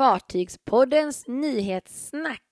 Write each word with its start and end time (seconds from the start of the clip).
Fartygspoddens 0.00 1.24
nyhetssnack. 1.28 2.42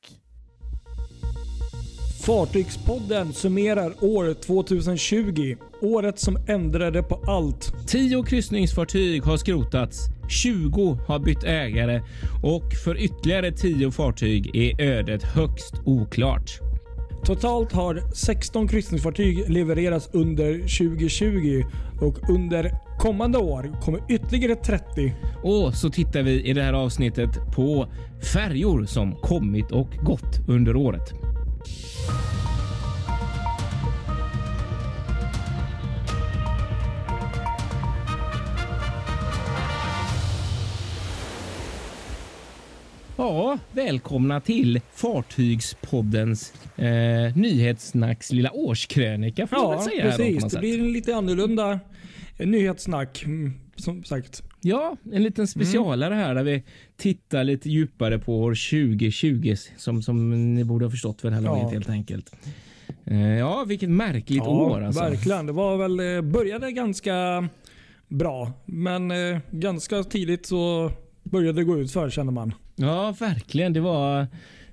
Fartygspodden 2.27 3.33
summerar 3.33 4.05
år 4.05 4.35
2020. 4.35 5.57
Året 5.81 6.19
som 6.19 6.37
ändrade 6.49 7.03
på 7.03 7.15
allt. 7.27 7.89
10 7.89 8.23
kryssningsfartyg 8.23 9.23
har 9.23 9.37
skrotats, 9.37 9.99
20 10.29 10.99
har 11.09 11.19
bytt 11.19 11.45
ägare 11.45 12.03
och 12.43 12.73
för 12.85 12.97
ytterligare 13.01 13.53
10 13.53 13.91
fartyg 13.91 14.57
är 14.57 14.81
ödet 14.81 15.23
högst 15.23 15.75
oklart. 15.85 16.68
Totalt 17.29 17.73
har 17.73 18.03
16 18.15 18.69
kryssningsfartyg 18.69 19.51
levererats 19.51 20.11
under 20.13 20.53
2020 20.59 21.65
och 22.01 22.31
under 22.31 22.73
kommande 22.99 23.39
år 23.39 23.81
kommer 23.83 24.01
ytterligare 24.09 24.55
30. 24.55 25.15
Och 25.43 25.75
så 25.75 25.91
tittar 25.91 26.23
vi 26.23 26.43
i 26.43 26.53
det 26.53 26.63
här 26.63 26.73
avsnittet 26.73 27.31
på 27.55 27.89
färjor 28.33 28.85
som 28.85 29.15
kommit 29.15 29.73
och 29.73 29.91
gått 30.03 30.49
under 30.49 30.77
året. 30.77 31.13
Ja, 43.19 43.59
välkomna 43.73 44.41
till 44.41 44.81
Fartygspoddens 44.93 46.53
eh, 46.77 47.37
nyhetssnacks 47.37 48.33
lilla 48.33 48.51
årskrönika 48.53 49.47
får 49.47 49.57
man 49.57 49.73
Ja, 49.73 49.85
säga. 49.85 50.05
då, 50.05 50.11
på 50.11 50.17
precis. 50.17 50.53
Det 50.53 50.59
blir 50.59 50.81
en 50.81 50.93
lite 50.93 51.15
annorlunda 51.17 51.81
nyhetssnack. 52.39 53.23
mm, 53.25 53.53
Som 53.77 54.05
sagt. 54.05 54.43
Ja, 54.61 54.97
en 55.13 55.23
liten 55.23 55.47
specialare 55.47 56.15
här 56.15 56.35
där 56.35 56.43
vi 56.43 56.63
tittar 56.97 57.45
lite 57.45 57.69
djupare 57.71 58.19
på 58.19 58.41
år 58.43 58.51
2020 58.91 59.55
som, 59.77 60.03
som 60.03 60.31
ni 60.55 60.65
borde 60.65 60.85
ha 60.85 60.91
förstått 60.91 61.21
för 61.21 61.31
det 61.31 61.37
här 61.37 61.43
Ja. 61.43 61.57
laget 61.57 61.73
helt 61.73 61.89
enkelt. 61.89 62.35
Eh, 63.05 63.21
Ja, 63.39 63.65
vilket 63.69 63.91
märkligt 63.91 64.43
Ja, 64.45 64.51
år 64.51 64.81
alltså. 64.81 65.03
verkligen. 65.03 65.47
Det 65.47 65.53
var 65.53 65.77
väl, 65.77 66.01
eh, 66.17 66.23
började 66.33 66.73
ganska 66.73 67.49
bra, 68.09 68.53
men 68.67 69.11
eh, 69.11 69.39
ganska 69.51 70.03
tidigt 70.05 70.47
så 70.47 70.91
började 71.23 71.61
det 71.61 71.65
gå 71.65 71.79
ut 71.79 71.93
för 71.93 72.11
känner 72.11 72.33
man. 72.33 72.55
Ja, 72.79 73.15
verkligen. 73.21 73.73
Det 73.73 73.81
var 73.81 74.27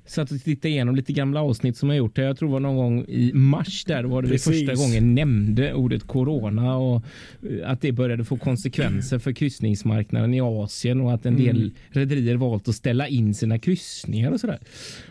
så 0.07 0.21
att 0.21 0.43
titta 0.43 0.67
igenom 0.67 0.95
lite 0.95 1.13
gamla 1.13 1.41
avsnitt 1.41 1.77
som 1.77 1.89
jag 1.89 1.97
gjort. 1.97 2.17
Jag 2.17 2.37
tror 2.37 2.49
det 2.49 2.53
var 2.53 2.59
någon 2.59 2.75
gång 2.75 3.05
i 3.07 3.31
mars 3.33 3.85
där 3.85 4.03
var 4.03 4.21
det 4.21 4.27
Precis. 4.27 4.67
första 4.67 4.73
gången 4.83 5.15
nämnde 5.15 5.73
ordet 5.73 6.03
corona 6.07 6.77
och 6.77 7.03
eh, 7.49 7.71
att 7.71 7.81
det 7.81 7.91
började 7.91 8.23
få 8.25 8.37
konsekvenser 8.37 9.19
för 9.19 9.31
kryssningsmarknaden 9.31 10.33
i 10.33 10.41
Asien 10.41 11.01
och 11.01 11.13
att 11.13 11.25
en 11.25 11.33
Mm. 11.35 11.45
del 11.45 11.71
rederier 11.89 12.35
valt 12.35 12.67
att 12.67 12.75
ställa 12.75 13.07
in 13.07 13.33
sina 13.33 13.59
kryssningar 13.59 14.31
och 14.31 14.39
sådär. 14.39 14.59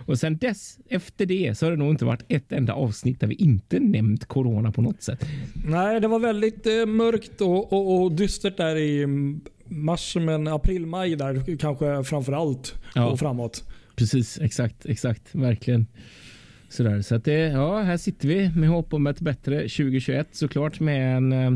Och 0.07 0.19
sen 0.19 0.37
dess, 0.37 0.79
efter 0.89 1.27
det, 1.27 1.59
så 1.59 1.67
har 1.67 1.71
det 1.71 1.77
nog 1.77 1.91
inte 1.91 2.05
varit 2.05 2.25
ett 2.29 2.53
enda 2.53 2.73
avsnitt 2.73 3.21
där 3.21 3.27
vi 3.27 3.35
inte 3.35 3.81
nämnt 3.81 4.25
corona 4.27 4.73
på 4.73 4.83
något 4.83 5.03
sätt. 5.03 5.25
Nej, 5.67 6.01
det 6.01 6.09
var 6.09 6.19
väldigt 6.19 6.67
eh, 6.67 6.87
mörkt 6.87 7.41
och, 7.41 7.73
och, 7.73 8.03
och 8.03 8.13
dystert 8.13 8.57
där 8.57 8.77
i 8.77 9.03
mm, 9.03 9.41
mars, 9.69 10.17
men 10.21 10.49
april, 10.49 10.87
maj 10.87 11.17
där 11.17 11.57
kanske 11.59 12.05
framför 12.05 12.33
allt 12.33 12.75
Ja. 12.95 13.07
och 13.07 13.19
framåt. 13.19 13.65
Precis, 13.97 14.39
exakt, 14.41 14.87
exakt, 14.87 15.35
verkligen. 15.35 15.87
Sådär, 16.69 17.03
så 17.03 17.15
att 17.15 17.25
det, 17.25 17.39
ja, 17.39 17.81
här 17.83 17.97
sitter 17.97 18.29
vi 18.29 18.51
med 18.57 18.69
hopp 18.69 18.93
om 18.95 19.07
ett 19.07 19.21
bättre 19.21 19.57
2021 19.61 20.29
såklart 20.33 20.81
med 20.81 21.17
en, 21.17 21.33
eh, 21.33 21.53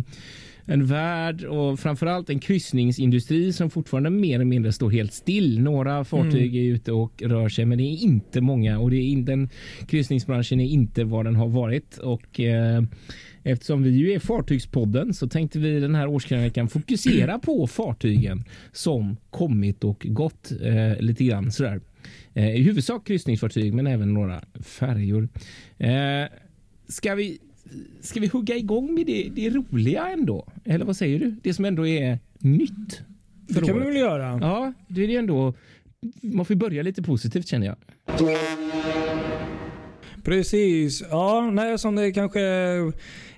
en 0.65 0.87
värld 0.87 1.45
och 1.45 1.81
framförallt 1.81 2.31
en 2.31 2.39
kryssningsindustri 2.39 3.53
som 3.53 3.71
fortfarande 3.71 4.11
mer 4.11 4.35
eller 4.35 4.45
mindre 4.45 4.73
står 4.73 4.91
helt 4.91 5.13
still. 5.13 5.61
Några 5.61 6.05
fartyg 6.05 6.57
är 6.57 6.63
ute 6.63 6.93
och 6.93 7.23
rör 7.23 7.49
sig, 7.49 7.65
men 7.65 7.79
det 7.79 7.85
är 7.85 8.03
inte 8.03 8.41
många 8.41 8.79
och 8.79 8.91
det 8.91 8.97
är 8.97 9.03
in, 9.09 9.25
den 9.25 9.49
kryssningsbranschen 9.89 10.61
är 10.61 10.67
inte 10.67 11.05
vad 11.05 11.25
den 11.25 11.37
har 11.37 11.49
varit 11.49 11.99
och 11.99 12.41
eh, 12.41 12.83
Eftersom 13.43 13.83
vi 13.83 13.91
ju 13.91 14.13
är 14.13 14.19
Fartygspodden 14.19 15.15
så 15.15 15.29
tänkte 15.29 15.59
vi 15.59 15.81
den 15.81 15.95
här 15.95 16.07
årskrönikan 16.07 16.69
fokusera 16.69 17.39
på 17.39 17.67
fartygen 17.67 18.45
som 18.73 19.17
kommit 19.31 19.85
och 19.85 20.07
gått 20.09 20.53
eh, 20.63 21.01
lite 21.01 21.25
grann 21.25 21.53
sådär. 21.53 21.81
Eh, 22.35 22.57
I 22.57 22.63
huvudsak 22.63 23.07
kryssningsfartyg 23.07 23.75
men 23.75 23.87
även 23.87 24.15
några 24.15 24.41
färjor. 24.61 25.29
Eh, 25.79 25.91
ska, 26.89 27.15
vi, 27.15 27.39
ska 28.01 28.21
vi 28.21 28.27
hugga 28.27 28.57
igång 28.57 28.95
med 28.95 29.07
det, 29.07 29.29
det 29.35 29.51
roliga 29.51 30.09
ändå? 30.09 30.47
Eller 30.65 30.85
vad 30.85 30.97
säger 30.97 31.19
du? 31.19 31.35
Det 31.43 31.55
som 31.55 31.65
ändå 31.65 31.87
är 31.87 32.19
nytt 32.39 33.01
för 33.55 33.61
Det 33.61 33.67
kan 33.67 33.75
vi 33.77 33.81
året. 33.81 33.89
väl 33.89 33.97
göra. 33.97 34.39
Ja, 34.43 34.73
det 34.89 35.05
är 35.05 35.09
det 35.09 35.17
ändå. 35.17 35.55
Man 36.23 36.45
får 36.45 36.55
börja 36.55 36.83
lite 36.83 37.03
positivt 37.03 37.47
känner 37.49 37.67
jag. 37.67 37.77
Precis. 40.25 41.03
Ja, 41.11 41.51
nej, 41.53 41.79
som 41.79 41.95
det 41.95 42.13
kanske 42.13 42.41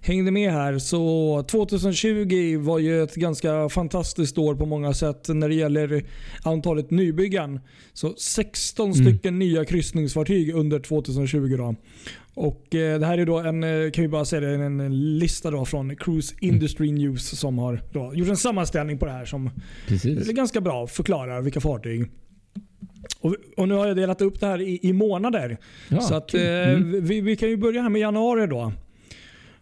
hängde 0.02 0.30
med 0.30 0.52
här 0.52 0.78
så 0.78 1.42
2020 1.50 2.58
var 2.58 2.78
ju 2.78 3.02
ett 3.02 3.14
ganska 3.14 3.68
fantastiskt 3.68 4.38
år 4.38 4.54
på 4.54 4.66
många 4.66 4.94
sätt 4.94 5.28
när 5.28 5.48
det 5.48 5.54
gäller 5.54 6.02
antalet 6.44 6.90
nybyggen. 6.90 7.60
Så 7.92 8.14
16 8.18 8.92
Mm. 8.92 9.04
stycken 9.06 9.38
nya 9.38 9.64
kryssningsfartyg 9.64 10.54
under 10.54 10.78
2020. 10.80 11.56
Då. 11.56 11.74
Och 12.34 12.74
eh, 12.74 12.98
Det 13.00 13.06
här 13.06 13.18
är 13.18 13.26
då 13.26 13.38
en, 13.38 13.64
eh, 13.64 13.90
kan 13.90 14.02
vi 14.02 14.08
bara 14.08 14.24
säga 14.24 14.40
det, 14.40 14.64
en, 14.64 15.18
lista 15.18 15.50
då 15.50 15.64
från 15.64 15.96
Cruise 15.96 16.34
Industry 16.40 16.92
News 16.92 17.38
som 17.38 17.58
har 17.58 17.82
då 17.92 18.12
gjort 18.14 18.28
en 18.28 18.36
sammanställning 18.36 18.98
på 18.98 19.06
det 19.06 19.12
här 19.12 19.24
som 19.24 19.50
Precis. 19.88 20.28
är 20.28 20.32
ganska 20.32 20.60
bra 20.60 20.86
förklarar 20.86 21.40
vilka 21.42 21.60
fartyg. 21.60 22.10
Och, 23.20 23.36
och 23.56 23.68
Nu 23.68 23.74
har 23.74 23.86
jag 23.86 23.96
delat 23.96 24.22
upp 24.22 24.40
det 24.40 24.46
här 24.46 24.60
i, 24.60 24.78
i 24.82 24.92
månader. 24.92 25.58
Ja, 25.88 26.00
så 26.00 26.14
att, 26.14 26.34
eh, 26.34 26.40
Mm. 26.70 27.04
vi, 27.04 27.20
vi 27.20 27.36
kan 27.36 27.48
ju 27.48 27.56
börja 27.56 27.82
här 27.82 27.88
med 27.88 28.00
januari 28.00 28.46
då. 28.46 28.72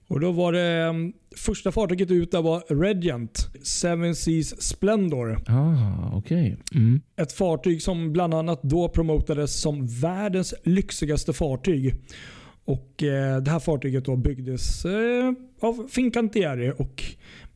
Och 0.09 0.21
då 0.21 0.33
var 0.33 0.53
det 0.53 0.61
mm, 0.61 1.13
Första 1.37 1.73
fartyget 1.73 2.11
ut 2.11 2.31
där 2.33 2.43
var 2.43 2.85
Regent 2.85 3.49
Seven 3.63 4.15
Seas 4.15 4.63
Splendor. 4.63 5.39
Ah, 5.47 6.17
okej. 6.17 6.57
Mm. 6.75 7.01
Ett 7.17 7.33
fartyg 7.33 7.83
som 7.83 8.13
bland 8.13 8.35
annat 8.35 8.63
då 8.63 8.89
promotades 8.89 9.61
som 9.61 9.87
världens 9.87 10.55
lyxigaste 10.65 11.33
fartyg. 11.33 11.95
Och 12.65 13.03
eh, 13.03 13.37
Det 13.43 13.51
här 13.51 13.59
fartyget 13.59 14.05
då 14.05 14.17
byggdes 14.17 14.85
eh, 14.85 15.33
av 15.61 15.89
Fincantieri 15.89 16.73
och 16.79 17.05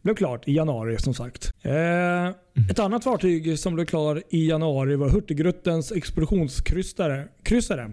blev 0.03 0.15
klart 0.15 0.49
i 0.49 0.53
januari 0.53 0.99
som 0.99 1.15
sagt. 1.15 1.53
Eh, 1.63 2.29
ett 2.71 2.79
annat 2.79 3.05
fartyg 3.05 3.59
som 3.59 3.75
blev 3.75 3.85
klar 3.85 4.23
i 4.31 4.49
januari 4.49 4.97
var 4.97 5.09
Hurtigrutens 5.09 5.93
expeditionskryssare. 5.93 7.29
Kryssare. 7.43 7.91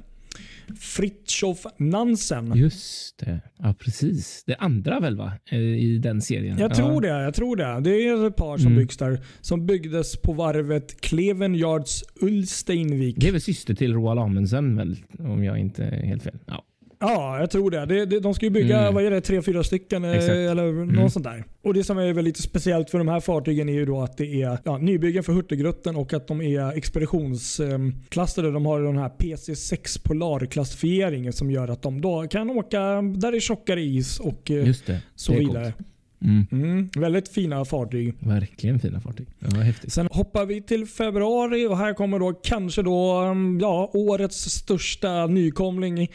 Fritjof 0.80 1.66
Nansen. 1.78 2.52
Just 2.56 3.18
det. 3.20 3.40
Ja, 3.58 3.74
precis. 3.80 4.44
Det 4.48 4.56
andra 4.56 5.00
väl 5.00 5.18
va? 5.18 5.32
Eh, 5.52 5.60
I 5.60 5.98
den 5.98 6.22
serien. 6.22 6.58
Jag 6.58 6.72
ja. 6.72 6.76
tror 6.76 7.02
det. 7.02 7.08
jag 7.08 7.34
tror 7.34 7.56
Det 7.56 7.80
Det 7.82 8.08
är 8.08 8.28
ett 8.28 8.36
par 8.36 8.58
som 8.58 8.68
Mm. 8.68 8.78
byggs 8.80 8.98
där. 8.98 9.20
Som 9.42 9.66
byggdes 9.66 10.18
på 10.22 10.34
varvet 10.34 11.02
Kleven 11.02 11.56
Yards 11.56 12.04
Ulsteinvik. 12.22 13.16
Det 13.20 13.28
är 13.28 13.32
väl 13.32 13.42
syster 13.42 13.74
till 13.74 13.94
Roald 13.94 14.20
Amundsen 14.20 14.76
väl? 14.76 14.98
Om 15.20 15.44
jag 15.44 15.58
inte 15.60 15.84
är 15.84 16.06
helt 16.06 16.24
fel. 16.24 16.38
Ja. 16.46 16.66
Ja, 17.02 17.40
jag 17.40 17.50
tror 17.50 17.72
det. 17.72 18.20
de 18.20 18.34
ska 18.34 18.46
ju 18.46 18.50
bygga 18.50 18.80
Mm. 18.82 18.94
vad 18.94 19.04
är 19.04 19.12
det, 19.12 19.22
tre, 19.22 19.42
fyra 19.42 19.64
stycken 19.64 20.04
eh, 20.04 20.12
Exakt. 20.12 20.30
eller 20.32 20.72
något 20.72 20.90
Mm. 20.98 21.10
sånt 21.10 21.26
där. 21.26 21.44
Och 21.64 21.74
Det 21.74 21.84
som 21.84 21.98
är 21.98 22.14
väl 22.14 22.26
lite 22.26 22.42
speciellt 22.42 22.90
för 22.90 22.98
de 22.98 23.08
här 23.08 23.20
fartygen 23.20 23.70
är 23.70 23.74
ju 23.74 23.86
då 23.86 24.02
att 24.02 24.18
det 24.18 24.42
är 24.42 24.58
ja, 24.64 24.78
nybyggen 24.78 25.24
för 25.24 25.34
Hurtigruten 25.34 25.96
och 25.96 26.14
att 26.14 26.28
de 26.28 26.42
är 26.42 26.78
expeditionsklassade. 26.78 28.52
De 28.52 28.66
har 28.66 28.82
den 28.82 28.98
här 28.98 29.10
PC6 29.10 30.04
Polarklassifieringen 30.04 31.34
som 31.34 31.52
gör 31.52 31.68
att 31.68 31.82
de 31.82 32.02
då 32.02 32.28
kan 32.28 32.50
åka 32.50 32.80
där 33.02 33.32
det 33.32 33.38
är 33.38 33.40
tjockare 33.40 33.82
is 33.82 34.20
och 34.20 34.52
eh, 34.52 34.74
så 35.16 35.34
vidare. 35.34 35.64
coolt. 35.64 35.88
Mm. 36.22 36.46
Mm, 36.52 36.90
väldigt 36.96 37.30
fina 37.30 37.66
fartyg. 37.66 38.14
Verkligen 38.20 38.80
fina 38.80 39.02
fartyg. 39.02 39.28
Ja, 39.40 39.50
häftigt. 39.50 39.94
Sen 39.94 40.08
hoppar 40.12 40.46
vi 40.46 40.62
till 40.62 40.86
februari 40.86 41.68
och 41.68 41.78
här 41.78 41.94
kommer 41.94 42.20
då 42.20 42.34
kanske 42.34 42.82
då 42.82 43.22
um, 43.22 43.60
ja, 43.62 43.92
årets 43.94 44.50
största 44.50 45.28
nykomling. 45.28 46.02
I 46.02 46.10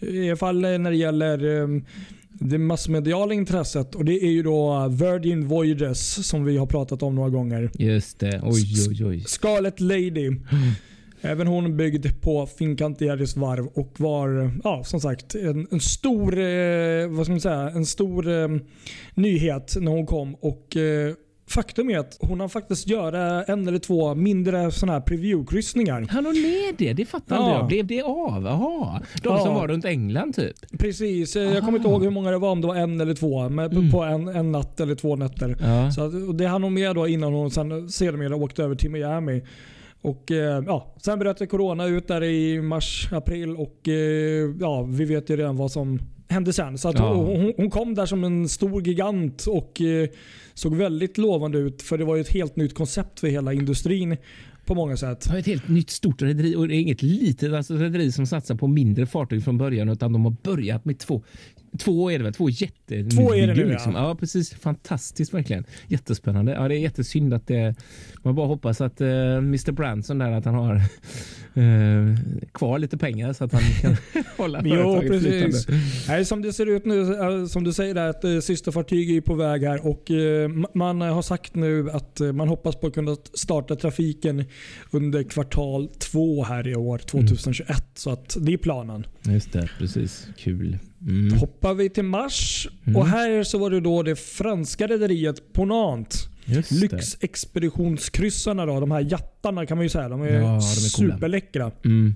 i 0.00 0.28
alla 0.28 0.36
fall 0.36 0.60
när 0.60 0.90
det 0.90 0.96
gäller 0.96 1.44
um, 1.44 1.84
det 2.32 2.58
massmediala 2.58 3.34
intresset. 3.34 3.94
Och 3.94 4.04
Det 4.04 4.24
är 4.24 4.30
ju 4.30 4.42
då 4.42 4.88
Virgin 4.88 5.48
Voyages 5.48 6.28
som 6.28 6.44
vi 6.44 6.56
har 6.56 6.66
pratat 6.66 7.02
om 7.02 7.14
några 7.14 7.30
gånger. 7.30 7.70
Just 7.78 8.18
det. 8.18 8.40
Oj, 8.42 8.86
oj, 8.88 9.04
oj. 9.04 9.24
Scarlet 9.26 9.80
Lady. 9.80 10.30
Även 11.26 11.46
hon 11.46 11.76
byggd 11.76 12.06
på 12.22 12.46
Fincantieri's 12.46 13.38
varv 13.38 13.66
och 13.66 13.92
var 13.96 14.50
ja, 14.64 14.84
som 14.84 15.00
sagt 15.00 15.34
en, 15.34 15.66
en 15.70 15.80
stor, 15.80 16.38
eh, 16.38 17.08
vad 17.08 17.26
ska 17.26 17.32
man 17.32 17.40
säga, 17.40 17.70
en 17.74 17.86
stor 17.86 18.28
eh, 18.28 18.48
nyhet 19.14 19.76
när 19.80 19.90
hon 19.92 20.06
kom. 20.06 20.34
Och 20.34 20.76
eh, 20.76 21.14
Faktum 21.48 21.90
är 21.90 21.98
att 21.98 22.16
hon 22.20 22.40
har 22.40 22.48
faktiskt 22.48 22.88
göra 22.88 23.44
en 23.44 23.68
eller 23.68 23.78
två 23.78 24.14
mindre 24.14 24.70
såna 24.70 24.92
här 24.92 25.00
preview-kryssningar. 25.00 26.06
Han 26.10 26.26
har 26.26 26.32
med 26.32 26.74
det. 26.78 26.92
Det 26.92 27.04
fattar 27.04 27.36
Ja. 27.36 27.42
inte 27.42 27.54
jag. 27.58 27.66
Blev 27.66 27.86
det 27.86 28.02
av? 28.02 28.44
Jaha. 28.44 29.02
De 29.22 29.28
Ja. 29.28 29.38
som 29.44 29.54
var 29.54 29.68
runt 29.68 29.84
England 29.84 30.32
typ? 30.34 30.78
Precis, 30.78 31.36
eh, 31.36 31.42
jag 31.42 31.64
kommer 31.64 31.78
inte 31.78 31.88
Aha. 31.88 31.94
ihåg 31.96 32.04
hur 32.04 32.10
många 32.10 32.30
det 32.30 32.38
var, 32.38 32.50
om 32.50 32.60
det 32.60 32.66
var 32.66 32.74
en 32.76 33.00
eller 33.00 33.14
två. 33.14 33.48
Men 33.48 33.72
Mm. 33.72 33.90
På 33.90 34.02
en, 34.02 34.28
en 34.28 34.52
natt 34.52 34.80
eller 34.80 34.94
två 34.94 35.16
nätter. 35.16 35.56
Ja. 35.60 35.90
Så 35.90 36.00
att, 36.02 36.14
och 36.28 36.34
det 36.34 36.46
hann 36.46 36.62
hon 36.62 36.74
med 36.74 36.94
då 36.94 37.08
innan 37.08 37.32
hon 37.32 37.50
sen 37.50 37.88
sedermera 37.88 38.36
åkte 38.36 38.62
över 38.64 38.74
till 38.74 38.90
Miami. 38.90 39.42
Och, 40.06 40.30
eh, 40.30 40.62
ja, 40.66 40.94
sen 41.02 41.18
bröt 41.18 41.50
corona 41.50 41.86
ut 41.86 42.08
där 42.08 42.24
i 42.24 42.60
mars, 42.62 43.08
april 43.12 43.56
och 43.56 43.88
eh, 43.88 44.54
ja, 44.60 44.82
vi 44.82 45.04
vet 45.04 45.30
ju 45.30 45.36
redan 45.36 45.56
vad 45.56 45.72
som 45.72 45.98
hände 46.28 46.52
sen. 46.52 46.78
Så 46.78 46.92
Ja. 46.94 47.14
hon, 47.14 47.52
hon 47.56 47.70
kom 47.70 47.94
där 47.94 48.06
som 48.06 48.24
en 48.24 48.48
stor 48.48 48.86
gigant 48.86 49.46
och 49.46 49.80
eh, 49.80 50.08
såg 50.54 50.74
väldigt 50.76 51.18
lovande 51.18 51.58
ut. 51.58 51.82
För 51.82 51.98
det 51.98 52.04
var 52.04 52.14
ju 52.16 52.20
ett 52.20 52.32
helt 52.32 52.56
nytt 52.56 52.74
koncept 52.74 53.20
för 53.20 53.28
hela 53.28 53.52
industrin 53.52 54.16
på 54.64 54.74
många 54.74 54.96
sätt. 54.96 55.20
Det 55.24 55.30
har 55.30 55.38
ett 55.38 55.46
helt 55.46 55.68
nytt 55.68 55.90
stort 55.90 56.22
rederi 56.22 56.56
och 56.56 56.68
det 56.68 56.74
är 56.74 56.80
inget 56.80 57.02
litet 57.02 57.52
alltså 57.52 57.74
rederi 57.74 58.12
som 58.12 58.26
satsar 58.26 58.54
på 58.54 58.66
mindre 58.66 59.06
fartyg 59.06 59.44
från 59.44 59.58
början 59.58 59.88
utan 59.88 60.12
de 60.12 60.24
har 60.24 60.36
börjat 60.42 60.84
med 60.84 60.98
två 60.98 61.22
Två 61.78 62.10
är 62.10 62.18
det 62.18 62.24
väl? 62.24 62.34
Två 62.34 62.50
jätte... 62.50 63.04
Två 63.04 63.34
är 63.34 63.46
det 63.46 63.54
nu, 63.54 63.60
ja. 63.60 63.66
liksom. 63.68 63.94
ja. 63.94 64.14
precis. 64.20 64.54
Fantastiskt 64.54 65.34
verkligen. 65.34 65.64
Jättespännande. 65.88 66.52
Ja, 66.52 66.68
det 66.68 66.74
är 66.74 66.78
jättesynd 66.78 67.34
att 67.34 67.46
det... 67.46 67.74
Man 68.22 68.34
bara 68.34 68.46
hoppas 68.46 68.80
att 68.80 69.00
uh, 69.00 69.08
Mr 69.36 69.72
Branson 69.72 70.18
där 70.18 70.30
att 70.32 70.44
han 70.44 70.54
har 70.54 70.74
eh, 71.54 72.16
kvar 72.52 72.78
lite 72.78 72.98
pengar 72.98 73.32
så 73.32 73.44
att 73.44 73.52
han 73.52 73.62
kan 73.82 73.96
hålla 74.36 74.60
Jo, 74.64 74.74
företaget 74.74 75.10
precis. 75.10 75.66
flytande. 75.66 75.84
Nej, 76.08 76.24
som 76.24 76.42
det 76.42 76.52
ser 76.52 76.66
ut 76.66 76.84
nu, 76.84 77.00
eh, 77.14 77.46
som 77.46 77.64
du 77.64 77.72
säger, 77.72 77.94
där, 77.94 78.08
att 78.08 78.24
eh, 78.24 78.38
systerfartyg 78.38 79.16
är 79.16 79.20
på 79.20 79.34
väg 79.34 79.62
här 79.64 79.86
och 79.86 80.10
eh, 80.10 80.48
ma- 80.48 80.70
man 80.74 81.00
har 81.00 81.22
sagt 81.22 81.54
nu 81.54 81.90
att 81.90 82.20
eh, 82.20 82.32
man 82.32 82.48
hoppas 82.48 82.76
på 82.76 82.86
att 82.86 82.94
kunna 82.94 83.16
starta 83.34 83.76
trafiken 83.76 84.44
under 84.90 85.22
kvartal 85.22 85.88
två 85.98 86.44
här 86.44 86.68
i 86.68 86.74
år, 86.76 86.98
2021. 86.98 87.84
Så 87.94 88.10
att 88.10 88.36
det 88.40 88.52
är 88.52 88.56
planen. 88.58 89.06
Just 89.22 89.52
det, 89.52 89.68
precis. 89.78 90.28
Kul. 90.38 90.78
Mm. 91.06 91.38
Hoppar 91.38 91.74
vi 91.74 91.88
till 91.90 92.04
mars 92.04 92.68
Mm. 92.86 92.96
och 92.96 93.06
här 93.06 93.42
så 93.42 93.58
var 93.58 93.70
det 93.70 93.80
då 93.80 94.02
det 94.02 94.16
franska 94.16 94.86
rederiet 94.86 95.52
Ponant. 95.52 96.28
Just. 96.44 96.70
Lyxexpeditionskryssarna 96.70 98.66
då, 98.66 98.80
de 98.80 98.90
här 98.90 99.00
jattarna 99.10 99.66
kan 99.66 99.76
man 99.76 99.84
ju 99.84 99.88
säga. 99.88 100.08
De 100.08 100.22
är, 100.22 100.26
Ja, 100.32 100.40
de 100.40 100.56
är 100.56 100.60
superläckra. 100.60 101.70
Mm. 101.84 102.14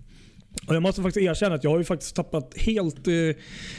Och 0.66 0.74
jag 0.74 0.82
måste 0.82 1.02
faktiskt 1.02 1.26
erkänna 1.26 1.54
att 1.54 1.64
jag 1.64 1.70
har 1.70 1.78
ju 1.78 1.84
faktiskt 1.84 2.16
tappat 2.16 2.54
helt... 2.56 3.08
Eh, 3.08 3.14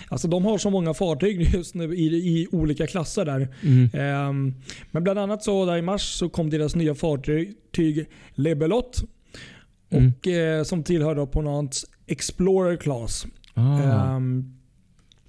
alltså 0.08 0.28
de 0.28 0.46
har 0.46 0.58
så 0.58 0.69
många 0.69 0.94
fartyg 0.94 1.42
just 1.54 1.75
nu 1.75 1.96
i, 1.96 2.06
i 2.06 2.48
olika 2.52 2.88
klasser 2.88 3.25
där. 3.25 3.48
Ehm, 3.94 4.54
men 4.92 5.04
bland 5.04 5.19
annat 5.19 5.44
så 5.44 5.66
där 5.66 5.78
i 5.78 5.81
mars 5.81 6.02
så 6.13 6.30
kom 6.30 6.50
deras 6.50 6.75
nya 6.75 6.96
fartyg 6.96 8.06
Le 8.36 8.56
Belote. 8.56 9.00
Mm. 9.90 10.12
Och, 10.19 10.28
eh, 10.28 10.63
som 10.63 10.84
tillhör 10.84 11.16
då 11.16 11.28
Ponants 11.28 11.86
Explorer 12.08 12.78
Class. 12.78 13.25
Ah. 13.54 14.16
Ehm, 14.16 14.58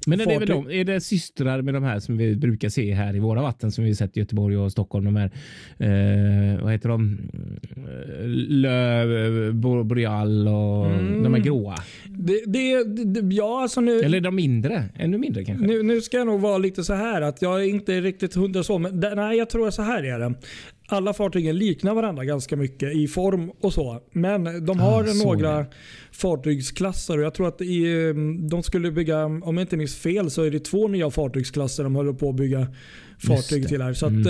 Men 0.07 0.21
är 0.21 0.27
det, 0.27 0.39
väl 0.39 0.49
de, 0.49 0.71
är 0.71 0.85
det 0.85 1.01
systrar 1.01 1.63
med 1.63 1.75
de 1.75 1.83
här 1.85 2.01
som 2.01 2.17
vi 2.17 2.37
brukar 2.37 2.69
se 2.69 2.95
här 2.95 3.17
i 3.17 3.19
våra 3.19 3.43
vatten 3.43 3.73
som 3.73 3.85
vi 3.85 3.95
sett 3.95 4.17
i 4.17 4.21
Göteborg 4.21 4.57
och 4.57 4.73
Stockholm? 4.73 5.05
De 5.05 5.17
här, 5.17 5.31
eh, 5.79 6.63
vad 6.63 6.73
heter 6.73 6.89
de? 6.89 7.19
Eh, 7.77 8.27
Le 8.27 9.53
Bo- 9.53 9.85
Boreal 9.85 10.49
och 10.49 10.87
Mm. 10.87 11.23
de 11.23 11.35
här 11.35 11.41
gråa. 11.41 11.75
det, 12.09 12.41
det, 12.47 12.85
det, 13.05 13.35
ja, 13.35 13.63
alltså 13.63 13.81
nu, 13.81 14.01
Eller 14.01 14.21
de 14.21 14.35
mindre? 14.37 14.85
Ännu 14.97 15.19
mindre 15.19 15.45
kanske? 15.45 15.67
nu, 15.67 15.83
nu 15.83 16.01
ska 16.01 16.17
jag 16.17 16.27
nog 16.27 16.41
vara 16.41 16.59
lite 16.59 16.85
så 16.85 16.95
här 16.95 17.23
att 17.23 17.43
jag 17.43 17.61
är 17.61 17.69
inte 17.69 18.01
riktigt 18.01 18.35
hundra 18.35 18.63
så. 18.63 18.79
Men 18.79 19.01
nej, 19.17 19.39
jag 19.39 19.51
tror 19.51 19.71
så 19.71 19.83
här 19.83 20.03
är 20.05 20.19
det. 20.19 20.35
Alla 20.93 21.13
fartygen 21.13 21.59
liknar 21.59 21.95
varandra 21.95 22.25
ganska 22.25 22.57
mycket 22.57 22.97
i 22.97 23.09
form 23.09 23.51
och 23.61 23.73
så. 23.73 24.03
Men 24.13 24.67
de 24.67 24.81
har 24.81 25.05
Ah, 25.05 25.25
några 25.25 25.67
fartygsklasser 26.13 27.19
och 27.19 27.25
jag 27.25 27.35
tror 27.35 27.49
att 27.49 27.61
i, 27.61 28.07
eh, 28.09 28.15
de 28.49 28.63
skulle 28.63 28.91
bygga, 28.93 29.25
om 29.25 29.43
jag 29.57 29.61
inte 29.61 29.77
minns 29.77 29.97
fel, 29.97 30.31
så 30.31 30.43
är 30.43 30.51
det 30.51 30.61
två 30.61 30.89
nya 30.89 31.11
fartygsklasser 31.11 31.85
de 31.85 31.95
håller 31.95 32.13
på 32.13 32.29
att 32.29 32.37
bygga 32.37 32.67
fartyg 33.27 33.69
till 33.69 33.83
här. 33.83 33.93
Så 33.93 34.07
att, 34.07 34.27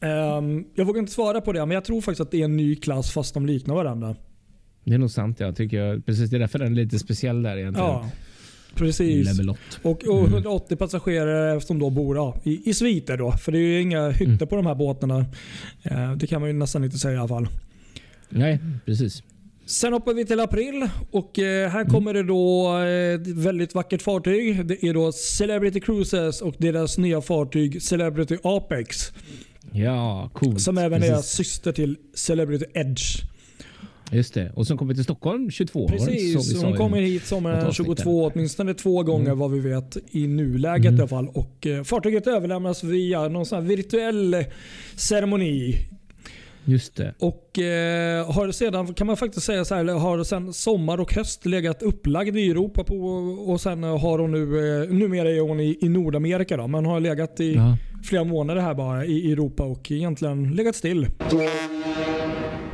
ehm, 0.00 0.64
jag 0.74 0.84
vågar 0.84 0.98
inte 1.00 1.12
svara 1.12 1.40
på 1.40 1.52
det, 1.52 1.66
men 1.66 1.74
jag 1.74 1.84
tror 1.84 2.00
faktiskt 2.00 2.20
att 2.20 2.30
det 2.30 2.40
är 2.40 2.44
en 2.44 2.56
ny 2.56 2.76
klass 2.76 3.10
fast 3.10 3.34
de 3.34 3.46
liknar 3.46 3.74
varandra. 3.74 4.16
Det 4.84 4.94
är 4.94 4.98
nog 4.98 5.10
sant. 5.10 5.40
Jag 5.40 5.56
tycker 5.56 5.76
jag, 5.84 6.06
precis 6.06 6.30
det 6.30 6.36
är 6.36 6.40
därför 6.40 6.58
den 6.58 6.72
är 6.72 6.76
lite 6.76 6.98
speciell 6.98 7.42
där 7.42 7.56
egentligen. 7.56 7.88
Ja, 7.90 8.10
precis. 8.74 9.26
Level 9.26 9.50
8. 9.50 9.60
Och, 9.82 10.04
och 10.04 10.28
180 10.28 10.76
passagerare 10.76 11.60
som 11.60 11.78
då 11.78 11.90
bor 11.90 12.16
ja, 12.16 12.36
i, 12.44 12.70
i 12.70 12.74
sviter 12.74 13.16
då. 13.16 13.32
För 13.32 13.52
det 13.52 13.58
är 13.58 13.62
ju 13.62 13.80
inga 13.80 14.08
hytter 14.10 14.24
Mm. 14.24 14.38
på 14.48 14.56
de 14.56 14.66
här 14.66 14.74
båtarna. 14.74 15.24
Eh, 15.82 16.12
det 16.16 16.26
kan 16.26 16.40
man 16.40 16.50
ju 16.50 16.56
nästan 16.56 16.84
inte 16.84 16.98
säga 16.98 17.14
i 17.14 17.18
alla 17.18 17.28
fall. 17.28 17.48
Nej, 18.28 18.58
precis. 18.86 19.22
Sen 19.66 19.92
hoppar 19.92 20.14
vi 20.14 20.24
till 20.26 20.40
april 20.40 20.88
och 21.10 21.38
eh, 21.38 21.60
Mm. 21.60 21.70
här 21.72 21.84
kommer 21.84 22.14
det 22.14 22.22
då 22.22 22.76
eh, 22.78 23.14
ett 23.20 23.26
väldigt 23.26 23.74
vackert 23.74 24.02
fartyg. 24.02 24.66
Det 24.66 24.84
är 24.84 24.94
då 24.94 25.12
Celebrity 25.12 25.80
Cruises 25.80 26.40
och 26.42 26.54
deras 26.58 26.98
nya 26.98 27.20
fartyg 27.20 27.82
Celebrity 27.82 28.36
Apex. 28.42 29.12
Ja, 29.72 30.30
coolt. 30.34 30.60
Som 30.60 30.78
även 30.78 31.02
är 31.02 31.16
syster 31.16 31.72
till 31.72 31.96
Celebrity 32.14 32.64
Edge. 32.74 33.02
Just 34.12 34.34
det. 34.34 34.52
Och 34.54 34.66
som 34.66 34.78
kommer 34.78 34.94
till 34.94 35.04
Stockholm 35.04 35.50
22 35.50 35.80
var 35.80 35.88
det 35.88 35.94
inte 35.96 36.04
så 36.06 36.10
vi 36.10 36.34
Precis, 36.34 36.60
sa 36.60 36.66
hon 36.66 36.76
kommer 36.76 37.00
hit 37.00 37.24
sommaren 37.26 37.66
avsnitt 37.66 37.86
22 37.86 38.24
åtminstone 38.34 38.74
två 38.74 39.02
gånger 39.02 39.26
Mm. 39.26 39.38
vad 39.38 39.50
vi 39.50 39.60
vet 39.60 39.96
i 40.10 40.26
nuläget 40.26 40.86
Mm. 40.86 40.96
i 40.96 41.00
alla 41.00 41.08
fall. 41.08 41.28
Och, 41.34 41.66
eh, 41.66 41.82
fartyget 41.82 42.26
överlämnas 42.26 42.84
via 42.84 43.28
någon 43.28 43.46
sån 43.46 43.66
virtuell 43.68 44.34
eh, 44.34 44.40
ceremoni. 44.96 45.76
Just 46.64 46.96
det. 46.96 47.14
Och 47.18 47.58
eh, 47.58 48.32
har 48.32 48.52
sedan, 48.52 48.94
kan 48.94 49.06
man 49.06 49.16
faktiskt 49.16 49.46
säga 49.46 49.64
så 49.64 49.74
här, 49.74 49.84
har 49.84 50.24
sedan 50.24 50.52
sommar 50.52 51.00
och 51.00 51.14
höst 51.14 51.46
legat 51.46 51.82
upplagd 51.82 52.36
i 52.36 52.50
Europa 52.50 52.84
på, 52.84 52.94
och 53.46 53.60
sen 53.60 53.82
har 53.82 54.18
hon 54.18 54.30
nu, 54.32 54.42
eh, 54.82 54.88
numera 54.88 55.30
är 55.30 55.40
hon 55.40 55.60
i, 55.60 55.78
i 55.80 55.88
Nordamerika 55.88 56.56
då, 56.56 56.66
men 56.66 56.86
har 56.86 57.00
legat 57.00 57.40
i 57.40 57.54
Ja. 57.54 57.76
flera 58.04 58.24
månader 58.24 58.60
här 58.62 58.74
bara 58.74 59.04
i 59.04 59.32
Europa 59.32 59.62
och 59.62 59.90
egentligen 59.90 60.52
legat 60.54 60.76
still. 60.76 61.06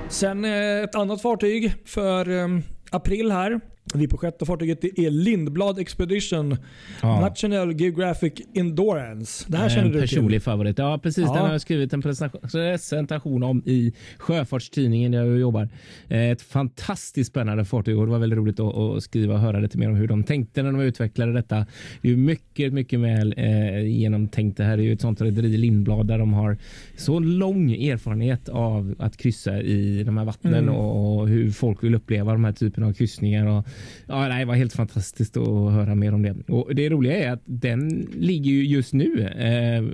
Sen 0.08 0.44
eh, 0.44 0.82
ett 0.82 0.94
annat 0.94 1.22
fartyg 1.22 1.74
för 1.84 2.28
eh, 2.30 2.48
april 2.90 3.32
här. 3.32 3.60
Vi 3.94 4.08
på 4.08 4.16
sjätte 4.16 4.46
fartyget 4.46 4.84
är 4.84 5.10
Lindblad 5.10 5.78
Expedition 5.78 6.56
Ja. 7.02 7.20
National 7.20 7.80
Geographic 7.80 8.32
Endurance. 8.54 9.44
Det 9.48 9.56
här 9.56 9.68
känner 9.68 9.82
en 9.86 9.92
du 9.92 9.92
till. 10.00 10.08
personlig 10.08 10.42
favorit. 10.42 10.78
Ja, 10.78 11.00
precis. 11.02 11.24
Ja. 11.26 11.32
Den 11.34 11.42
har 11.42 11.52
jag 11.52 11.60
skrivit 11.60 11.92
en 11.92 12.02
presentation- 12.02 13.42
om 13.42 13.62
i 13.66 13.92
Sjöfartstidningen 14.18 15.12
där 15.12 15.24
jag 15.24 15.38
jobbar. 15.38 15.68
Eh, 16.08 16.30
Ett 16.30 16.42
fantastiskt 16.42 17.30
spännande 17.30 17.64
fartyg 17.64 17.98
och 17.98 18.06
det 18.06 18.12
var 18.12 18.18
väldigt 18.18 18.36
roligt 18.36 18.60
att, 18.60 19.02
skriva 19.02 19.34
och 19.34 19.40
höra 19.40 19.58
lite 19.60 19.78
mer 19.78 19.88
om 19.88 19.96
hur 19.96 20.08
de 20.08 20.24
tänkte 20.24 20.62
när 20.62 20.72
de 20.72 20.80
utvecklade 20.80 21.32
detta. 21.32 21.66
Det 22.02 22.08
är 22.08 22.12
ju 22.12 22.16
mycket, 22.16 22.72
mycket 22.72 23.00
väl 23.00 23.34
eh, 23.36 23.80
genomtänkt. 23.86 24.56
Det 24.56 24.64
här 24.64 24.78
är 24.78 24.82
ju 24.82 24.92
ett 24.92 25.00
sånt 25.00 25.20
rederi 25.20 25.56
Lindblad 25.56 26.06
där 26.06 26.18
de 26.18 26.32
har 26.32 26.56
så 26.96 27.18
lång 27.18 27.72
erfarenhet 27.72 28.48
av 28.48 28.94
att 28.98 29.16
kryssa 29.16 29.60
i 29.62 30.02
de 30.04 30.16
här 30.16 30.24
vattnen 30.24 30.54
Mm. 30.56 30.74
och, 30.74 31.28
hur 31.28 31.50
folk 31.50 31.84
vill 31.84 31.94
uppleva 31.94 32.32
de 32.32 32.44
här 32.44 32.52
typerna 32.52 32.86
av 32.86 32.92
kryssningar. 32.92 33.46
Och, 33.46 33.66
ja, 34.06 34.28
nej, 34.28 34.38
det 34.38 34.44
var 34.44 34.54
helt 34.54 34.72
fantastiskt 34.72 35.36
att 35.36 35.72
höra 35.72 35.94
mer 35.94 36.14
om 36.14 36.22
det. 36.22 36.52
Och 36.52 36.74
det 36.74 36.90
roliga 36.90 37.16
är 37.16 37.30
att 37.30 37.42
den 37.44 38.08
ligger 38.14 38.50
ju 38.50 38.64
just 38.64 38.92
nu 38.92 39.20
eh, 39.22 39.84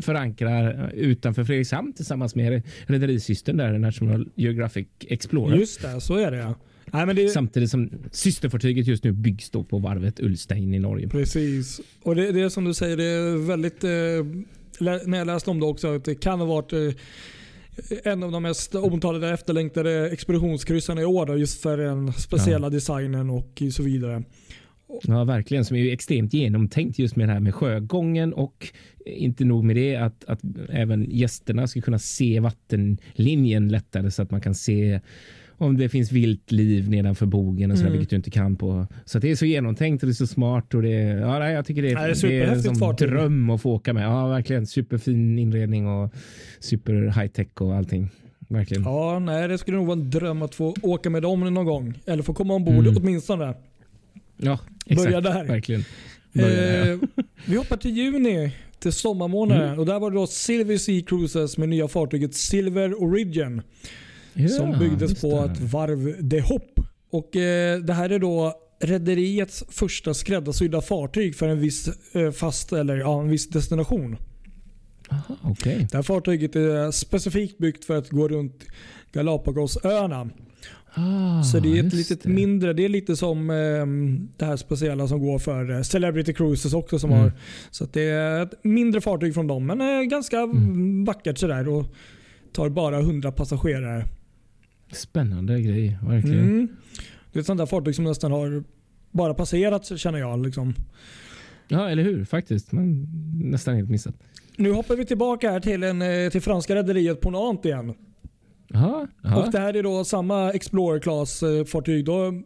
förankrar 0.00 0.92
utanför 0.94 1.44
Fredrikshamn 1.44 1.92
tillsammans 1.92 2.34
med 2.34 2.62
rederisystern 2.86 3.56
där, 3.56 3.78
National 3.78 4.28
Geographic 4.34 4.86
Explorer. 5.08 5.56
Just 5.56 5.82
det, 5.82 6.00
så 6.00 6.16
är 6.16 6.30
det 6.30 6.36
ja. 6.36 6.54
Nej, 6.92 7.14
det, 7.14 7.28
Samtidigt 7.28 7.70
som 7.70 7.90
systerfartyget 8.12 8.86
just 8.86 9.04
nu 9.04 9.12
byggs 9.12 9.50
då 9.50 9.64
på 9.64 9.78
varvet 9.78 10.20
Ulstein 10.20 10.74
i 10.74 10.78
Norge. 10.78 11.08
Precis. 11.08 11.80
Och 12.02 12.14
det, 12.14 12.32
det 12.32 12.40
är 12.40 12.48
som 12.48 12.64
du 12.64 12.74
säger, 12.74 12.96
det 12.96 13.04
är 13.04 13.46
väldigt... 13.46 13.84
Eh, 13.84 13.90
när 15.06 15.18
jag 15.18 15.26
läste 15.26 15.50
om 15.50 15.60
det 15.60 15.66
också, 15.66 15.96
att 15.96 16.04
det 16.04 16.14
kan 16.14 16.38
ha 16.38 16.46
varit 16.46 16.72
eh, 16.72 16.78
en 18.04 18.22
av 18.22 18.32
de 18.32 18.42
mest 18.42 18.74
omtalade 18.74 19.30
efterlängtade 19.30 20.10
expeditionskryssarna 20.10 21.00
i 21.00 21.04
år. 21.04 21.26
Då, 21.26 21.36
just 21.36 21.62
för 21.62 21.78
den 21.78 22.12
speciella 22.12 22.70
designen 22.70 23.30
och 23.30 23.62
så 23.72 23.82
vidare. 23.82 24.22
Ja, 25.02 25.24
verkligen. 25.24 25.64
Som 25.64 25.76
är 25.76 25.80
ju 25.80 25.90
extremt 25.90 26.34
genomtänkt 26.34 26.98
just 26.98 27.16
med 27.16 27.28
det 27.28 27.32
här 27.32 27.40
med 27.40 27.54
sjögången 27.54 28.32
och 28.32 28.68
inte 29.06 29.44
nog 29.44 29.64
med 29.64 29.76
det 29.76 29.96
att, 29.96 30.24
att 30.24 30.40
även 30.68 31.06
gästerna 31.10 31.66
ska 31.66 31.80
kunna 31.80 31.98
se 31.98 32.40
vattenlinjen 32.40 33.68
lättare 33.68 34.10
så 34.10 34.22
att 34.22 34.30
man 34.30 34.40
kan 34.40 34.54
se 34.54 35.00
om 35.58 35.76
det 35.76 35.88
finns 35.88 36.12
vilt 36.12 36.52
liv 36.52 36.90
nedanför 36.90 37.26
bogen 37.26 37.70
och 37.70 37.76
så 37.76 37.82
där, 37.82 37.88
Mm. 37.88 37.98
vilket 37.98 38.10
du 38.10 38.16
inte 38.16 38.30
kan 38.30 38.56
på. 38.56 38.86
Så 39.04 39.18
det 39.18 39.30
är 39.30 39.36
så 39.36 39.46
genomtänkt 39.46 40.02
och 40.02 40.06
det 40.06 40.10
är 40.12 40.14
så 40.14 40.26
smart 40.26 40.74
och 40.74 40.82
det 40.82 40.92
är, 40.92 41.16
ja, 41.18 41.38
nej, 41.38 41.54
jag 41.54 41.66
tycker 41.66 41.82
det 41.82 41.88
är, 41.88 41.92
Ja, 41.92 42.14
det 42.28 42.36
är 42.38 42.46
det 42.46 42.52
är 42.52 42.58
som 42.60 42.74
fartyg. 42.76 43.08
dröm 43.08 43.50
att 43.50 43.62
få 43.62 43.70
åka 43.72 43.92
med. 43.92 44.04
Ja, 44.04 44.28
verkligen. 44.28 44.66
Superfin 44.66 45.38
inredning 45.38 45.86
och 45.88 46.14
super 46.60 46.92
high 47.20 47.26
tech 47.32 47.48
och 47.60 47.74
allting. 47.74 48.08
Verkligen. 48.48 48.82
Ja, 48.82 49.18
nej, 49.18 49.48
det 49.48 49.58
skulle 49.58 49.76
nog 49.76 49.86
vara 49.86 49.98
en 49.98 50.10
dröm 50.10 50.42
att 50.42 50.54
få 50.54 50.74
åka 50.82 51.10
med 51.10 51.22
dem 51.22 51.40
någon 51.54 51.64
gång. 51.66 51.94
Eller 52.06 52.22
få 52.22 52.34
komma 52.34 52.54
ombord 52.54 52.74
Mm. 52.86 52.96
åtminstone. 52.96 53.54
Ja, 54.36 54.58
exakt. 54.86 55.04
Börja 55.08 55.20
där. 55.20 55.44
Verkligen. 55.44 55.84
Börja 56.32 56.56
där, 56.56 56.86
ja. 56.86 56.92
Eh, 56.92 56.98
vi 57.46 57.56
hoppar 57.56 57.76
till 57.76 57.96
juni, 57.96 58.52
till 58.78 58.92
sommarmånaden. 58.92 59.66
Mm. 59.68 59.78
Och 59.78 59.86
där 59.86 59.98
var 59.98 60.10
det 60.10 60.16
då 60.16 60.26
Silver 60.26 60.76
Sea 60.76 61.02
Cruises 61.06 61.58
med 61.58 61.68
nya 61.68 61.88
fartyget 61.88 62.34
Silver 62.34 63.02
Origin. 63.02 63.62
Ja, 64.34 64.48
som 64.48 64.78
byggdes 64.78 65.20
på 65.20 65.28
det. 65.46 65.52
ett 65.52 65.60
varv 65.60 66.16
de 66.20 66.40
hopp. 66.40 66.80
Och 67.10 67.36
eh, 67.36 67.78
det 67.80 67.92
här 67.92 68.10
är 68.10 68.18
då 68.18 68.54
rederiets 68.80 69.64
första 69.68 70.14
skräddarsydda 70.14 70.80
fartyg 70.80 71.36
för 71.36 71.48
en 71.48 71.60
viss 71.60 71.88
eh, 72.12 72.30
fast 72.30 72.72
eller 72.72 72.96
ja, 72.96 73.20
en 73.20 73.28
viss 73.28 73.48
destination. 73.48 74.16
Aha, 75.10 75.36
okej. 75.42 75.86
Det 75.90 75.96
här 75.98 76.02
fartyget 76.02 76.56
är 76.56 76.90
specifikt 76.90 77.58
byggt 77.58 77.84
för 77.84 77.96
att 77.96 78.10
gå 78.10 78.28
runt 78.28 78.64
Galapagosöarna. 79.12 80.28
Ah, 80.96 81.42
Så 81.42 81.58
det 81.60 81.78
är 81.78 81.86
ett 81.86 81.92
litet 81.94 82.22
det. 82.22 82.28
mindre, 82.28 82.72
det 82.72 82.84
är 82.84 82.88
lite 82.88 83.16
som 83.16 83.50
eh, 83.50 83.56
det 84.36 84.44
här 84.44 84.56
speciella 84.56 85.08
som 85.08 85.20
går 85.20 85.38
för 85.38 85.70
eh, 85.70 85.82
Celebrity 85.82 86.32
Cruises 86.34 86.74
också. 86.74 86.98
Som 86.98 87.10
Mm. 87.10 87.22
har, 87.22 87.32
så 87.70 87.84
att 87.84 87.92
det 87.92 88.02
är 88.02 88.42
ett 88.42 88.64
mindre 88.64 89.00
fartyg 89.00 89.34
från 89.34 89.46
dem 89.46 89.66
men 89.66 89.80
eh, 89.80 90.02
ganska 90.02 90.38
Mm. 90.40 91.04
vackert 91.04 91.38
sådär 91.38 91.68
och 91.68 91.94
tar 92.52 92.68
bara 92.68 92.98
100 93.00 93.32
passagerare. 93.32 94.06
Spännande 94.94 95.60
grej, 95.60 95.98
verkligen. 96.02 96.38
Mm. 96.38 96.68
Det 97.32 97.38
är 97.38 97.40
ett 97.40 97.46
sånt 97.46 97.58
där 97.58 97.66
fartyg 97.66 97.94
som 97.94 98.04
nästan 98.04 98.32
har 98.32 98.64
bara 99.10 99.34
passerat 99.34 99.98
känner 99.98 100.18
jag. 100.18 100.46
Liksom. 100.46 100.74
Ja, 101.68 101.90
eller 101.90 102.02
hur? 102.02 102.24
Faktiskt. 102.24 102.72
Men 102.72 103.06
nästan 103.34 103.76
helt 103.76 103.90
missat. 103.90 104.14
Nu 104.56 104.72
hoppar 104.72 104.96
vi 104.96 105.04
tillbaka 105.04 105.50
här 105.50 105.60
till, 105.60 105.82
en, 105.82 106.02
eh, 106.02 106.30
till 106.30 106.40
franska 106.40 106.74
rederiet 106.74 107.20
Ponant 107.20 107.64
igen. 107.64 107.94
Jaha. 108.68 109.08
jaha. 109.22 109.36
Och 109.46 109.52
det 109.52 109.58
här 109.58 109.76
är 109.76 109.82
då 109.82 110.04
samma 110.04 110.52
Explorer 110.52 111.00
Class 111.00 111.42
fartyg. 111.66 112.04
Då, 112.04 112.42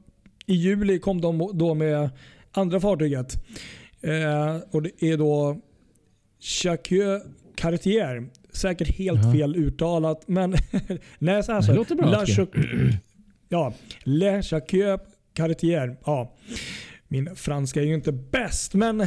I 0.47 0.55
juli 0.55 0.99
kom 0.99 1.21
de 1.21 1.51
då 1.55 1.75
med 1.75 2.11
andra 2.53 2.81
fartyget. 2.81 3.35
Eh, 4.01 4.57
och 4.71 4.83
Det 4.83 5.03
är 5.03 5.17
då 5.17 5.61
Jacques 6.65 7.23
Cartier. 7.55 8.29
Säkert 8.53 8.89
helt 8.89 9.25
Ja. 9.25 9.33
fel 9.33 9.57
uttalat 9.57 10.25
men 10.29 10.57
läs 11.19 11.49
här 11.49 11.57
Det 11.57 11.63
så. 11.63 11.73
låter 11.75 11.95
bra, 11.95 12.11
La 12.11 12.27
tycker 12.27 12.43
Choc- 12.45 12.93
ja, 13.49 13.73
Le 14.05 14.43
Jacques 14.51 15.01
Cartier. 15.35 15.97
Ja. 16.05 16.35
Min 17.09 17.37
franska 17.37 17.81
är 17.81 17.85
ju 17.87 17.95
inte 17.95 18.13
bäst 18.13 18.75
men 18.75 19.01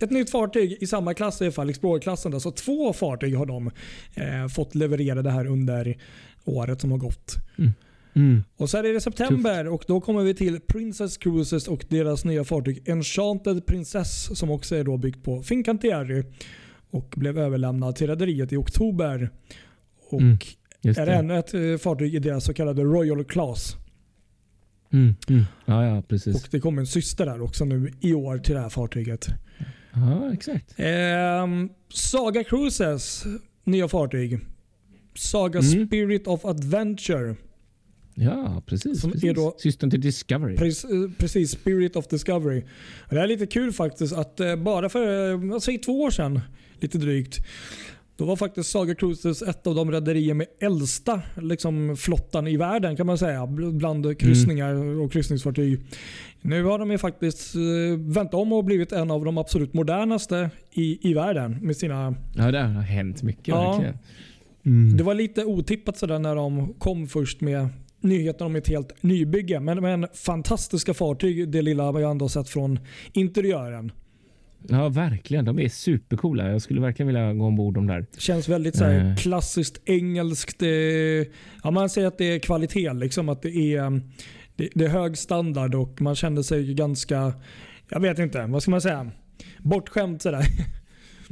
ett 0.00 0.10
nytt 0.10 0.30
fartyg 0.30 0.76
i 0.80 0.86
samma 0.86 1.14
klass 1.14 1.40
alla 1.44 1.52
fall, 1.52 1.70
Explorer-klassen. 1.70 2.40
Så 2.40 2.50
två 2.50 2.92
fartyg 2.92 3.36
har 3.36 3.46
de 3.46 3.70
eh, 4.14 4.48
fått 4.48 4.74
leverera 4.74 5.22
det 5.22 5.30
här 5.30 5.46
under 5.46 5.96
året 6.44 6.80
som 6.80 6.90
har 6.90 6.98
gått. 6.98 7.34
Mm. 8.14 8.44
Och 8.56 8.70
så 8.70 8.78
är 8.78 8.82
det 8.82 9.00
september 9.00 9.68
och 9.68 9.84
då 9.86 10.00
kommer 10.00 10.22
vi 10.22 10.34
till 10.34 10.60
Princess 10.60 11.16
Cruises 11.16 11.68
och 11.68 11.84
deras 11.88 12.24
nya 12.24 12.44
fartyg 12.44 12.88
Enchanted 12.88 13.66
Princess 13.66 14.38
som 14.38 14.50
också 14.50 14.76
är 14.76 14.84
då 14.84 14.96
byggt 14.96 15.22
på 15.24 15.42
Fincantieri 15.42 16.24
och 16.90 17.14
blev 17.16 17.38
överlämnad 17.38 17.96
till 17.96 18.06
rederiet 18.06 18.52
i 18.52 18.56
oktober. 18.56 19.30
Och 20.10 20.20
Mm, 20.20 20.38
är 20.82 21.06
det. 21.06 21.12
ännu 21.14 21.38
ett 21.38 21.54
eh, 21.54 21.76
fartyg 21.78 22.14
i 22.14 22.18
deras 22.18 22.44
så 22.44 22.54
kallade 22.54 22.82
Royal 22.82 23.24
Class. 23.24 23.76
Mm. 24.92 25.14
Mm. 25.28 25.42
Ja, 25.64 25.86
ja, 25.86 26.02
precis. 26.02 26.36
Och 26.36 26.48
det 26.50 26.60
kommer 26.60 26.80
en 26.80 26.86
syster 26.86 27.26
där 27.26 27.40
också 27.40 27.64
nu 27.64 27.90
i 28.00 28.14
år 28.14 28.38
till 28.38 28.54
det 28.54 28.60
här 28.60 28.68
fartyget. 28.68 29.26
Ja, 29.94 30.32
exakt. 30.32 30.74
Ehm, 30.76 31.68
Saga 31.92 32.44
Cruises 32.44 33.24
nya 33.64 33.88
fartyg. 33.88 34.38
Saga 35.14 35.60
Mm. 35.60 35.86
Spirit 35.86 36.26
of 36.26 36.44
Adventure. 36.44 37.36
Ja, 38.14 38.62
precis. 38.66 39.00
Som 39.00 39.10
är 39.10 39.14
precis. 39.14 39.34
då- 39.34 39.54
Systern 39.58 39.90
till 39.90 40.00
Discovery. 40.00 40.54
Eh, 40.54 41.10
Precis, 41.18 41.50
Spirit 41.50 41.96
of 41.96 42.06
Discovery. 42.08 42.64
Det 43.10 43.20
är 43.20 43.26
lite 43.26 43.46
kul 43.46 43.72
faktiskt 43.72 44.12
att 44.12 44.40
eh, 44.40 44.56
bara 44.56 44.88
för 44.88 45.30
eh, 45.52 45.58
säger 45.58 45.78
två 45.78 46.00
år 46.02 46.10
sedan, 46.10 46.40
lite 46.82 46.98
drygt, 46.98 47.38
då 48.16 48.24
var 48.24 48.36
faktiskt 48.36 48.70
Saga 48.70 48.94
Cruises 48.94 49.42
ett 49.42 49.66
av 49.66 49.74
de 49.74 49.90
rederier 49.92 50.34
med 50.34 50.46
äldsta 50.60 51.22
liksom, 51.42 51.96
flottan 51.96 52.46
i 52.46 52.56
världen 52.56 52.96
kan 52.96 53.06
man 53.06 53.18
säga. 53.18 53.46
bl- 53.46 53.72
Bland 53.72 54.18
kryssningar 54.20 54.74
och 55.00 55.12
kryssningsfartyg. 55.12 55.80
Nu 56.40 56.64
har 56.64 56.78
de 56.78 56.90
ju 56.90 56.98
faktiskt 56.98 57.54
eh, 57.54 57.60
vänt 57.98 58.34
om 58.34 58.52
och 58.52 58.64
blivit 58.64 58.92
en 58.92 59.10
av 59.10 59.24
de 59.24 59.38
absolut 59.38 59.74
modernaste 59.74 60.50
i, 60.72 61.10
i 61.10 61.14
världen. 61.14 61.58
Med 61.62 61.76
sina, 61.76 62.14
Ja, 62.36 62.50
det 62.50 62.58
har 62.60 62.82
hänt 62.82 63.22
mycket 63.22 63.48
Ja. 63.48 63.70
verkligen. 63.70 63.98
Mm. 64.66 64.96
det 64.96 65.02
var 65.04 65.14
lite 65.14 65.44
otippat 65.44 65.98
sådär 65.98 66.18
när 66.18 66.34
de 66.36 66.74
kom 66.78 67.06
först 67.08 67.40
med 67.40 67.68
nyheten 68.00 68.46
om 68.46 68.56
ett 68.56 68.68
helt 68.68 69.02
nybygge. 69.02 69.60
Men, 69.60 69.82
men 69.82 70.06
fantastiska 70.14 70.94
fartyg, 70.94 71.48
det 71.48 71.62
lilla 71.62 71.84
jag 72.00 72.10
ändå 72.10 72.28
sett 72.28 72.48
från 72.48 72.78
interiören. 73.12 73.92
Ja, 74.68 74.88
verkligen. 74.88 75.44
De 75.44 75.58
är 75.58 75.68
supercoola. 75.68 76.50
Jag 76.50 76.62
skulle 76.62 76.80
verkligen 76.80 77.06
vilja 77.06 77.32
gå 77.34 77.44
ombord 77.46 77.74
de 77.74 77.86
där. 77.86 78.06
Känns 78.18 78.48
väldigt 78.48 78.76
så 78.76 78.84
här, 78.84 79.10
Eh. 79.10 79.16
klassiskt 79.16 79.80
engelskt. 79.84 80.62
eh, 80.62 80.68
Ja, 81.64 81.70
man 81.70 81.88
säger 81.88 82.08
att 82.08 82.18
det 82.18 82.24
är 82.24 82.38
kvalitet. 82.38 82.92
Liksom, 82.92 83.28
att 83.28 83.42
det 83.42 83.56
är, 83.74 84.00
det, 84.56 84.68
det 84.74 84.84
är 84.84 84.88
hög 84.88 85.18
standard 85.18 85.74
och 85.74 86.00
man 86.00 86.14
känner 86.14 86.42
sig 86.42 86.74
ganska, 86.74 87.32
jag 87.88 88.00
vet 88.00 88.18
inte, 88.18 88.46
vad 88.46 88.62
ska 88.62 88.70
man 88.70 88.80
säga? 88.80 89.10
Bortskämd 89.58 90.22
sådär. 90.22 90.44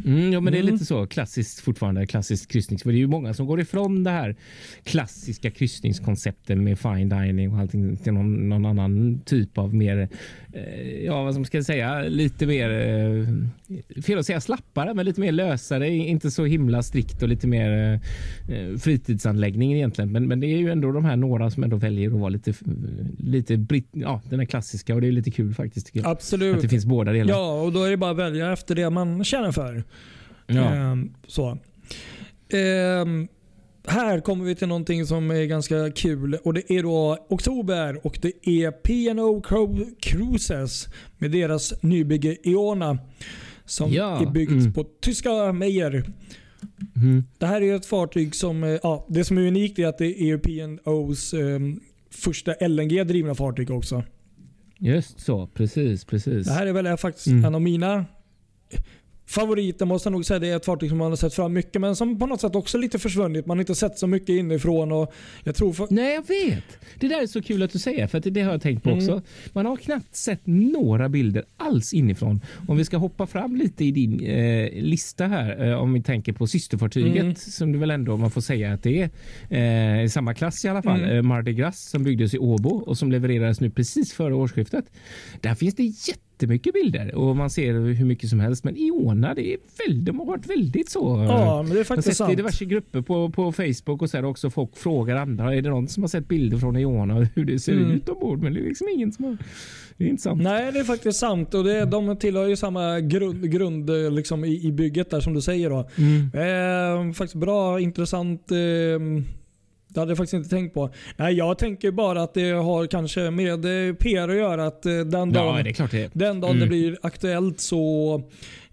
Mm, 0.05 0.33
ja, 0.33 0.41
men 0.41 0.53
det 0.53 0.59
är 0.59 0.63
Mm. 0.63 0.73
lite 0.73 0.85
så 0.85 1.07
klassiskt 1.07 1.61
fortfarande. 1.61 2.07
Klassiskt 2.07 2.53
kryssnings. 2.53 2.83
För 2.83 2.91
det 2.91 2.97
är 2.97 3.01
ju 3.01 3.07
många 3.07 3.35
som 3.35 3.47
går 3.47 3.61
ifrån 3.61 4.05
det 4.05 4.11
här 4.11 4.37
klassiska 4.85 5.51
kryssningskoncepten 5.51 6.65
med 6.65 6.79
fine 6.79 7.09
dining 7.09 7.53
och 7.53 7.59
allting 7.59 7.97
till 7.97 8.13
någon, 8.13 8.49
någon 8.49 8.67
annan 8.67 9.21
typ 9.25 9.59
av 9.59 9.75
mer, 9.75 10.09
eh, 10.53 11.05
ja 11.05 11.23
vad 11.23 11.35
som 11.35 11.45
ska 11.45 11.59
jag 11.59 11.65
säga, 11.65 12.03
lite 12.03 12.47
mer, 12.47 12.71
eh, 12.71 14.03
fel 14.03 14.19
att 14.19 14.27
säga 14.27 14.41
slappare, 14.41 14.95
men 14.95 15.07
lite 15.07 15.21
mer 15.21 15.33
lösare, 15.33 15.89
inte 15.91 16.31
så 16.31 16.45
himla 16.45 16.83
strikt 16.83 17.23
och 17.23 17.29
lite 17.29 17.47
mer 17.47 18.01
eh, 18.49 18.77
fritidsanläggning 18.79 19.73
egentligen. 19.75 20.13
Men, 20.13 20.29
men 20.29 20.41
det 20.41 20.47
är 20.47 20.59
ju 20.59 20.71
ändå 20.71 20.93
de 20.93 21.05
här 21.05 21.17
några 21.17 21.51
som 21.51 21.63
ändå 21.65 21.77
väljer 21.77 22.07
att 22.11 22.21
vara 22.21 22.29
lite, 22.29 22.53
lite 23.19 23.57
britt, 23.57 23.89
ja, 23.93 24.21
den 24.31 24.41
är 24.41 24.45
klassiska 24.45 24.95
och 24.95 25.01
det 25.01 25.07
är 25.07 25.13
lite 25.13 25.31
kul 25.31 25.55
faktiskt. 25.55 25.91
Jag. 25.93 26.07
Att 26.07 26.13
Absolut. 26.13 26.63
det 26.63 26.69
finns 26.69 26.85
båda 26.87 27.13
delar. 27.13 27.35
Ja, 27.35 27.61
och 27.63 27.73
då 27.73 27.85
är 27.85 27.91
det 27.91 27.97
bara 27.97 28.11
att 28.11 28.17
välja 28.17 28.53
efter 28.53 28.75
det 28.75 28.91
man 28.91 29.25
känner 29.25 29.53
för. 29.53 29.84
Ja. 30.47 30.75
Ehm, 30.75 31.15
så. 31.27 31.59
Ehm, 32.53 33.29
här 33.87 34.21
kommer 34.21 34.45
vi 34.45 34.55
till 34.55 34.69
någonting 34.69 35.07
som 35.07 35.31
är 35.31 35.45
ganska 35.45 35.91
kul 35.91 36.35
och 36.35 36.55
det 36.55 36.71
är 36.73 36.83
då 36.83 37.27
oktober 37.29 38.07
och 38.07 38.19
det 38.23 38.49
är 38.49 38.71
P&O 38.71 39.43
Cru- 39.47 39.95
Cruises 40.01 40.89
med 41.19 41.31
deras 41.31 41.83
nybygge 41.83 42.37
Iona 42.49 42.99
som 43.65 43.93
Ja, 43.93 44.23
är 44.23 44.31
byggt 44.31 44.51
mm. 44.53 44.73
på 44.73 44.85
tyska 45.01 45.53
Meyer. 45.53 46.05
Mm. 46.97 47.25
Det 47.39 47.47
här 47.47 47.61
är 47.61 47.75
ett 47.77 47.87
fartyg 47.87 48.35
som, 48.35 48.65
eh, 48.65 48.79
ja, 48.83 49.07
det 49.09 49.25
som 49.25 49.39
är 49.39 49.47
unikt 49.47 49.79
är 49.79 49.87
att 49.87 49.99
det 49.99 50.23
är 50.31 50.39
P&Os 50.39 51.35
ehm, 51.35 51.81
första 52.11 52.53
LNG-drivna 52.61 53.35
fartyg 53.35 53.71
också. 53.71 54.03
Just 54.79 55.21
så, 55.21 55.47
precis, 55.47 56.05
precis. 56.05 56.47
Det 56.47 56.53
här 56.53 56.67
är 56.67 56.73
väl 56.73 56.97
faktiskt 56.97 57.27
Mm. 57.27 57.45
en 57.45 57.55
av 57.55 57.63
mina 57.63 58.05
favoriter 59.27 59.87
måste 59.87 60.07
jag 60.07 60.13
nog 60.13 60.25
säga. 60.25 60.39
Det 60.39 60.49
är 60.49 60.57
ett 60.57 60.65
fartyg 60.65 60.89
som 60.89 60.99
man 60.99 61.11
har 61.13 61.17
sett 61.17 61.35
fram 61.35 61.53
mycket 61.53 61.81
men 61.81 61.97
som 61.97 62.19
på 62.19 62.27
något 62.27 62.41
sätt 62.41 62.55
också 62.55 62.79
lite 62.79 62.99
försvunnit. 62.99 63.47
Man 63.47 63.57
har 63.57 63.63
inte 63.63 63.75
sett 63.75 63.99
så 63.99 64.07
mycket 64.07 64.29
inifrån. 64.29 64.93
Och 64.93 65.13
jag 65.45 65.55
tror 65.55 65.73
för, 65.73 65.87
Nej, 65.91 66.15
jag 66.15 66.29
vet. 66.29 66.65
Det 67.01 67.09
där 67.09 67.23
är 67.23 67.27
så 67.27 67.43
kul 67.43 67.63
att 67.63 67.73
du 67.73 67.79
säger, 67.79 68.07
för 68.07 68.19
att 68.19 68.25
det 68.35 68.41
har 68.43 68.53
jag 68.53 68.63
tänkt 68.63 68.83
på 68.83 68.91
Mm. 68.91 68.99
också. 69.05 69.23
Man 69.53 69.67
har 69.67 69.77
knappt 69.77 70.17
sett 70.17 70.41
några 70.45 71.09
bilder 71.09 71.45
alls 71.57 71.93
inifrån. 71.95 72.41
Om 72.69 72.77
vi 72.77 72.85
ska 72.85 72.97
hoppa 72.97 73.27
fram 73.27 73.57
lite 73.57 73.85
i 73.85 73.91
din 73.91 74.21
eh, 74.25 74.73
lista 74.83 75.27
här, 75.27 75.67
eh, 75.69 75.79
om 75.79 75.93
vi 75.93 76.03
tänker 76.03 76.33
på 76.33 76.47
systerfartyget, 76.47 77.23
Mm. 77.23 77.35
som 77.35 77.73
du 77.73 77.79
väl 77.79 77.91
ändå 77.91 78.17
man 78.17 78.31
får 78.31 78.41
säga 78.41 78.73
att 78.73 78.83
det 78.83 79.11
är 79.51 80.03
eh, 80.03 80.09
samma 80.09 80.35
klass 80.35 80.65
i 80.65 80.69
alla 80.69 80.83
fall. 80.83 81.01
Mm. 81.01 81.17
Eh, 81.17 81.23
Mardi 81.23 81.53
Gras 81.53 81.81
som 81.91 82.03
byggdes 82.05 82.35
i 82.35 82.39
Åbo 82.39 82.69
och 82.71 82.99
som 82.99 83.13
levererades 83.13 83.61
nu 83.61 83.71
precis 83.71 84.13
före 84.13 84.35
årsskiftet. 84.35 84.85
Där 85.41 85.55
finns 85.55 85.75
det 85.75 85.83
jättemycket 86.35 86.75
bilder 86.75 87.15
och 87.15 87.37
man 87.37 87.51
ser 87.51 87.73
hur 87.73 88.05
mycket 88.05 88.31
som 88.31 88.41
helst. 88.41 88.65
Men 88.65 88.77
Iona, 88.77 89.35
det 89.35 89.53
är 89.55 89.57
väldigt, 89.87 90.05
de 90.07 90.19
har 90.19 90.27
varit 90.27 90.47
väldigt 90.51 90.91
så. 90.91 91.17
eh, 91.21 91.25
ja, 91.25 91.63
men 91.63 91.71
det 91.71 91.73
är 91.73 91.77
jag 91.77 91.81
har 91.81 91.85
faktiskt 91.85 92.17
sett 92.19 92.27
det 92.27 92.33
i 92.33 92.37
sant. 92.37 92.37
diverse 92.37 92.65
grupper 92.65 93.01
på, 93.03 93.31
på 93.31 93.53
Facebook 93.53 94.03
och 94.03 94.11
så 94.11 94.17
här 94.17 94.25
också. 94.25 94.51
Folk 94.51 94.77
frågar 94.77 95.17
andra. 95.17 95.55
Är 95.55 95.63
det 95.63 95.71
någon 95.71 95.89
som 95.89 96.03
har 96.03 96.09
sett 96.09 96.29
bilder 96.29 96.59
från 96.59 96.77
Iona 96.77 97.17
och 97.17 97.25
hur 97.35 97.45
det 97.45 97.59
ser 97.59 97.73
Mm. 97.73 97.91
ut 97.91 98.09
ombord? 98.09 98.43
Men 98.43 98.55
det 98.55 98.61
är 98.61 98.65
liksom 98.65 98.89
ingen 98.95 99.13
som 99.13 99.25
har. 99.25 99.37
Det 99.97 100.05
är 100.05 100.09
inte 100.09 100.23
sant. 100.23 100.43
Nej, 100.43 100.73
det 100.73 100.79
är 100.79 100.85
faktiskt 100.85 101.19
sant. 101.19 101.55
Och 101.55 101.65
det, 101.65 101.85
de 101.85 102.17
tillhör 102.17 102.47
ju 102.49 102.57
samma 102.57 103.01
grund, 103.01 103.51
grund 103.53 103.91
eh, 103.91 104.11
liksom, 104.11 104.45
i, 104.45 104.67
i 104.67 104.73
bygget 104.73 105.11
där 105.11 105.21
som 105.21 105.35
du 105.35 105.41
säger. 105.41 105.71
Då. 105.71 105.89
Mm. 105.99 107.09
Eh, 107.09 107.13
faktiskt 107.13 107.35
bra, 107.41 107.81
intressant. 107.81 108.51
Eh, 108.51 108.57
det 109.95 110.01
hade 110.01 110.11
jag 110.11 110.19
faktiskt 110.19 110.35
inte 110.35 110.49
tänkt 110.51 110.75
på. 110.75 110.91
Nej, 111.17 111.35
jag 111.35 111.59
tänker 111.59 111.91
bara 111.91 112.23
att 112.23 112.35
det 112.35 112.51
har 112.51 112.87
kanske 112.87 113.31
med 113.31 113.89
eh, 113.89 113.95
PR 113.95 114.29
att 114.29 114.37
göra. 114.37 114.67
Att 114.67 114.87
eh, 114.87 114.93
den 114.93 115.13
Ja, 115.13 115.41
dagen 115.41 115.67
klart 115.73 115.91
det. 115.91 116.11
Den 116.13 116.41
dagen 116.41 116.51
Mm. 116.51 116.61
det 116.61 116.67
blir 116.67 116.99
aktuellt 117.03 117.61
så 117.61 118.15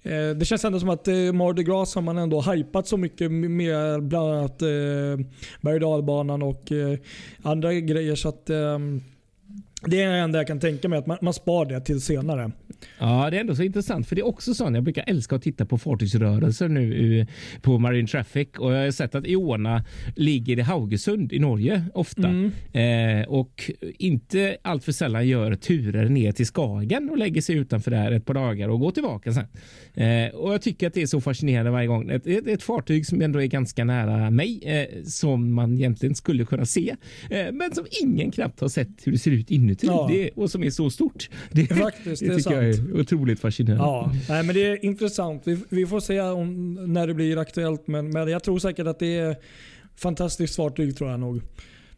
eh, 0.03 0.29
det 0.35 0.45
känns 0.45 0.65
ändå 0.65 0.79
som 0.79 0.89
att 0.89 1.07
eh, 1.07 1.15
Mardi 1.15 1.63
Gras 1.63 1.95
har 1.95 2.01
man 2.01 2.17
ändå 2.17 2.41
hypat 2.41 2.87
så 2.87 2.97
mycket 2.97 3.31
med 3.31 4.03
bland 4.03 4.31
annat 4.33 4.61
eh, 4.61 4.67
berg 5.61 5.79
och 6.43 6.69
andra 7.43 7.73
grejer. 7.73 8.15
Så 8.15 8.29
att, 8.29 8.49
eh, 8.49 8.79
Det 9.85 10.01
är 10.01 10.11
det 10.11 10.17
enda 10.17 10.39
jag 10.39 10.47
kan 10.47 10.59
tänka 10.59 10.89
mig, 10.89 10.99
att 10.99 11.07
man, 11.07 11.17
man 11.21 11.33
spar 11.33 11.65
det 11.65 11.81
till 11.81 12.01
senare. 12.01 12.51
Ja, 12.99 13.29
det 13.29 13.37
är 13.37 13.41
ändå 13.41 13.55
så 13.55 13.63
intressant 13.63 14.07
för 14.07 14.15
det 14.15 14.21
är 14.21 14.27
också 14.27 14.53
så. 14.53 14.63
Jag 14.63 14.83
brukar 14.83 15.03
älska 15.07 15.35
att 15.35 15.41
titta 15.41 15.65
på 15.65 15.77
fartygsrörelser 15.77 16.67
nu 16.67 17.27
på 17.61 17.79
Marine 17.79 18.07
Traffic 18.07 18.47
och 18.57 18.73
jag 18.73 18.83
har 18.83 18.91
sett 18.91 19.15
att 19.15 19.27
Iona 19.27 19.85
ligger 20.15 20.59
i 20.59 20.61
Haugesund 20.61 21.33
i 21.33 21.39
Norge 21.39 21.85
ofta 21.93 22.27
mm. 22.27 22.51
eh, 23.21 23.27
och 23.27 23.71
inte 23.81 24.57
alltför 24.61 24.91
sällan 24.91 25.27
gör 25.27 25.55
turer 25.55 26.09
ner 26.09 26.31
till 26.31 26.45
Skagen 26.45 27.09
och 27.09 27.17
lägger 27.17 27.41
sig 27.41 27.55
utanför 27.55 27.91
där 27.91 28.11
ett 28.11 28.25
par 28.25 28.33
dagar 28.33 28.69
och 28.69 28.79
går 28.79 28.91
tillbaka 28.91 29.33
sen. 29.33 29.47
Eh, 29.93 30.35
och 30.35 30.53
jag 30.53 30.61
tycker 30.61 30.87
att 30.87 30.93
det 30.93 31.01
är 31.01 31.07
så 31.07 31.21
fascinerande 31.21 31.71
varje 31.71 31.87
gång. 31.87 32.09
Ett, 32.09 32.27
ett, 32.27 32.47
ett 32.47 32.63
fartyg 32.63 33.05
som 33.05 33.21
ändå 33.21 33.41
är 33.41 33.47
ganska 33.47 33.83
nära 33.83 34.29
mig 34.29 34.61
eh, 34.63 35.03
som 35.03 35.53
man 35.53 35.73
egentligen 35.73 36.15
skulle 36.15 36.45
kunna 36.45 36.65
se, 36.65 36.95
eh, 37.29 37.51
men 37.51 37.75
som 37.75 37.85
ingen 38.03 38.31
knappt 38.31 38.59
har 38.61 38.69
sett 38.69 38.89
hur 39.03 39.11
det 39.11 39.17
ser 39.17 39.31
ut 39.31 39.51
inuti 39.51 39.70
ja. 39.81 40.07
det, 40.11 40.29
och 40.35 40.51
som 40.51 40.63
är 40.63 40.69
så 40.69 40.89
stort. 40.89 41.29
Det, 41.51 41.67
Faktiskt, 41.67 42.21
det, 42.21 42.27
det 42.27 42.37
tycker 42.37 42.51
jag 42.51 42.69
är 42.69 42.99
otroligt 42.99 43.39
fascinerande. 43.39 43.83
Ja, 43.83 44.11
nej, 44.29 44.43
men 44.43 44.55
det 44.55 44.65
är 44.65 44.85
intressant. 44.85 45.41
Vi, 45.45 45.57
vi 45.69 45.85
får 45.85 45.99
se 45.99 46.21
om, 46.21 46.73
när 46.93 47.07
det 47.07 47.13
blir 47.13 47.37
aktuellt, 47.37 47.87
men, 47.87 48.09
men 48.09 48.27
jag 48.27 48.43
tror 48.43 48.59
säkert 48.59 48.87
att 48.87 48.99
det 48.99 49.17
är 49.17 49.35
fantastiskt 49.95 50.55
fartyg 50.55 50.97
tror 50.97 51.09
jag 51.09 51.19
nog. 51.19 51.41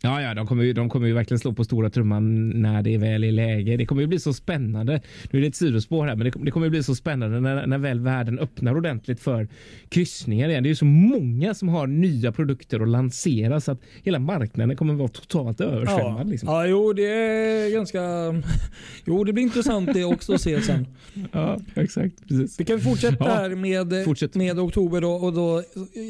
Ja, 0.05 0.21
ja, 0.21 0.33
de 0.33 0.47
kommer, 0.47 0.63
ju, 0.63 0.73
de 0.73 0.89
kommer 0.89 1.07
ju 1.07 1.13
verkligen 1.13 1.39
slå 1.39 1.53
på 1.53 1.63
stora 1.63 1.89
trumman 1.89 2.49
när 2.49 2.81
det 2.81 2.97
väl 2.97 3.23
är 3.23 3.31
läge. 3.31 3.77
Det 3.77 3.85
kommer 3.85 4.01
ju 4.01 4.07
bli 4.07 4.19
så 4.19 4.33
spännande. 4.33 5.01
Nu 5.31 5.39
är 5.39 5.41
det 5.41 5.47
ett 5.47 5.55
sidospår 5.55 6.07
här, 6.07 6.15
men 6.15 6.25
det, 6.25 6.33
det 6.45 6.51
kommer 6.51 6.69
bli 6.69 6.83
så 6.83 6.95
spännande 6.95 7.39
när, 7.39 7.67
när 7.67 7.77
väl 7.77 7.99
världen 7.99 8.39
öppnar 8.39 8.77
ordentligt 8.77 9.19
för 9.19 9.47
kryssningar 9.89 10.49
igen. 10.49 10.63
Det 10.63 10.67
är 10.67 10.69
ju 10.69 10.75
så 10.75 10.85
många 10.85 11.53
som 11.53 11.69
har 11.69 11.87
nya 11.87 12.31
produkter 12.31 12.79
att 12.79 12.87
lansera 12.87 13.61
så 13.61 13.71
att 13.71 13.81
hela 14.03 14.19
marknaden 14.19 14.77
kommer 14.77 14.93
vara 14.93 15.07
totalt 15.07 15.61
översvämmad. 15.61 16.27
Ja, 16.27 16.31
liksom. 16.31 16.49
ja 16.49 16.67
jo, 16.67 16.93
det 16.93 17.07
är 17.07 17.71
ganska... 17.71 18.01
Jo, 19.05 19.23
det 19.23 19.33
blir 19.33 19.43
intressant 19.43 19.93
det 19.93 20.03
också 20.03 20.33
att 20.33 20.41
se 20.41 20.61
sen. 20.61 20.87
Ja, 21.31 21.59
exakt. 21.75 22.27
Precis. 22.27 22.59
Vi 22.59 22.65
kan 22.65 22.79
fortsätta 22.79 23.17
ja, 23.19 23.33
här 23.33 23.49
med, 23.49 24.05
fortsätt. 24.05 24.35
med 24.35 24.59
oktober 24.59 25.01
då, 25.01 25.11
och 25.11 25.33
då 25.33 25.57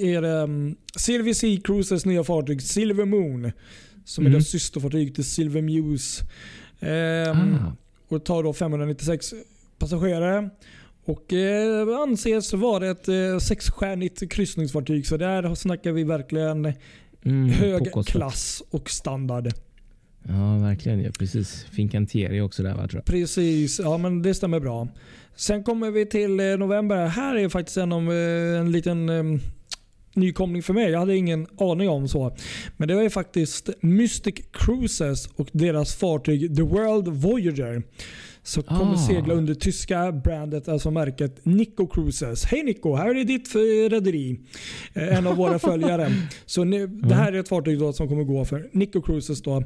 är 0.04 0.22
det 0.22 0.42
um, 0.42 0.76
Silver 0.96 1.34
Sea 1.34 1.62
Cruises 1.64 2.06
nya 2.06 2.24
fartyg 2.24 2.62
Silver 2.62 3.06
Moon 3.06 3.52
som 4.06 4.26
mm. 4.26 4.38
är 4.38 4.42
systerfartyg 4.42 5.16
till 5.16 5.24
Silver 5.24 5.62
Muse. 5.62 6.26
Ehm, 6.80 7.56
ah. 7.56 7.76
Och 8.08 8.26
tar 8.26 8.44
då 8.44 8.54
596 8.54 9.34
passagerare. 9.78 10.50
Och 11.06 11.34
eh, 11.34 12.00
anses 12.00 12.54
vara 12.54 12.92
ett 12.92 13.08
eh, 13.08 13.38
sexstjärnigt 13.38 14.32
kryssningsfartyg. 14.32 15.08
Så 15.08 15.18
där 15.18 15.56
snackar 15.56 15.92
vi 15.92 16.04
verkligen 16.04 16.74
mm, 17.26 17.50
hög 17.50 17.92
klass 18.06 18.64
och 18.70 18.90
standard. 18.90 19.54
Ja, 20.28 20.58
verkligen. 20.58 21.04
Ja, 21.04 21.12
precis. 21.20 21.66
Fincantieri 21.72 22.42
också 22.42 22.64
där 22.64 22.76
va? 22.76 22.88
Tror 22.88 22.96
jag. 22.98 23.06
Precis, 23.06 23.80
ja 23.80 23.98
men 23.98 24.22
det 24.22 24.34
stämmer 24.34 24.60
bra. 24.60 24.88
Sen 25.36 25.64
kommer 25.64 25.92
vi 25.92 26.06
till 26.06 26.40
eh, 26.40 26.58
november. 26.58 27.08
Här 27.08 27.36
är 27.36 27.50
faktiskt 27.50 27.78
en, 27.78 27.92
eh, 27.92 28.60
en 28.60 28.72
liten 28.72 29.10
ehm, 29.10 29.40
nykomling 30.16 30.64
för 30.64 30.74
mig. 30.74 30.92
Jag 30.92 31.00
hade 31.00 31.18
ingen 31.18 31.48
aning 31.60 31.90
om 31.90 32.08
så. 32.08 32.36
Men 32.78 32.88
det 32.88 32.96
var 32.96 33.02
ju 33.02 33.10
faktiskt 33.10 33.70
Mystic 33.82 34.36
Cruises 34.52 35.28
och 35.36 35.50
deras 35.52 35.96
fartyg 35.96 36.56
The 36.56 36.62
World 36.62 37.08
Voyager. 37.08 37.84
Som 38.46 38.64
ah. 38.68 38.80
kommer 38.80 38.96
segla 38.96 39.34
under 39.34 39.54
tyska 39.54 40.12
brandet, 40.12 40.68
alltså 40.68 40.92
märket 40.92 41.46
Nico 41.46 41.88
Cruises. 41.88 42.46
Hej 42.46 42.64
Nico, 42.64 42.96
här 42.96 43.16
är 43.16 43.24
ditt 43.24 43.56
rederi. 43.92 44.40
Eh, 44.94 45.18
en 45.18 45.28
av 45.28 45.36
våra 45.36 45.60
följare. 45.70 46.12
Så 46.46 46.62
mm. 46.62 47.02
Det 47.02 47.16
här 47.16 47.34
är 47.34 47.40
ett 47.40 47.50
fartyg 47.50 47.80
då 47.80 47.94
som 47.94 48.08
kommer 48.08 48.24
gå 48.24 48.46
för 48.46 48.70
Nico 48.72 49.02
Cruises. 49.02 49.42
Då. 49.42 49.58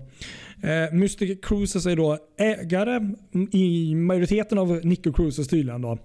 Eh, 0.62 0.94
Mystic 0.94 1.40
Cruises 1.42 1.86
är 1.86 1.96
då 1.96 2.18
ägare 2.38 3.02
i 3.52 3.96
majoriteten 3.96 4.58
av 4.58 4.86
Nico 4.86 5.14
Cruises 5.14 5.48
tydligen. 5.48 5.82
Då. 5.82 5.98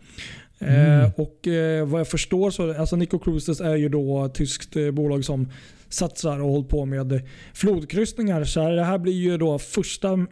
Mm. 0.62 1.00
Eh, 1.00 1.10
och 1.16 1.48
eh, 1.48 1.86
Vad 1.86 2.00
jag 2.00 2.08
förstår 2.08 2.50
så 2.50 2.74
alltså 2.74 2.96
Nico 2.96 3.18
Cruises 3.18 3.60
är 3.60 3.76
ju 3.76 3.88
då 3.88 4.24
ett 4.24 4.34
tyskt 4.34 4.76
eh, 4.76 4.90
bolag 4.90 5.24
som 5.24 5.48
satsar 5.88 6.40
och 6.40 6.50
håller 6.50 6.68
på 6.68 6.84
med 6.84 7.22
flodkryssningar. 7.54 8.44
Så 8.44 8.68
det 8.68 8.84
här 8.84 8.98
blir 8.98 9.12
ju 9.12 9.38
då 9.38 9.58
första 9.58 10.18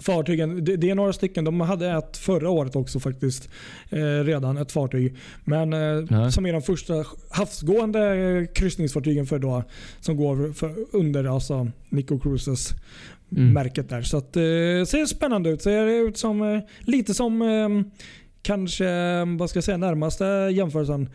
fartygen. 0.00 0.64
Det, 0.64 0.76
det, 0.76 0.90
är 0.90 0.94
några 0.94 1.12
stycken. 1.12 1.44
De 1.44 1.60
hade 1.60 1.90
ett 1.90 2.16
förra 2.16 2.50
året 2.50 2.76
också 2.76 3.00
faktiskt. 3.00 3.48
Redan 4.24 4.56
ett 4.56 4.72
fartyg. 4.72 5.16
Men 5.44 5.72
eh, 5.72 6.28
som 6.28 6.46
är 6.46 6.52
de 6.52 6.62
första 6.62 7.04
havsgående 7.30 8.46
kryssningsfartygen 8.54 9.26
för 9.26 9.38
då, 9.38 9.64
som 10.00 10.16
går 10.16 10.52
för, 10.52 10.74
under 10.92 11.24
alltså 11.24 11.70
Nico 11.88 12.18
Cruises 12.18 12.74
mm. 13.36 13.52
märket 13.52 13.88
där. 13.88 14.02
Så 14.02 14.16
att, 14.16 14.36
eh, 14.36 14.42
ser 14.86 15.06
spännande 15.06 15.50
ut. 15.50 15.62
Ser 15.62 15.86
ut 16.08 16.18
som 16.18 16.62
lite 16.80 17.14
som 17.14 17.42
kanske, 18.42 19.24
vad 19.24 19.50
ska 19.50 19.56
jag 19.56 19.64
säga, 19.64 19.76
närmaste 19.76 20.24
jämförelsen. 20.52 21.08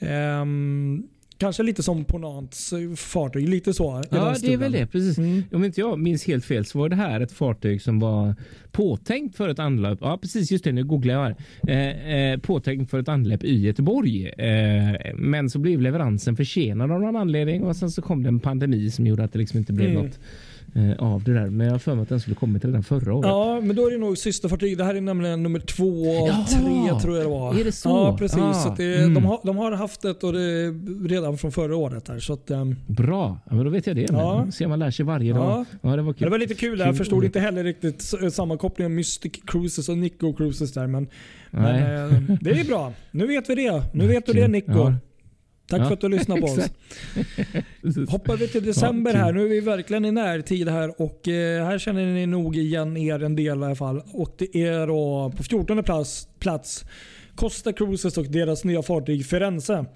Um, 0.00 1.08
Kanske 1.38 1.62
lite 1.62 1.82
som 1.82 2.04
Ponants 2.04 2.74
fartyg. 2.96 3.48
Lite 3.48 3.74
så. 3.74 4.02
Ja, 4.10 4.34
det 4.40 4.52
är 4.52 4.56
väl 4.56 4.72
det. 4.72 4.86
Precis. 4.86 5.18
Mm. 5.18 5.42
Om 5.52 5.64
inte 5.64 5.80
jag 5.80 5.98
minns 5.98 6.26
helt 6.26 6.44
fel 6.44 6.64
så 6.64 6.78
var 6.78 6.88
det 6.88 6.96
här 6.96 7.20
ett 7.20 7.32
fartyg 7.32 7.82
som 7.82 8.00
var 8.00 8.34
påtänkt 8.72 9.36
för 9.36 9.48
ett 9.48 9.58
anlöp. 9.58 9.98
Ja, 10.02 10.18
precis. 10.22 10.50
Just 10.50 10.64
det. 10.64 10.72
Nu 10.72 10.84
googlar 10.84 11.14
jag 11.14 11.22
här. 11.22 11.36
Eh, 11.68 12.14
eh, 12.14 12.38
påtänkt 12.38 12.90
för 12.90 12.98
ett 12.98 13.08
anlöp 13.08 13.44
i 13.44 13.60
Göteborg. 13.60 14.26
Eh, 14.28 15.14
men 15.14 15.50
så 15.50 15.58
blev 15.58 15.80
leveransen 15.80 16.36
försenad 16.36 16.92
av 16.92 17.00
någon 17.00 17.16
anledning 17.16 17.62
och 17.62 17.76
sen 17.76 17.90
så 17.90 18.02
kom 18.02 18.22
det 18.22 18.28
en 18.28 18.40
pandemi 18.40 18.90
som 18.90 19.06
gjorde 19.06 19.24
att 19.24 19.32
det 19.32 19.38
liksom 19.38 19.58
inte 19.58 19.72
blev 19.72 19.90
mm. 19.90 20.02
något 20.02 20.18
av 20.98 21.22
det 21.24 21.34
där. 21.34 21.46
Men 21.50 21.66
jag 21.66 21.74
har 21.74 21.78
för 21.78 21.94
mig 21.94 22.02
att 22.02 22.08
den 22.08 22.20
skulle 22.20 22.36
kommit 22.36 22.64
redan 22.64 22.82
förra 22.82 23.14
året. 23.14 23.28
Ja, 23.28 23.60
men 23.60 23.76
då 23.76 23.86
är 23.86 23.90
det 23.90 23.98
nog 23.98 24.18
systerfartyg. 24.18 24.78
Det 24.78 24.84
här 24.84 24.94
är 24.94 25.00
nämligen 25.00 25.42
nummer 25.42 25.60
två 25.60 26.20
av 26.22 26.44
tre 26.44 27.00
tror 27.00 27.16
jag 27.16 27.24
det 27.24 27.30
var. 27.30 27.60
Är 27.60 27.64
det 27.64 27.72
så? 27.72 27.88
Ja, 27.88 28.16
precis. 28.18 28.38
Ah, 28.38 28.52
så 28.54 28.74
det, 28.76 28.96
mm. 28.96 29.14
de, 29.14 29.24
har, 29.24 29.40
de 29.42 29.56
har 29.56 29.72
haft 29.72 30.02
det 30.02 30.24
och 30.24 30.32
det 30.32 30.70
redan 31.08 31.38
från 31.38 31.52
förra 31.52 31.76
året. 31.76 32.08
Här, 32.08 32.18
så 32.18 32.32
att, 32.32 32.50
um, 32.50 32.76
Bra, 32.86 33.38
ja, 33.44 33.54
men 33.54 33.64
då 33.64 33.70
vet 33.70 33.86
jag 33.86 33.96
det. 33.96 34.06
Ja. 34.12 34.40
Men. 34.42 34.52
Ser 34.52 34.66
man 34.66 34.78
lär 34.78 34.90
sig 34.90 35.04
varje 35.04 35.32
dag. 35.32 35.64
Ja. 35.82 35.96
det, 35.96 36.02
var 36.02 36.12
kul. 36.12 36.24
det 36.24 36.30
var 36.30 36.38
lite 36.38 36.54
kul. 36.54 36.78
Jag 36.78 36.96
förstod 36.96 37.24
inte 37.24 37.40
heller 37.40 37.64
riktigt 37.64 38.02
sammankopplingen 38.32 38.94
Mystic 38.94 39.32
Cruises 39.46 39.88
och 39.88 39.98
Nico 39.98 40.32
Cruises 40.32 40.72
där. 40.72 40.86
Men, 40.86 41.08
men 41.50 41.76
eh, 41.76 42.20
det 42.40 42.50
är 42.50 42.64
bra. 42.64 42.92
Nu 43.10 43.26
vet 43.26 43.50
vi 43.50 43.54
det. 43.54 43.82
Nu 43.92 44.06
vet 44.14 44.26
du 44.26 44.32
det 44.32 44.48
Nico. 44.48 44.92
Tack 45.66 45.80
ja, 45.80 45.86
för 45.86 45.94
att 45.94 46.00
du 46.00 46.08
lyssnar 46.08 46.36
på 46.36 46.46
oss. 46.46 46.58
Hoppar 48.10 48.36
vi 48.36 48.48
till 48.48 48.64
december 48.64 49.14
här. 49.14 49.32
Nu 49.32 49.44
är 49.44 49.48
vi 49.48 49.60
verkligen 49.60 50.04
i 50.04 50.12
närtid 50.12 50.68
här 50.68 51.02
och 51.02 51.28
eh, 51.28 51.66
här 51.66 51.78
känner 51.78 52.06
ni 52.06 52.26
nog 52.26 52.56
igen 52.56 52.96
er 52.96 53.22
en 53.22 53.36
del 53.36 53.46
i 53.46 53.50
alla 53.50 53.74
fall. 53.74 54.02
Och 54.12 54.34
det 54.38 54.62
är 54.62 54.86
då 54.86 55.32
på 55.36 55.42
14 55.42 55.84
plats, 55.84 56.28
plats 56.38 56.84
Costa 57.34 57.72
Cruises 57.72 58.18
och 58.18 58.26
deras 58.26 58.64
nya 58.64 58.82
fartyg 58.82 59.26
Firenze. 59.26 59.86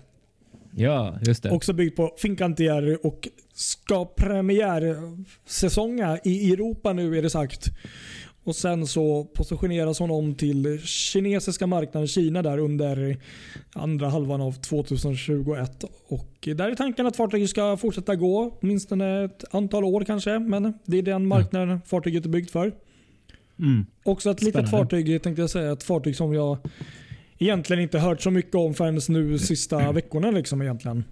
Ja, 0.77 1.19
just 1.23 1.43
det. 1.43 1.51
Också 1.51 1.73
byggt 1.73 1.97
på 1.97 2.15
Fincantieri 2.19 2.97
och 3.03 3.29
ska 3.55 4.05
premiärsäsonga 4.05 6.19
i 6.25 6.53
Europa 6.53 6.93
nu 6.93 7.19
är 7.19 7.23
det 7.23 7.31
sagt. 7.31 7.71
Och 8.49 8.57
Sen 8.57 8.87
så 8.87 9.25
positioneras 9.25 9.99
hon 9.99 10.11
om 10.11 10.35
till 10.35 10.81
kinesiska 10.85 11.67
marknaden 11.67 12.09
Kina 12.09 12.43
där 12.43 12.59
under 12.59 13.17
andra 13.73 14.09
halvan 14.09 14.41
av 14.41 14.53
2021. 14.53 15.85
Och 16.09 16.49
där 16.57 16.71
är 16.71 16.75
tanken 16.75 17.07
att 17.07 17.17
fartyget 17.17 17.51
ska 17.51 17.77
fortsätta 17.77 18.17
gå 18.17 18.59
åtminstone 18.61 19.25
ett 19.25 19.45
antal 19.51 19.85
år 19.85 20.05
kanske. 20.05 20.39
Men 20.39 20.79
det 20.85 20.99
är 20.99 21.03
den 21.03 21.27
marknaden 21.27 21.69
ja. 21.69 21.81
fartyget 21.87 22.25
är 22.25 22.29
byggt 22.29 22.51
för. 22.51 22.73
Mm. 23.59 23.87
Också 24.03 24.31
ett 24.31 24.43
litet 24.43 24.71
fartyg 24.71 25.23
tänkte 25.23 25.43
jag 25.43 25.51
säga. 25.51 25.73
Ett 25.73 25.83
fartyg 25.83 26.17
som 26.17 26.35
jag 26.35 26.59
egentligen 27.39 27.83
inte 27.83 27.99
hört 27.99 28.23
så 28.23 28.31
mycket 28.31 28.55
om 28.55 28.75
förrän 28.75 29.01
nu 29.09 29.39
sista 29.39 29.93
veckorna. 29.93 30.31
Liksom 30.31 30.63
egentligen. 30.63 31.05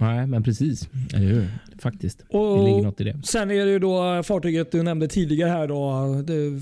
Nej, 0.00 0.26
men 0.26 0.42
precis. 0.42 0.88
Eller 1.14 1.26
hur? 1.26 1.48
Faktiskt. 1.78 2.24
Och 2.28 2.58
det 2.58 2.64
ligger 2.64 2.82
något 2.82 3.00
i 3.00 3.04
det. 3.04 3.20
Sen 3.24 3.50
är 3.50 3.66
det 3.66 3.72
ju 3.72 3.78
då 3.78 4.22
fartyget 4.22 4.72
du 4.72 4.82
nämnde 4.82 5.08
tidigare 5.08 5.50
här. 5.50 5.68
Då, 5.68 6.22
det, 6.22 6.60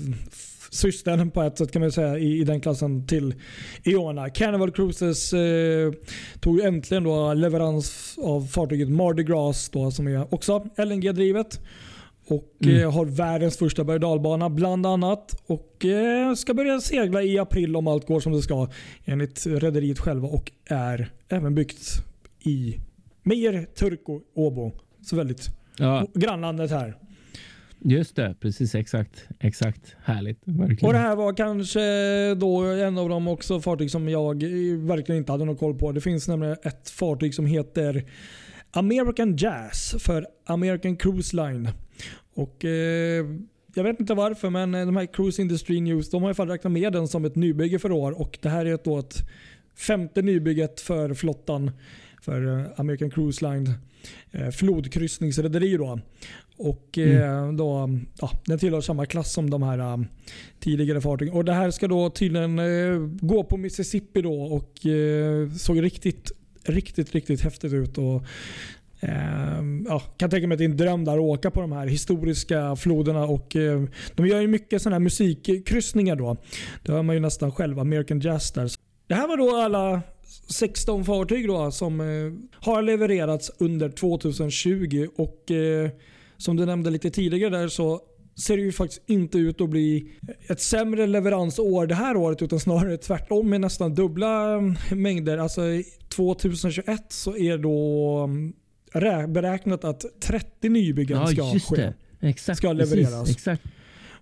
systern 0.69 1.31
på 1.31 1.41
ett 1.41 1.57
sätt 1.57 1.71
kan 1.71 1.81
man 1.81 1.91
säga 1.91 2.17
i, 2.17 2.39
i 2.39 2.43
den 2.43 2.61
klassen 2.61 3.07
till 3.07 3.35
Iona. 3.83 4.29
Carnival 4.29 4.71
Cruises 4.71 5.33
eh, 5.33 5.91
tog 6.39 6.59
äntligen 6.59 7.03
då 7.03 7.33
leverans 7.33 8.17
av 8.23 8.47
fartyget 8.47 8.89
Mardi 8.89 9.23
Gras 9.23 9.69
då, 9.69 9.91
som 9.91 10.07
är 10.07 10.33
också 10.33 10.67
LNG-drivet. 10.77 11.59
Och 12.27 12.53
mm. 12.63 12.81
eh, 12.81 12.91
har 12.91 13.05
världens 13.05 13.57
första 13.57 13.83
berg 13.83 13.99
dalbana 13.99 14.49
bland 14.49 14.85
annat. 14.85 15.43
Och 15.47 15.85
eh, 15.85 16.33
ska 16.33 16.53
börja 16.53 16.81
segla 16.81 17.23
i 17.23 17.39
april 17.39 17.75
om 17.75 17.87
allt 17.87 18.07
går 18.07 18.19
som 18.19 18.33
det 18.33 18.41
ska 18.41 18.69
enligt 19.05 19.47
rederiet 19.47 19.99
själva 19.99 20.27
och 20.27 20.51
är 20.65 21.11
även 21.29 21.55
byggt 21.55 22.03
i 22.43 22.77
Meijer, 23.27 23.65
Turku, 23.75 24.19
Åbo. 24.33 24.71
Så 25.01 25.15
väldigt 25.15 25.49
ja. 25.77 26.07
grannlandet 26.13 26.71
här. 26.71 26.97
Just 27.79 28.15
det, 28.15 28.35
precis 28.39 28.75
exakt. 28.75 29.27
Exakt. 29.39 29.95
Härligt. 30.03 30.39
Verkligen. 30.43 30.87
Och 30.87 30.93
Det 30.93 30.99
här 30.99 31.15
var 31.15 31.33
kanske 31.33 31.79
då 32.35 32.61
en 32.63 32.97
av 32.97 33.09
de 33.09 33.27
också 33.27 33.61
fartyg 33.61 33.91
som 33.91 34.09
jag 34.09 34.43
verkligen 34.87 35.19
inte 35.19 35.31
hade 35.31 35.45
någon 35.45 35.57
koll 35.57 35.75
på. 35.75 35.91
Det 35.91 36.01
finns 36.01 36.27
nämligen 36.27 36.57
ett 36.63 36.89
fartyg 36.89 37.33
som 37.33 37.45
heter 37.45 38.03
American 38.71 39.35
Jazz 39.35 39.95
för 39.99 40.27
American 40.45 40.95
Cruise 40.95 41.35
Line. 41.35 41.69
Och 42.33 42.65
eh, 42.65 43.25
jag 43.73 43.83
vet 43.83 43.99
inte 43.99 44.13
varför, 44.13 44.49
men 44.49 44.71
de 44.71 44.95
här 44.95 45.13
Cruise 45.13 45.41
Industry 45.41 45.81
News 45.81 46.09
de 46.09 46.21
har 46.21 46.29
i 46.29 46.29
alla 46.29 46.35
fall 46.35 46.49
räknat 46.49 46.73
med 46.73 46.93
den 46.93 47.07
som 47.07 47.25
ett 47.25 47.35
nybygge 47.35 47.79
för 47.79 47.91
år. 47.91 48.21
Och 48.21 48.37
det 48.41 48.49
här 48.49 48.65
är 48.65 48.79
då 48.83 48.99
ett 48.99 49.23
femte 49.77 50.21
nybygget 50.21 50.81
för 50.81 51.13
flottan 51.13 51.71
för 52.27 52.71
American 52.77 53.09
Cruise 53.09 53.49
Line 53.49 53.73
eh, 54.31 54.49
flodkryssningsrederi. 54.49 55.77
Då. 55.77 55.99
Och, 56.57 56.97
eh, 56.97 57.51
då, 57.51 57.89
ja, 58.21 58.31
den 58.45 58.59
tillhör 58.59 58.81
samma 58.81 59.05
klass 59.05 59.33
som 59.33 59.49
de 59.49 59.63
här 59.63 59.93
um, 59.93 60.07
tidigare 60.59 61.01
fartygen. 61.01 61.33
Och 61.33 61.45
Det 61.45 61.53
här 61.53 61.71
ska 61.71 61.87
då 61.87 62.09
tydligen 62.09 62.59
eh, 62.59 62.99
gå 63.21 63.43
på 63.43 63.57
Mississippi 63.57 64.21
då 64.21 64.41
och 64.41 64.85
eh, 64.85 65.49
såg 65.49 65.83
riktigt, 65.83 66.31
riktigt, 66.63 67.15
riktigt 67.15 67.41
häftigt 67.41 67.73
ut. 67.73 67.97
Och, 67.97 68.23
eh, 68.99 69.63
ja, 69.87 69.99
kan 70.17 70.29
tänka 70.29 70.47
mig 70.47 70.55
att 70.55 70.59
det 70.59 70.65
är 70.65 70.69
en 70.69 70.77
dröm 70.77 71.05
där 71.05 71.13
att 71.13 71.19
åka 71.19 71.51
på 71.51 71.61
de 71.61 71.71
här 71.71 71.87
historiska 71.87 72.75
floderna. 72.75 73.23
Och, 73.25 73.55
eh, 73.55 73.83
de 74.15 74.27
gör 74.27 74.41
ju 74.41 74.47
mycket 74.47 74.81
sådana 74.81 74.95
här 74.95 75.03
musikkryssningar 75.03 76.15
då. 76.15 76.37
Det 76.83 76.91
hör 76.91 77.03
man 77.03 77.15
ju 77.15 77.21
nästan 77.21 77.51
själv, 77.51 77.79
American 77.79 78.19
Jazz 78.19 78.51
där. 78.51 78.71
Det 79.07 79.15
här 79.15 79.27
var 79.27 79.37
då 79.37 79.55
alla 79.55 80.01
16 80.49 81.05
fartyg 81.05 81.47
då 81.47 81.71
som 81.71 82.01
eh, 82.01 82.05
har 82.53 82.81
levererats 82.81 83.51
under 83.57 83.89
2020. 83.89 85.07
och 85.15 85.51
eh, 85.51 85.89
Som 86.37 86.55
du 86.55 86.65
nämnde 86.65 86.89
lite 86.89 87.09
tidigare 87.09 87.57
där 87.57 87.67
så 87.67 88.01
ser 88.45 88.57
det 88.57 88.63
ju 88.63 88.71
faktiskt 88.71 89.01
inte 89.05 89.37
ut 89.37 89.61
att 89.61 89.69
bli 89.69 90.11
ett 90.49 90.61
sämre 90.61 91.07
leveransår 91.07 91.87
det 91.87 91.95
här 91.95 92.17
året 92.17 92.41
utan 92.41 92.59
snarare 92.59 92.97
tvärtom 92.97 93.49
med 93.49 93.61
nästan 93.61 93.95
dubbla 93.95 94.55
eh, 94.55 94.95
mängder. 94.95 95.37
Alltså 95.37 95.61
2021 96.09 97.05
så 97.09 97.37
är 97.37 97.57
då 97.57 98.29
beräknat 99.27 99.83
att 99.83 100.05
30 100.19 100.69
nybyggen 100.69 101.17
ja, 101.17 101.27
ska 101.27 101.75
ske. 101.75 101.93
Exakt, 102.21 102.57
ska 102.57 102.73
levereras. 102.73 103.19
Precis, 103.19 103.35
exakt. 103.35 103.63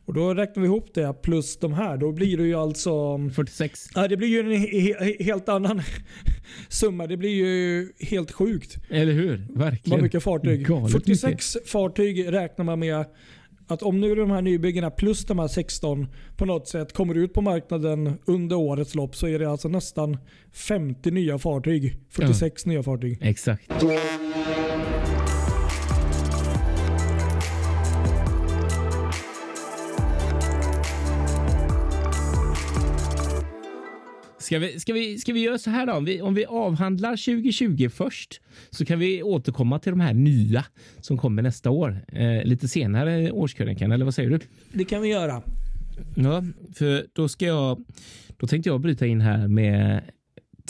Och 0.05 0.13
Då 0.13 0.33
räknar 0.33 0.61
vi 0.61 0.67
ihop 0.67 0.93
det 0.93 1.13
plus 1.21 1.57
de 1.57 1.73
här. 1.73 1.97
Då 1.97 2.11
blir 2.11 2.37
det 2.37 2.43
ju 2.43 2.55
alltså... 2.55 3.17
46. 3.35 3.89
Ja, 3.95 4.07
det 4.07 4.17
blir 4.17 4.27
ju 4.27 4.39
en 4.39 4.61
he 4.61 5.23
helt 5.23 5.49
annan 5.49 5.81
summa. 6.69 7.07
Det 7.07 7.17
blir 7.17 7.29
ju 7.29 7.89
helt 7.99 8.31
sjukt. 8.31 8.77
Eller 8.89 9.13
hur? 9.13 9.47
Verkligen. 9.49 9.97
Vad 9.97 10.01
mycket 10.01 10.23
fartyg. 10.23 10.67
Galet 10.67 10.91
46 10.91 11.55
mycket. 11.55 11.69
fartyg 11.69 12.31
räknar 12.31 12.65
man 12.65 12.79
med 12.79 13.05
att 13.67 13.83
om 13.83 14.01
nu 14.01 14.15
de 14.15 14.31
här 14.31 14.41
nybyggena 14.41 14.91
plus 14.91 15.25
de 15.25 15.39
här 15.39 15.47
16 15.47 16.07
på 16.37 16.45
något 16.45 16.67
sätt 16.67 16.93
kommer 16.93 17.15
ut 17.15 17.33
på 17.33 17.41
marknaden 17.41 18.17
under 18.25 18.55
årets 18.55 18.95
lopp 18.95 19.15
så 19.15 19.27
är 19.27 19.39
det 19.39 19.49
alltså 19.49 19.67
nästan 19.67 20.17
50 20.53 21.11
nya 21.11 21.37
fartyg. 21.37 21.97
46 22.09 22.65
ja. 22.65 22.71
nya 22.71 22.83
fartyg. 22.83 23.17
Exakt. 23.21 23.71
Ska 34.45 34.60
vi, 34.60 34.79
ska, 34.79 34.93
vi, 34.93 35.17
ska 35.19 35.34
vi 35.34 35.39
göra 35.39 35.58
så 35.58 35.69
här 35.69 35.86
då? 35.86 35.93
Om 35.93 36.05
vi, 36.05 36.21
om 36.21 36.34
vi 36.34 36.45
avhandlar 36.45 37.12
2020 37.12 37.89
först 37.89 38.41
så 38.69 38.86
kan 38.86 38.99
vi 38.99 39.23
återkomma 39.23 39.79
till 39.79 39.91
de 39.91 39.99
här 39.99 40.13
nya 40.13 40.65
som 41.01 41.17
kommer 41.17 41.41
nästa 41.41 41.69
år. 41.69 42.05
Eh, 42.08 42.43
lite 42.43 42.67
senare 42.67 43.31
årskrönikan, 43.31 43.91
eller 43.91 44.05
vad 44.05 44.15
säger 44.15 44.29
du? 44.29 44.39
Det 44.73 44.86
kan 44.86 45.01
vi 45.01 45.10
göra. 45.10 45.41
Ja, 46.15 46.43
för 46.75 47.05
då 47.13 47.29
ska 47.29 47.45
jag. 47.45 47.86
Då 48.38 48.47
tänkte 48.47 48.69
jag 48.69 48.81
bryta 48.81 49.05
in 49.05 49.21
här 49.21 49.47
med 49.47 50.01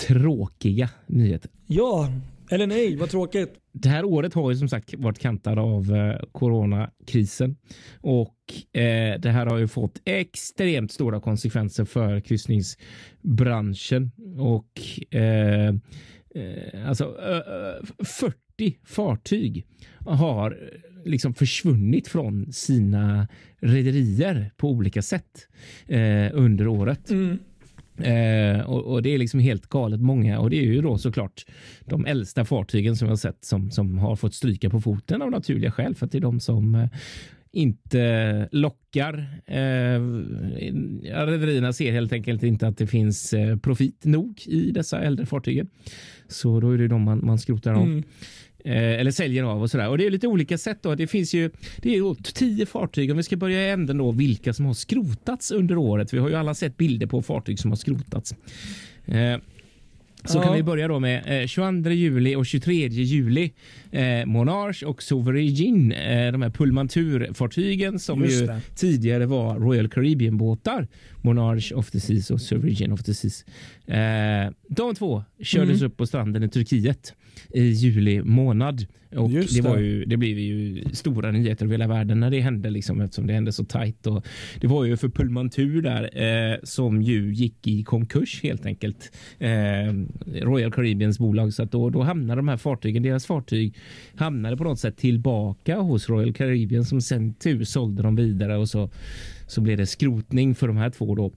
tråkiga 0.08 0.90
nyheter. 1.08 1.52
Ja, 1.68 2.10
eller 2.50 2.68
nej, 2.68 2.96
vad 2.96 3.10
tråkigt. 3.10 3.54
Det 3.78 3.90
här 3.90 4.06
året 4.06 4.34
har 4.34 4.52
ju 4.52 4.58
som 4.58 4.70
sagt 4.70 4.94
varit 4.94 5.20
kantad 5.20 5.60
av 5.60 5.96
eh, 5.96 6.20
coronakrisen 6.32 7.58
och 8.02 8.36
eh, 8.74 9.20
det 9.20 9.30
här 9.30 9.46
har 9.46 9.58
ju 9.58 9.68
fått 9.68 10.02
extremt 10.06 10.92
stora 10.92 11.20
konsekvenser 11.20 11.86
för 11.86 12.20
kryssningsbranschen 12.20 14.12
och 14.38 14.82
eh, 15.12 15.68
eh 16.36 16.88
alltså 16.88 17.16
40 18.00 18.78
fartyg 18.84 19.66
har 20.06 20.52
eh, 20.52 20.58
liksom 21.06 21.34
försvunnit 21.34 22.08
från 22.08 22.54
sina 22.54 23.28
rederier 23.60 24.52
på 24.58 24.70
olika 24.70 25.02
sätt 25.02 25.48
eh, 25.88 26.30
under 26.34 26.68
året. 26.68 27.10
Mm. 27.10 27.38
Eh, 27.98 28.60
och, 28.60 28.94
och, 28.94 29.02
det 29.02 29.10
är 29.10 29.18
liksom 29.18 29.40
helt 29.40 29.70
galet 29.70 30.02
många 30.02 30.40
och 30.40 30.50
det 30.50 30.58
är 30.58 30.64
ju 30.64 30.82
då 30.82 30.98
såklart 30.98 31.46
de 31.86 32.06
äldsta 32.06 32.46
fartygen 32.46 32.96
som 32.96 33.08
jag 33.08 33.20
sett 33.20 33.46
som, 33.46 33.72
som 33.72 33.98
har 33.98 34.16
fått 34.16 34.34
stryka 34.34 34.70
på 34.70 34.82
foten 34.82 35.22
av 35.22 35.32
naturliga 35.32 35.72
skäl 35.72 35.96
för 35.96 36.06
att 36.06 36.12
det 36.12 36.18
är 36.18 36.22
de 36.22 36.40
som 36.40 36.76
eh, 36.76 36.88
inte 37.56 38.50
lockar. 38.52 39.40
Eh, 39.46 40.02
rederierna 41.26 41.74
ser 41.74 41.92
helt 41.92 42.14
enkelt 42.14 42.44
inte 42.44 42.68
att 42.68 42.78
det 42.78 42.88
finns 42.88 43.34
eh, 43.34 43.58
profit 43.58 44.06
nog 44.06 44.42
i 44.46 44.72
dessa 44.72 45.02
äldre 45.02 45.26
fartygen. 45.26 45.70
Så 46.28 46.60
då 46.60 46.72
är 46.72 46.78
det 46.78 46.88
de 46.88 47.02
man, 47.02 47.26
man 47.26 47.40
skrotar 47.40 47.74
av. 47.74 47.84
Mm. 47.84 48.04
Eh, 48.66 49.00
eller 49.00 49.12
säljer 49.12 49.44
av 49.44 49.62
och 49.62 49.72
sådär. 49.72 49.90
Och 49.90 49.98
det 49.98 50.06
är 50.06 50.10
lite 50.10 50.28
olika 50.28 50.58
sätt. 50.58 50.78
Då. 50.82 50.96
Det 50.96 51.08
finns 51.08 51.34
ju 51.34 51.52
det 51.78 51.96
är 51.96 52.34
tio 52.34 52.66
fartyg. 52.66 53.12
Om 53.12 53.18
vi 53.18 53.24
ska 53.24 53.38
börja 53.38 53.68
i 53.68 53.70
änden 53.70 53.98
då 53.98 54.12
vilka 54.12 54.54
som 54.54 54.66
har 54.66 54.74
skrotats 54.74 55.52
under 55.52 55.78
året. 55.78 56.14
Vi 56.14 56.18
har 56.18 56.30
ju 56.30 56.36
alla 56.36 56.54
sett 56.54 56.78
bilder 56.78 57.08
på 57.08 57.22
fartyg 57.22 57.60
som 57.60 57.72
har 57.72 57.76
skrotats. 57.76 58.34
Eh, 59.06 59.38
så 60.26 60.38
ja. 60.38 60.44
kan 60.44 60.54
vi 60.54 60.64
börja 60.64 60.88
då 60.88 61.00
med 61.00 61.42
eh, 61.42 61.48
22 61.48 61.90
juli 61.90 62.36
och 62.36 62.46
23 62.46 62.88
juli. 62.88 63.52
Eh, 63.92 64.26
Monarch 64.26 64.84
och 64.84 65.04
Sovereign, 65.04 65.92
eh, 65.92 66.32
de 66.32 66.42
här 66.42 66.50
Pullmantur-fartygen 66.50 68.00
som 68.00 68.26
ju 68.26 68.48
tidigare 68.76 69.26
var 69.26 69.60
Royal 69.60 69.90
Caribbean-båtar. 69.90 70.88
Monarch 71.26 71.72
of 71.76 71.92
the 71.92 72.00
Seas 72.00 72.32
och 72.32 72.42
Sovereign 72.42 72.92
of 72.92 73.04
the 73.04 73.14
Seas. 73.14 73.46
Eh, 73.88 74.52
de 74.68 74.96
två 74.96 75.24
kördes 75.40 75.80
mm. 75.80 75.92
upp 75.92 75.98
på 75.98 76.08
stranden 76.08 76.44
i 76.44 76.50
Turkiet 76.50 77.14
i 77.54 77.64
juli 77.64 78.24
månad. 78.24 78.86
Och 79.16 79.30
det, 79.30 79.62
var 79.62 79.78
ju, 79.78 80.06
det 80.06 80.18
blev 80.18 80.40
ju 80.40 80.84
stora 80.94 81.32
nyheter 81.32 81.66
över 81.66 81.74
hela 81.74 81.88
världen 81.88 82.20
när 82.20 82.30
det 82.30 82.40
hände 82.40 82.70
liksom, 82.70 83.02
eftersom 83.02 83.28
det 83.28 83.34
hände 83.34 83.52
så 83.52 83.64
tajt. 83.64 84.08
Och 84.08 84.26
det 84.62 84.68
var 84.68 84.86
ju 84.86 84.98
för 84.98 85.10
Pullmantur 85.10 85.82
där 85.82 86.10
eh, 86.54 86.58
som 86.64 87.02
ju 87.02 87.34
gick 87.34 87.68
i 87.68 87.84
konkurs 87.84 88.44
helt 88.44 88.66
enkelt. 88.66 89.12
Eh, 89.40 89.50
Royal 90.26 90.72
Caribbeans 90.72 91.20
bolag. 91.20 91.54
Så 91.54 91.64
att 91.64 91.72
då, 91.72 91.90
då 91.90 92.02
hamnade 92.02 92.40
de 92.40 92.48
här 92.48 92.58
fartygen, 92.58 93.04
deras 93.04 93.26
fartyg 93.26 93.78
hamnade 94.16 94.58
på 94.58 94.64
något 94.64 94.80
sätt 94.80 94.98
tillbaka 94.98 95.80
hos 95.80 96.10
Royal 96.10 96.34
Caribbean 96.34 96.86
som 96.86 97.02
sen 97.02 97.34
tur 97.34 97.64
sålde 97.64 98.04
dem 98.04 98.16
vidare 98.16 98.58
och 98.58 98.70
så, 98.70 98.90
så 99.48 99.62
blev 99.62 99.78
det 99.78 99.86
skrotning 99.86 100.56
för 100.56 100.68
de 100.68 100.78
här 100.78 100.90
två 100.90 101.16
då. 101.16 101.34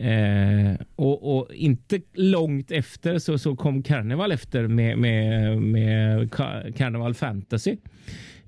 Eh, 0.00 0.74
och, 0.96 1.36
och, 1.36 1.54
inte 1.54 2.00
långt 2.14 2.70
efter 2.70 3.18
så, 3.18 3.38
så 3.38 3.56
kom 3.56 3.82
Carnival 3.82 4.32
efter 4.32 4.66
med, 4.66 4.98
med, 4.98 5.62
med 5.62 6.32
Carnival 6.76 7.14
Fantasy. 7.14 7.76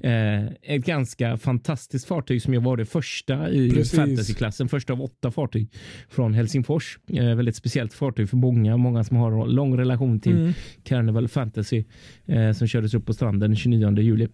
Eh, 0.03 0.45
ett 0.63 0.85
ganska 0.85 1.37
fantastiskt 1.37 2.07
fartyg 2.07 2.43
som 2.43 2.55
ju 2.55 2.61
var 2.61 2.77
det 2.77 2.85
första 2.85 3.51
i 3.51 3.71
Precis. 3.71 3.99
fantasyklassen. 3.99 4.69
Första 4.69 4.93
av 4.93 5.03
åtta 5.03 5.31
fartyg 5.31 5.69
från 6.09 6.35
Helsingfors. 6.35 6.99
Eh, 7.13 7.35
väldigt 7.35 7.57
speciellt 7.57 7.95
fartyg 7.95 8.29
för 8.29 8.37
många. 8.37 8.77
Många 8.77 9.05
som 9.05 9.17
har 9.17 9.47
lång 9.47 9.79
relation 9.79 10.21
till 10.21 10.37
mm. 10.37 10.53
Carnival 10.83 11.29
Fantasy 11.29 11.85
eh, 12.27 12.53
som 12.53 12.67
kördes 12.67 12.95
upp 12.95 13.07
på 13.07 13.13
stranden 13.13 13.57
29 13.57 13.99
juli. 13.99 14.29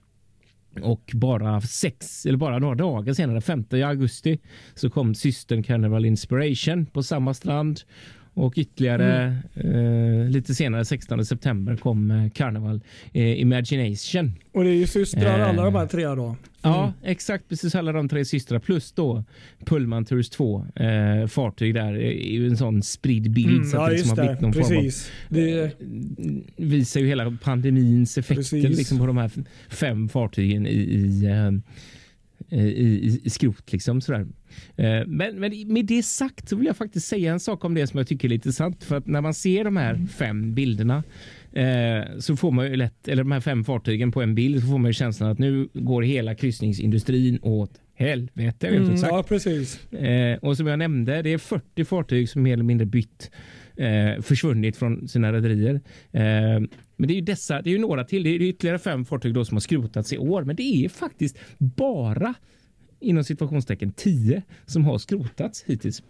Och 0.82 1.10
bara 1.14 1.60
sex 1.60 2.26
eller 2.26 2.38
bara 2.38 2.58
några 2.58 2.74
dagar 2.74 3.12
senare, 3.12 3.40
5 3.40 3.64
augusti, 3.72 4.38
så 4.74 4.90
kom 4.90 5.14
systern 5.14 5.62
Carnival 5.62 6.04
Inspiration 6.04 6.86
på 6.86 7.02
samma 7.02 7.34
strand 7.34 7.80
och 8.38 8.58
ytterligare 8.58 9.36
mm. 9.54 10.24
eh, 10.24 10.30
lite 10.30 10.54
senare, 10.54 10.84
16 10.84 11.24
september, 11.24 11.76
kom 11.76 12.10
eh, 12.10 12.30
Carnival 12.30 12.80
eh, 13.12 13.40
Imagination. 13.40 14.32
Och 14.52 14.64
det 14.64 14.70
är 14.70 14.74
ju 14.74 14.86
systrar 14.86 15.40
alla 15.40 15.64
de 15.64 15.74
här 15.74 15.86
tre 15.86 16.04
då? 16.04 16.24
Mm. 16.24 16.36
Ja, 16.62 16.92
exakt. 17.02 17.48
Precis 17.48 17.74
alla 17.74 17.92
de 17.92 18.08
tre 18.08 18.24
systrar 18.24 18.58
plus 18.58 18.92
då 18.92 19.24
Pullman 19.64 20.04
Tours 20.04 20.30
2 20.30 20.66
eh, 20.74 21.26
fartyg 21.26 21.74
där 21.74 21.92
är 21.94 22.12
ju 22.12 22.48
en 22.48 22.56
sån 22.56 22.82
spridd 22.82 23.30
bild. 23.30 23.48
Mm, 23.48 23.64
så 23.64 23.76
att 23.76 23.82
ja, 23.82 23.88
det 23.88 23.92
liksom 23.92 24.18
har 24.18 24.24
blivit 24.24 24.40
någon 24.40 24.52
precis. 24.52 25.06
form 25.28 25.38
av, 25.38 25.44
det 25.44 25.72
visar 26.56 27.00
ju 27.00 27.06
hela 27.06 27.36
pandemins 27.42 28.18
effekter 28.18 28.68
liksom, 28.68 28.98
på 28.98 29.06
de 29.06 29.16
här 29.16 29.30
fem 29.68 30.08
fartygen 30.08 30.66
i, 30.66 30.70
i 30.70 31.24
eh, 31.24 31.50
i, 32.50 32.60
i, 32.60 33.20
i 33.24 33.30
skrot. 33.30 33.72
Liksom, 33.72 34.00
sådär. 34.00 34.26
Eh, 34.76 35.06
men, 35.06 35.40
men 35.40 35.72
med 35.72 35.86
det 35.86 36.02
sagt 36.02 36.48
så 36.48 36.56
vill 36.56 36.66
jag 36.66 36.76
faktiskt 36.76 37.06
säga 37.06 37.32
en 37.32 37.40
sak 37.40 37.64
om 37.64 37.74
det 37.74 37.86
som 37.86 37.98
jag 37.98 38.08
tycker 38.08 38.28
är 38.28 38.30
lite 38.30 38.52
sant. 38.52 38.84
För 38.84 38.96
att 38.96 39.06
när 39.06 39.20
man 39.20 39.34
ser 39.34 39.64
de 39.64 39.76
här 39.76 40.06
fem 40.18 40.54
bilderna 40.54 41.02
eh, 41.52 42.18
så 42.18 42.36
får 42.36 42.50
man 42.50 42.66
ju 42.66 42.76
lätt, 42.76 43.08
eller 43.08 43.22
de 43.22 43.32
här 43.32 43.40
fem 43.40 43.64
fartygen 43.64 44.12
på 44.12 44.22
en 44.22 44.34
bild, 44.34 44.60
så 44.60 44.66
får 44.66 44.78
man 44.78 44.88
ju 44.88 44.92
känslan 44.92 45.30
att 45.30 45.38
nu 45.38 45.68
går 45.72 46.02
hela 46.02 46.34
kryssningsindustrin 46.34 47.38
åt 47.42 47.80
helvete. 47.94 48.68
Mm, 48.68 48.96
ja, 48.96 49.22
precis. 49.28 49.92
Eh, 49.92 50.38
och 50.38 50.56
som 50.56 50.66
jag 50.66 50.78
nämnde, 50.78 51.22
det 51.22 51.32
är 51.32 51.38
40 51.38 51.84
fartyg 51.84 52.28
som 52.28 52.42
mer 52.42 52.52
eller 52.52 52.64
mindre 52.64 52.86
bytt 52.86 53.30
eh, 53.76 54.22
försvunnit 54.22 54.76
från 54.76 55.08
sina 55.08 55.32
rederier. 55.32 55.80
Men 56.98 57.08
det 57.08 57.14
är 57.14 57.16
ju 57.16 57.20
dessa, 57.20 57.62
det 57.62 57.70
är 57.70 57.72
ju 57.72 57.78
några 57.78 58.04
till. 58.04 58.22
Det 58.22 58.30
är 58.30 58.42
ytterligare 58.42 58.78
fem 58.78 59.04
fartyg 59.04 59.34
då 59.34 59.44
som 59.44 59.56
har 59.56 59.60
skrotats 59.60 60.12
i 60.12 60.18
år, 60.18 60.44
men 60.44 60.56
det 60.56 60.62
är 60.62 60.88
faktiskt 60.88 61.38
bara 61.58 62.34
inom 63.00 63.24
situationstecken 63.24 63.92
10 63.92 64.42
som 64.66 64.84
har 64.84 64.98
skrotats 64.98 65.64
hittills. 65.66 66.02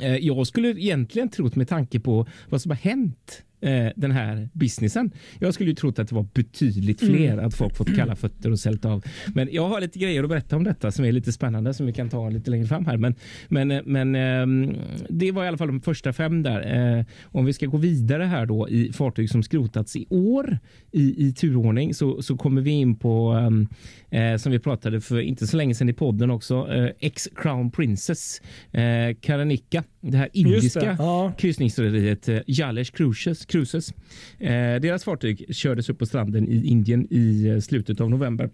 Eh, 0.00 0.16
jag 0.16 0.46
skulle 0.46 0.68
egentligen 0.68 1.28
trott 1.28 1.56
med 1.56 1.68
tanke 1.68 2.00
på 2.00 2.26
vad 2.48 2.62
som 2.62 2.70
har 2.70 2.76
hänt 2.76 3.44
eh, 3.62 3.88
den 3.96 4.10
här 4.10 4.48
businessen. 4.52 5.12
Jag 5.38 5.54
skulle 5.54 5.70
ju 5.70 5.74
trott 5.74 5.98
att 5.98 6.08
det 6.08 6.14
var 6.14 6.26
betydligt 6.34 7.00
fler, 7.00 7.32
mm. 7.32 7.46
att 7.46 7.54
folk 7.54 7.76
fått 7.76 7.96
kalla 7.96 8.16
fötter 8.16 8.50
och 8.50 8.58
sält 8.58 8.84
av. 8.84 9.04
Men 9.34 9.48
jag 9.52 9.68
har 9.68 9.80
lite 9.80 9.98
grejer 9.98 10.22
att 10.22 10.28
berätta 10.28 10.56
om 10.56 10.64
detta 10.64 10.90
som 10.92 11.04
är 11.04 11.12
lite 11.12 11.32
spännande 11.32 11.74
som 11.74 11.86
vi 11.86 11.92
kan 11.92 12.08
ta 12.08 12.28
lite 12.28 12.50
längre 12.50 12.66
fram 12.66 12.86
här. 12.86 12.96
Men, 12.96 13.14
men, 13.48 13.70
eh, 13.70 13.82
men 13.84 14.14
eh, 14.14 14.76
det 15.08 15.32
var 15.32 15.44
i 15.44 15.48
alla 15.48 15.58
fall 15.58 15.68
de 15.68 15.80
första 15.80 16.12
fem 16.12 16.42
där. 16.42 16.98
Eh, 16.98 17.04
om 17.24 17.44
vi 17.44 17.52
ska 17.52 17.66
gå 17.66 17.76
vidare 17.76 18.24
här 18.24 18.46
då 18.46 18.68
i 18.68 18.92
fartyg 18.92 19.30
som 19.30 19.42
skrotats 19.42 19.96
i 19.96 20.06
år 20.10 20.58
i, 20.92 21.28
i 21.28 21.32
turordning 21.32 21.94
så, 21.94 22.22
så 22.22 22.36
kommer 22.36 22.62
vi 22.62 22.70
in 22.70 22.96
på 22.96 23.32
ehm, 23.32 23.68
eh, 24.10 24.36
som 24.36 24.52
vi 24.52 24.58
pratade 24.58 25.00
för 25.00 25.20
inte 25.20 25.46
så 25.46 25.56
länge 25.56 25.74
sedan 25.74 25.88
i 25.88 25.92
podden 25.92 26.30
också. 26.30 26.68
Eh, 26.72 26.90
Ex 27.00 27.28
Crown 27.36 27.70
Princess 27.70 28.40
eh, 28.72 29.16
Karanika, 29.20 29.84
det 30.02 30.16
här 30.16 30.28
indiska 30.32 30.80
det, 30.80 30.96
ja. 30.98 31.32
kryssningsrederiet 31.38 32.28
eh, 32.28 32.38
Jalesh 32.46 32.92
Cruises. 32.92 33.46
Cruises. 33.46 33.94
Eh, 34.38 34.50
deras 34.80 35.04
fartyg 35.04 35.54
kördes 35.54 35.88
upp 35.88 35.98
på 35.98 36.06
stranden 36.06 36.48
i 36.48 36.66
Indien 36.66 37.06
i 37.10 37.48
eh, 37.48 37.58
slutet 37.58 38.00
av 38.00 38.10
november. 38.10 38.50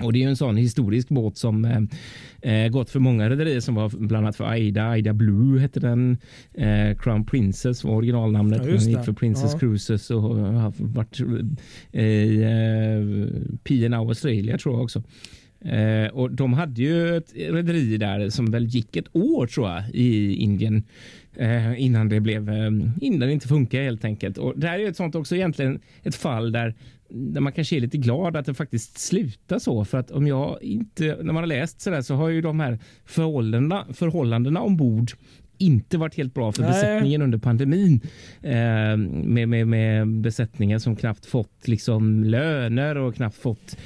Och 0.00 0.12
Det 0.12 0.22
är 0.22 0.28
en 0.28 0.36
sån 0.36 0.56
historisk 0.56 1.08
båt 1.08 1.36
som 1.36 1.64
eh, 2.42 2.68
gått 2.68 2.90
för 2.90 3.00
många 3.00 3.30
rederier 3.30 3.60
som 3.60 3.74
var 3.74 3.88
bland 3.88 4.26
annat 4.26 4.36
för 4.36 4.44
Aida. 4.44 4.88
Aida 4.88 5.12
Blue 5.12 5.60
hette 5.60 5.80
den. 5.80 6.18
Eh, 6.54 6.96
Crown 6.98 7.26
Princess 7.26 7.84
var 7.84 7.94
originalnamnet. 7.94 8.62
Ja, 8.64 8.72
den 8.72 8.90
gick 8.90 9.04
för 9.04 9.12
Princess 9.12 9.52
ja. 9.52 9.58
Cruises 9.58 10.10
och 10.10 10.22
har 10.22 10.72
varit 10.76 11.20
i 11.92 12.42
eh, 12.42 13.58
P&O 13.64 14.08
Australia 14.08 14.58
tror 14.58 14.74
jag 14.74 14.82
också. 14.82 15.02
Eh, 15.64 16.06
och 16.12 16.30
de 16.30 16.52
hade 16.52 16.82
ju 16.82 17.16
ett 17.16 17.32
rederi 17.34 17.96
där 17.96 18.30
som 18.30 18.50
väl 18.50 18.64
gick 18.64 18.96
ett 18.96 19.16
år 19.16 19.46
tror 19.46 19.68
jag 19.68 19.82
i 19.92 20.34
Indien 20.34 20.82
eh, 21.36 21.82
innan 21.82 22.08
det 22.08 22.20
blev 22.20 22.48
eh, 22.48 22.70
innan 23.00 23.20
det 23.20 23.32
inte 23.32 23.48
funkar 23.48 23.82
helt 23.82 24.04
enkelt. 24.04 24.38
Och 24.38 24.58
det 24.58 24.68
här 24.68 24.78
är 24.78 24.88
ett 24.88 24.96
sånt 24.96 25.14
också 25.14 25.36
egentligen 25.36 25.80
ett 26.02 26.14
fall 26.14 26.52
där 26.52 26.74
där 27.14 27.40
man 27.40 27.52
kanske 27.52 27.76
är 27.76 27.80
lite 27.80 27.98
glad 27.98 28.36
att 28.36 28.46
det 28.46 28.54
faktiskt 28.54 28.98
slutar 28.98 29.58
så. 29.58 29.84
För 29.84 29.98
att 29.98 30.10
om 30.10 30.26
jag 30.26 30.62
inte, 30.62 31.04
när 31.22 31.32
man 31.32 31.36
har 31.36 31.46
läst 31.46 31.80
så 31.80 31.90
där 31.90 32.02
så 32.02 32.14
har 32.14 32.28
ju 32.28 32.40
de 32.40 32.60
här 32.60 32.78
förhållandena, 33.04 33.86
förhållandena 33.92 34.60
ombord 34.60 35.12
inte 35.62 35.98
varit 35.98 36.14
helt 36.14 36.34
bra 36.34 36.52
för 36.52 36.62
Nej. 36.62 36.70
besättningen 36.70 37.22
under 37.22 37.38
pandemin. 37.38 38.00
Eh, 38.42 38.96
med, 38.96 39.48
med, 39.48 39.68
med 39.68 40.08
besättningar 40.08 40.78
som 40.78 40.96
knappt 40.96 41.26
fått 41.26 41.68
liksom 41.68 42.24
löner 42.24 42.96
och 42.96 43.14
knappt 43.14 43.36
fått 43.36 43.76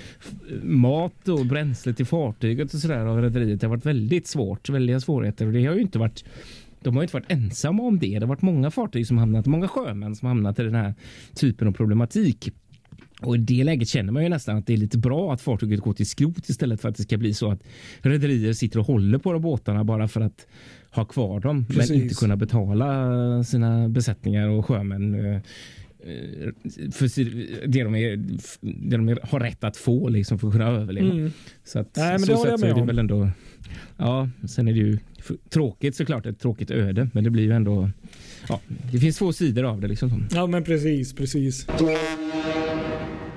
mat 0.63 1.29
och 1.29 1.47
bränsle 1.47 1.95
till 1.95 2.07
fartyget 2.07 2.75
och 2.75 2.81
sådär 2.81 3.07
av 3.07 3.23
rederiet. 3.23 3.61
Det 3.61 3.67
har 3.67 3.77
varit 3.77 3.87
väldigt 3.87 4.27
svårt, 4.27 4.69
väldiga 4.69 5.01
svårigheter 5.01 5.47
och 5.47 5.53
det 5.53 5.67
har 5.67 5.75
ju 5.75 5.81
inte 5.81 5.99
varit 5.99 6.25
de 6.81 6.97
har 6.97 7.03
inte 7.03 7.15
varit 7.15 7.33
ensamma 7.33 7.83
om 7.83 7.99
det. 7.99 8.07
Det 8.07 8.21
har 8.21 8.27
varit 8.27 8.43
många 8.43 8.71
fartyg 8.71 9.07
som 9.07 9.19
hamnat, 9.19 9.47
många 9.47 9.69
sjömän 9.69 10.15
som 10.15 10.29
hamnat 10.29 10.59
i 10.59 10.63
den 10.63 10.75
här 10.75 10.95
typen 11.35 11.69
av 11.69 11.73
problematik. 11.73 12.51
Och 13.23 13.35
i 13.35 13.39
det 13.39 13.65
läget 13.65 13.89
känner 13.89 14.13
man 14.13 14.23
ju 14.23 14.29
nästan 14.29 14.57
att 14.57 14.67
det 14.67 14.73
är 14.73 14.77
lite 14.77 14.99
bra 14.99 15.33
att 15.33 15.41
fartyget 15.41 15.81
går 15.81 15.93
till 15.93 16.07
skrot 16.07 16.49
istället 16.49 16.81
för 16.81 16.89
att 16.89 16.97
det 16.97 17.03
ska 17.03 17.17
bli 17.17 17.35
så 17.35 17.51
att 17.51 17.63
rederier 18.01 18.53
sitter 18.53 18.79
och 18.79 18.87
håller 18.87 19.19
på 19.19 19.33
de 19.33 19.43
båtarna 19.43 19.85
bara 19.85 20.09
för 20.09 20.21
att 20.21 20.47
ha 20.97 21.05
kvar 21.05 21.41
dem 21.41 21.67
Precis. 21.67 21.91
men 21.91 22.03
inte 22.03 22.15
kunna 22.15 22.37
betala 22.37 23.45
sina 23.45 23.89
besättningar 23.89 24.49
och 24.49 24.67
sjömän 24.67 25.15
eh, 25.15 25.35
eh, 25.35 26.51
för 26.93 27.25
det 27.67 27.85
de, 27.85 27.95
är, 27.95 28.17
det 28.61 28.97
de 28.97 29.19
har 29.23 29.41
rätt 29.41 29.65
att 29.65 29.77
få 29.77 30.09
liksom 30.09 30.39
för 30.39 30.47
att 30.49 30.53
kunna 30.53 30.67
överleva. 30.67 31.11
Mm. 31.11 31.33
Så 31.65 31.79
att, 31.79 31.97
Nej, 31.97 32.11
men 32.11 32.21
så 32.21 32.33
det 32.45 32.51
sätt 32.51 32.61
så 32.61 32.67
är 32.67 32.75
det 32.75 32.85
väl 32.85 32.99
ändå. 32.99 33.31
Ja, 33.97 34.29
sen 34.49 34.69
är 34.69 34.73
det 34.73 34.79
ju 34.79 34.99
tråkigt 35.49 35.97
såklart, 35.97 36.27
ett 36.27 36.41
tråkigt 36.41 36.71
öde, 36.71 37.09
men 37.13 37.25
det 37.25 37.31
blir 37.31 37.43
ju 37.43 37.53
ändå. 37.53 37.91
Ja, 38.49 38.61
det 38.93 38.99
finns 38.99 39.17
två 39.17 39.33
sidor 39.33 39.65
av 39.65 39.81
det 39.81 39.89
liksom. 39.89 40.29
Ja, 40.33 40.47
men 40.47 40.65
precis, 40.65 41.13
precis. 41.13 41.67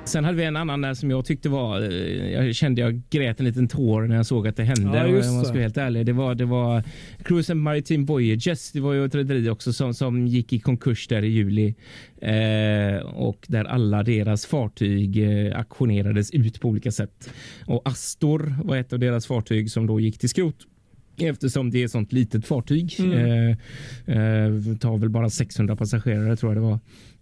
Sen 0.05 0.25
hade 0.25 0.37
vi 0.37 0.43
en 0.43 0.55
annan 0.55 0.81
där 0.81 0.93
som 0.93 1.11
jag 1.11 1.25
tyckte 1.25 1.49
var, 1.49 1.81
eh, 1.81 2.31
jag 2.31 2.55
kände 2.55 2.81
jag 2.81 3.01
grät 3.09 3.39
en 3.39 3.45
liten 3.45 3.67
tår 3.67 4.01
när 4.01 4.15
jag 4.15 4.25
såg 4.25 4.47
att 4.47 4.55
det 4.55 4.63
hände. 4.63 4.97
Ja, 4.97 5.05
om 5.05 5.35
man 5.35 5.45
ska 5.45 5.53
vara 5.53 5.61
helt 5.61 5.77
ärlig. 5.77 6.05
Det 6.05 6.13
var, 6.13 6.35
det 6.35 6.45
var 6.45 6.83
Cruise 7.23 7.51
and 7.51 7.61
Maritime 7.61 8.05
Voyages. 8.05 8.71
Det 8.71 8.79
var 8.79 8.93
ju 8.93 9.05
ett 9.05 9.15
rederi 9.15 9.49
också 9.49 9.73
som, 9.73 9.93
som 9.93 10.27
gick 10.27 10.53
i 10.53 10.59
konkurs 10.59 11.07
där 11.07 11.23
i 11.23 11.27
juli. 11.27 11.75
Eh, 12.21 13.05
och 13.05 13.45
där 13.47 13.65
alla 13.65 14.03
deras 14.03 14.45
fartyg 14.45 15.17
eh, 15.17 15.59
aktionerades 15.59 16.31
ut 16.31 16.61
på 16.61 16.67
olika 16.67 16.91
sätt. 16.91 17.29
Och 17.65 17.81
Astor 17.85 18.55
var 18.63 18.77
ett 18.77 18.93
av 18.93 18.99
deras 18.99 19.27
fartyg 19.27 19.71
som 19.71 19.87
då 19.87 19.99
gick 19.99 20.17
till 20.17 20.29
skrot 20.29 20.65
eftersom 21.27 21.71
det 21.71 21.81
är 21.81 21.85
ett 21.85 21.91
sånt 21.91 22.13
litet 22.13 22.45
fartyg. 22.45 22.95
Mm. 22.99 23.13
Eh, 23.13 24.15
eh, 24.17 24.77
tar 24.77 24.97
väl 24.97 25.09
bara 25.09 25.29
600 25.29 25.75
passagerare 25.75 26.35
tror 26.35 26.53
jag 26.53 26.63
det 26.63 26.67
var. 26.67 26.79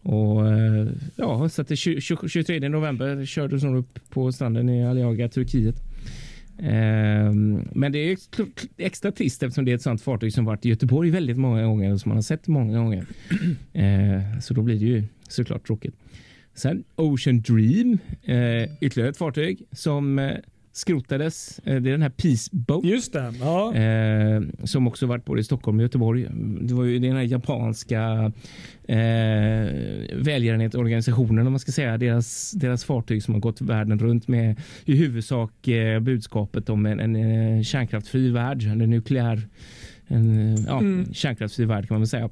Och 0.08 0.48
eh, 0.48 0.88
ja, 1.16 1.50
så 1.50 1.64
det 1.64 1.76
23 1.76 2.70
november 2.70 3.26
kördes 3.26 3.64
hon 3.64 3.76
upp 3.76 4.00
på 4.10 4.32
stranden 4.32 4.70
i 4.70 4.88
Aliaga, 4.88 5.30
Turkiet. 5.30 5.76
men 7.74 7.92
det 7.92 8.00
är 8.00 8.18
extra 8.78 9.12
trist 9.12 9.44
eftersom 9.44 9.66
det 9.66 9.72
är 9.72 9.76
ett 9.76 9.82
sånt 9.82 10.02
fartyg 10.02 10.34
som 10.34 10.46
varit 10.46 10.66
i 10.66 10.70
Göteborg 10.70 11.10
väldigt 11.10 11.38
många 11.38 11.64
gånger 11.64 11.94
och 11.94 12.02
som 12.02 12.10
man 12.10 12.18
har 12.18 12.22
sett 12.22 12.48
många 12.48 12.78
gånger. 12.78 13.06
så 14.42 14.54
då 14.54 14.62
blir 14.62 14.80
det 14.80 14.86
ju 14.86 15.04
såklart 15.28 15.68
tråkigt. 15.68 15.96
Sen 16.54 16.84
Ocean 16.96 17.42
Dream, 17.42 17.98
ytterligare 18.82 19.10
ett 19.10 19.18
fartyg 19.18 19.62
som 19.72 20.32
skrotades. 20.78 21.60
Eh, 21.60 21.82
det 21.82 21.90
är 21.90 21.92
den 21.92 22.02
här 22.02 22.10
Peace 22.10 22.50
Boat. 22.52 22.86
Just 22.86 23.14
det. 23.14 23.34
Ja. 23.40 23.76
Eh, 23.76 24.42
som 24.64 24.88
också 24.88 25.06
varit 25.06 25.26
både 25.26 25.42
i 25.42 25.44
Stockholm 25.44 25.78
och 25.78 25.84
Göteborg. 25.84 26.28
Det 26.62 26.74
var 26.74 26.84
ju 26.84 27.00
den 27.00 27.16
här 27.16 27.24
japanska 27.24 28.32
eh, 28.84 28.98
välgörenhetsorganisationen 30.16 31.48
om 31.48 31.54
man 31.54 31.60
ska 31.60 31.72
säga. 31.72 31.98
Deras, 31.98 32.52
deras 32.52 32.86
fartyg 32.86 33.24
som 33.24 33.34
har 33.34 33.42
gått 33.42 33.62
världen 33.62 34.00
runt 34.00 34.28
med 34.28 34.60
i 34.86 34.96
huvudsak 34.96 35.68
eh, 35.68 36.00
budskapet 36.00 36.70
om 36.70 36.86
en, 36.86 37.00
en, 37.00 37.16
en 37.16 37.64
kärnkraftfri 37.64 38.30
värld. 38.30 38.64
En 38.64 38.78
nukleär 38.78 39.48
en, 40.08 40.58
ja, 40.68 40.80
mm. 40.80 41.14
kärnkraftsfri 41.14 41.66
värld 41.66 41.88
kan 41.88 41.96
man 41.96 42.02
väl 42.02 42.08
säga. 42.08 42.30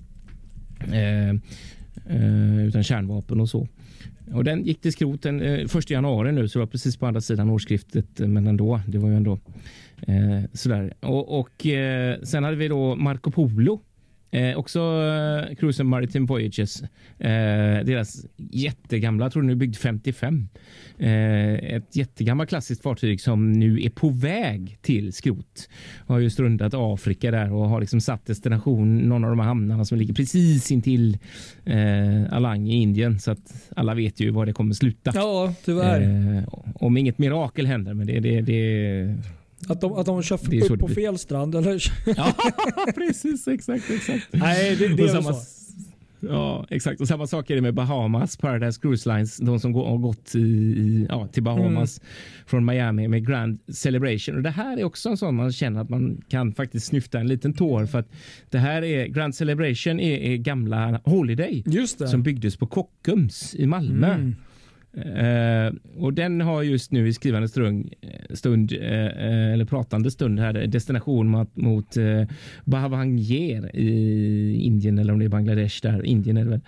Eh, 0.92 1.30
eh, 2.10 2.66
utan 2.68 2.84
kärnvapen 2.84 3.40
och 3.40 3.50
så. 3.50 3.68
Och 4.34 4.44
den 4.44 4.64
gick 4.64 4.82
till 4.82 4.92
skrot 4.92 5.26
eh, 5.26 5.34
1 5.34 5.90
januari 5.90 6.32
nu, 6.32 6.48
så 6.48 6.60
det 6.60 6.66
var 6.66 6.72
precis 6.72 6.98
på 6.98 7.06
andra 7.06 7.22
sidan 7.22 7.50
årsskiftet. 7.50 8.20
Eh, 8.20 8.28
men 8.28 8.48
ändå, 8.48 8.82
det 8.88 8.98
var 8.98 9.10
ju 9.10 9.16
ändå 9.16 9.40
eh, 10.08 10.42
sådär. 10.54 10.94
Och, 11.00 11.40
och 11.40 11.66
eh, 11.66 12.22
sen 12.24 12.44
hade 12.44 12.56
vi 12.56 12.68
då 12.68 12.96
Marco 12.96 13.32
Polo 13.32 13.82
Eh, 14.36 14.58
också 14.58 14.80
eh, 14.80 15.56
Cruise 15.56 15.82
and 15.82 15.90
Maritime 15.90 16.26
Voyages. 16.26 16.82
Eh, 17.20 17.86
deras 17.86 18.26
jättegamla, 18.38 19.26
jag 19.26 19.32
tror 19.32 19.42
den 19.42 19.52
är 19.52 19.56
byggd 19.56 19.76
55. 19.76 20.50
Eh, 20.98 21.54
ett 21.54 21.96
jättegammalt 21.96 22.50
klassiskt 22.50 22.84
fartyg 22.84 23.22
som 23.22 23.52
nu 23.52 23.82
är 23.82 23.90
på 23.90 24.10
väg 24.10 24.78
till 24.82 25.14
skrot. 25.14 25.70
Har 26.08 26.20
ju 26.20 26.30
strundat 26.30 26.74
Afrika 26.76 27.32
där 27.32 27.54
och 27.54 27.70
har 27.70 27.80
liksom 27.80 28.02
satt 28.02 28.26
destination 28.26 28.98
någon 28.98 29.24
av 29.24 29.30
de 29.30 29.40
här 29.40 29.48
hamnarna 29.48 29.86
som 29.86 29.98
ligger 29.98 30.14
precis 30.14 30.72
intill 30.72 31.18
eh, 31.66 32.34
Alang 32.34 32.68
i 32.68 32.82
Indien. 32.82 33.20
Så 33.20 33.32
att 33.32 33.72
alla 33.76 33.94
vet 33.94 34.20
ju 34.20 34.32
var 34.32 34.46
det 34.46 34.54
kommer 34.54 34.74
sluta. 34.74 35.12
Ja, 35.16 35.54
tyvärr. 35.66 36.02
Eh, 36.02 36.44
om 36.76 36.98
inget 36.98 37.18
mirakel 37.18 37.66
händer, 37.66 37.94
men 37.94 38.08
det, 38.08 38.20
det, 38.20 38.42
det 38.42 39.16
att 39.68 39.82
de, 39.82 39.94
att 39.94 40.06
de 40.06 40.24
kör 40.24 40.72
upp 40.72 40.80
på 40.80 40.88
fel 40.88 41.18
strand 41.18 41.56
eller? 41.56 41.84
ja, 42.18 42.34
precis. 42.96 43.48
Exakt. 43.48 43.90
exakt. 43.90 44.28
Nej, 44.32 44.76
det, 44.76 44.88
det 44.88 45.04
är 45.04 45.08
samma, 45.08 45.34
så. 45.34 45.66
Ja, 46.20 46.66
exakt. 46.70 47.02
Och 47.02 47.08
samma 47.08 47.28
sak 47.28 47.50
är 47.50 47.56
det 47.56 47.62
med 47.62 47.74
Bahamas, 47.74 48.38
Paradise 48.38 48.82
Cruise 48.82 49.10
Lines, 49.10 49.38
de 49.38 49.60
som 49.60 49.76
har 49.76 49.98
gått 49.98 50.36
i, 50.36 51.06
ja, 51.10 51.28
till 51.28 51.44
Bahamas 51.44 52.00
mm. 52.00 52.12
från 52.46 52.66
Miami 52.66 53.08
med 53.08 53.28
Grand 53.28 53.60
Celebration. 53.68 54.36
Och 54.36 54.44
Det 54.44 54.50
här 54.50 54.78
är 54.78 54.84
också 54.84 55.10
en 55.10 55.18
sån 55.18 55.36
man 55.36 55.52
känner 55.52 55.82
att 55.82 55.90
man 55.90 56.22
kan 56.30 56.54
faktiskt 56.54 56.88
snyfta 56.88 57.20
en 57.20 57.28
liten 57.28 57.54
tår 57.54 57.86
för 57.86 58.00
att 58.00 58.12
det 58.50 58.58
här 58.58 58.84
är 58.84 59.08
Grand 59.08 59.36
Celebration 59.36 60.00
är, 60.00 60.18
är 60.18 60.38
gamla 60.38 61.02
Holiday 61.04 61.64
som 62.08 62.24
byggdes 62.24 62.58
på 62.58 62.68
Kockums 62.68 63.56
i 63.56 63.66
Malmö. 63.66 64.14
Mm. 64.14 64.36
Uh, 64.98 65.74
och 66.04 66.14
den 66.14 66.42
har 66.42 66.64
just 66.64 66.92
nu 66.92 67.08
i 67.08 67.14
skrivande 67.14 67.48
stund, 67.48 67.94
stund 68.30 68.72
uh, 68.72 69.54
eller 69.54 69.66
pratande 69.66 70.12
stund 70.12 70.40
här 70.40 70.54
destination 70.54 71.28
mot, 71.28 71.56
mot 71.56 71.96
Bhavangir 72.66 73.76
i 73.76 74.56
Indien 74.62 75.00
eller 75.00 75.14
om 75.14 75.20
det 75.20 75.26
är 75.26 75.30
Bangladesh 75.30 75.80
där. 75.82 76.06
Indien 76.06 76.38
är 76.38 76.46
det 76.46 76.50
väl. 76.50 76.62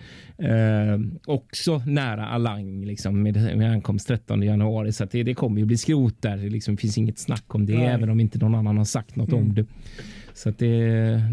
Också 1.25 1.81
nära 1.85 2.27
Alang 2.27 2.85
liksom 2.85 3.23
med, 3.23 3.57
med 3.57 3.71
ankomst 3.71 4.07
13 4.07 4.43
januari 4.43 4.91
så 4.91 5.05
det, 5.05 5.23
det 5.23 5.33
kommer 5.33 5.59
ju 5.59 5.65
bli 5.65 5.77
skrot 5.77 6.21
där. 6.21 6.37
Det 6.37 6.49
liksom 6.49 6.77
finns 6.77 6.97
inget 6.97 7.19
snack 7.19 7.55
om 7.55 7.65
det 7.65 7.77
Nej. 7.77 7.87
även 7.87 8.09
om 8.09 8.19
inte 8.19 8.39
någon 8.39 8.55
annan 8.55 8.77
har 8.77 8.85
sagt 8.85 9.15
något 9.15 9.31
mm. 9.31 9.43
om 9.43 9.53
det. 9.53 9.65
Så 10.33 10.49
det, 10.49 10.77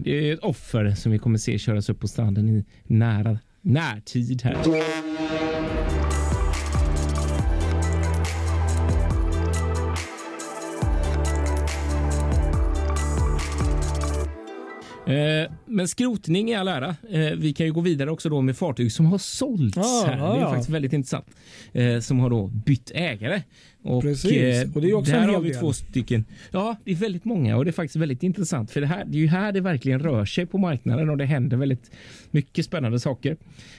det, 0.05 0.31
är 0.31 0.35
ett 0.35 0.41
offer 0.41 0.91
som 0.91 1.13
vi 1.13 1.19
kommer 1.19 1.39
se 1.39 1.59
köras 1.59 1.89
upp 1.89 2.01
på 2.01 2.09
stranden 2.09 2.49
i 2.49 2.65
nära 2.87 3.39
närtid 3.63 4.43
här. 4.43 4.57
Men 15.67 15.89
skrotning 15.89 16.51
i 16.51 16.55
all 16.55 16.69
ära. 16.69 16.97
Eh, 17.11 17.31
vi 17.37 17.53
kan 17.53 17.67
ju 17.67 17.73
gå 17.73 17.81
vidare 17.81 18.11
också 18.11 18.29
då 18.29 18.41
med 18.41 18.57
fartyg 18.57 18.93
som 18.93 19.07
har 19.07 19.19
sålts 19.19 19.79
Ah, 19.79 20.05
här. 20.07 20.17
Det 20.37 20.41
är 20.41 20.45
faktiskt 20.51 20.71
väldigt 20.71 20.93
intressant. 20.93 21.27
Eh, 21.73 21.99
som 22.01 22.21
har 22.21 22.31
då 22.31 22.47
bytt 22.47 22.91
ägare. 22.95 23.43
Och, 23.83 24.03
Precis. 24.03 24.33
eh, 24.33 24.69
Och 24.75 24.81
det 24.83 24.91
är 24.91 24.95
också 24.95 25.13
där 25.13 25.19
en 25.19 25.25
hel 25.25 25.35
har 25.35 25.41
vi 25.41 25.49
del. 25.51 25.61
två 25.61 25.73
stycken. 25.73 26.25
Ja, 26.51 26.77
det 26.85 26.91
är 26.91 26.95
väldigt 26.95 27.25
många 27.25 27.57
och 27.57 27.65
det 27.65 27.71
är 27.71 27.73
faktiskt 27.73 27.97
väldigt 27.97 28.23
intressant. 28.23 28.71
För 28.71 28.81
det, 28.81 28.87
här, 28.87 29.05
det 29.05 29.19
är 29.19 29.21
ju 29.21 29.27
här 29.27 29.53
det 29.53 29.61
verkligen 29.61 30.01
rör 30.01 30.25
sig 30.25 30.47
på 30.47 30.59
marknaden 30.59 31.11
och 31.11 31.17
det 31.17 31.25
händer 31.25 31.57
väldigt 31.57 31.91
mycket 32.31 32.65
spännande 32.65 33.01
saker. 33.01 33.37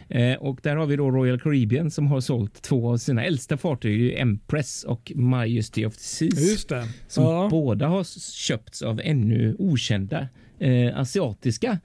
Eh, 0.09 0.33
och 0.33 0.59
där 0.63 0.75
har 0.75 0.85
vi 0.85 0.95
då 0.95 1.11
Royal 1.11 1.39
Caribbean 1.39 1.91
som 1.91 2.07
har 2.07 2.21
sålt 2.21 2.61
två 2.61 2.91
av 2.91 2.97
sina 2.97 3.23
äldsta 3.23 3.57
fartyg, 3.57 4.13
Empress 4.17 4.83
och 4.83 5.11
Majesty 5.15 5.85
of 5.85 5.93
the 5.97 5.99
Seas 6.03 6.67
som 7.07 7.23
Ja. 7.23 7.47
båda 7.51 7.87
har 7.87 8.03
köpts 8.31 8.81
av 8.81 9.01
ännu 9.03 9.55
okända 9.59 10.27
eh, 10.59 10.99
asiatiska 10.99 11.79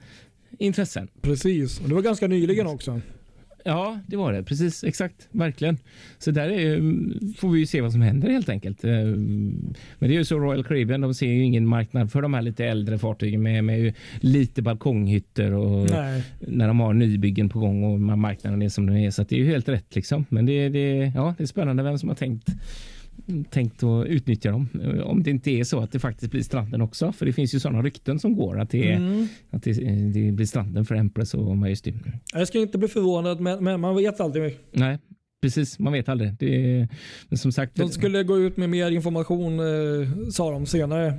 intressen. 0.57 1.07
Precis. 1.21 1.79
Och 1.79 1.89
det 1.89 1.95
var 1.95 2.01
ganska 2.01 2.27
nyligen 2.27 2.67
också. 2.67 3.01
Ja, 3.65 3.99
det 4.07 4.17
var 4.17 4.33
det. 4.33 4.43
Precis, 4.43 4.83
exakt. 4.83 5.27
Verkligen. 5.31 5.77
Så 6.19 6.31
där 6.31 6.49
är, 6.49 6.59
ju- 6.59 7.33
får 7.37 7.49
vi 7.49 7.59
ju 7.59 7.65
se 7.65 7.81
vad 7.81 7.91
som 7.91 8.01
händer 8.01 8.29
helt 8.29 8.49
enkelt. 8.49 8.83
Eh, 8.83 8.91
Men 8.91 9.75
det 9.99 10.07
är 10.07 10.11
ju 10.17 10.25
så 10.25 10.39
Royal 10.39 10.63
Caribbean, 10.63 11.01
de 11.01 11.13
ser 11.13 11.27
ju 11.27 11.43
ingen 11.43 11.67
marknad 11.67 12.11
för 12.11 12.21
de 12.21 12.33
här 12.33 12.41
lite 12.41 12.65
äldre 12.65 12.99
fartygen 12.99 13.41
med, 13.43 13.63
med 13.63 13.93
lite 14.19 14.61
balkonghytter 14.61 15.51
och 15.53 15.89
Nej. 15.91 16.23
när 16.39 16.67
de 16.67 16.79
har 16.79 16.93
nybyggen 16.93 17.49
på 17.49 17.59
gång 17.59 17.83
och 17.83 17.99
marknaden 17.99 18.61
är 18.61 18.69
som 18.69 18.85
den 18.85 18.97
är. 18.97 19.11
Så 19.11 19.23
det 19.23 19.35
är 19.35 19.39
ju 19.39 19.45
helt 19.47 19.69
rätt 19.69 19.95
liksom. 19.95 20.25
Men 20.29 20.45
det, 20.45 20.69
det, 20.69 21.11
ja, 21.15 21.35
det 21.37 21.43
är 21.43 21.47
spännande 21.47 21.83
vem 21.83 21.97
som 21.97 22.09
har 22.09 22.15
tänkt 22.15 22.49
tänkt 23.49 23.83
att 23.83 24.05
utnyttja 24.07 24.51
dem. 24.51 24.67
Om 25.05 25.23
det 25.23 25.29
inte 25.31 25.51
är 25.51 25.63
så 25.63 25.79
att 25.79 25.91
det 25.91 25.99
faktiskt 25.99 26.31
blir 26.31 26.41
stranden 26.43 26.81
också. 26.81 27.11
För 27.11 27.25
det 27.25 27.33
finns 27.33 27.55
ju 27.55 27.59
sådana 27.59 27.81
rykten 27.81 28.19
som 28.19 28.35
går 28.35 28.59
att 28.59 28.69
det, 28.69 28.91
Mm. 28.91 29.27
att 29.49 29.63
det, 29.63 29.73
det 30.13 30.31
blir 30.31 30.45
stranden 30.45 30.85
för 30.85 30.95
Empress 30.95 31.33
och 31.33 31.57
Majesty. 31.57 31.93
Jag 32.33 32.47
ska 32.47 32.59
inte 32.59 32.77
bli 32.77 32.87
förvånad, 32.87 33.39
men, 33.39 33.63
men 33.63 33.79
man 33.79 33.95
vet 33.95 34.19
aldrig. 34.19 34.57
Nej, 34.71 34.99
precis. 35.41 35.79
Man 35.79 35.93
vet 35.93 36.09
aldrig. 36.09 36.33
Det 36.39 36.79
är, 36.79 36.87
men 37.29 37.37
som 37.37 37.51
sagt. 37.51 37.75
De 37.75 37.89
skulle 37.89 38.23
gå 38.23 38.39
ut 38.39 38.57
med 38.57 38.69
mer 38.69 38.91
information, 38.91 39.59
eh, 39.59 40.29
sa 40.31 40.51
de 40.51 40.65
senare. 40.65 41.13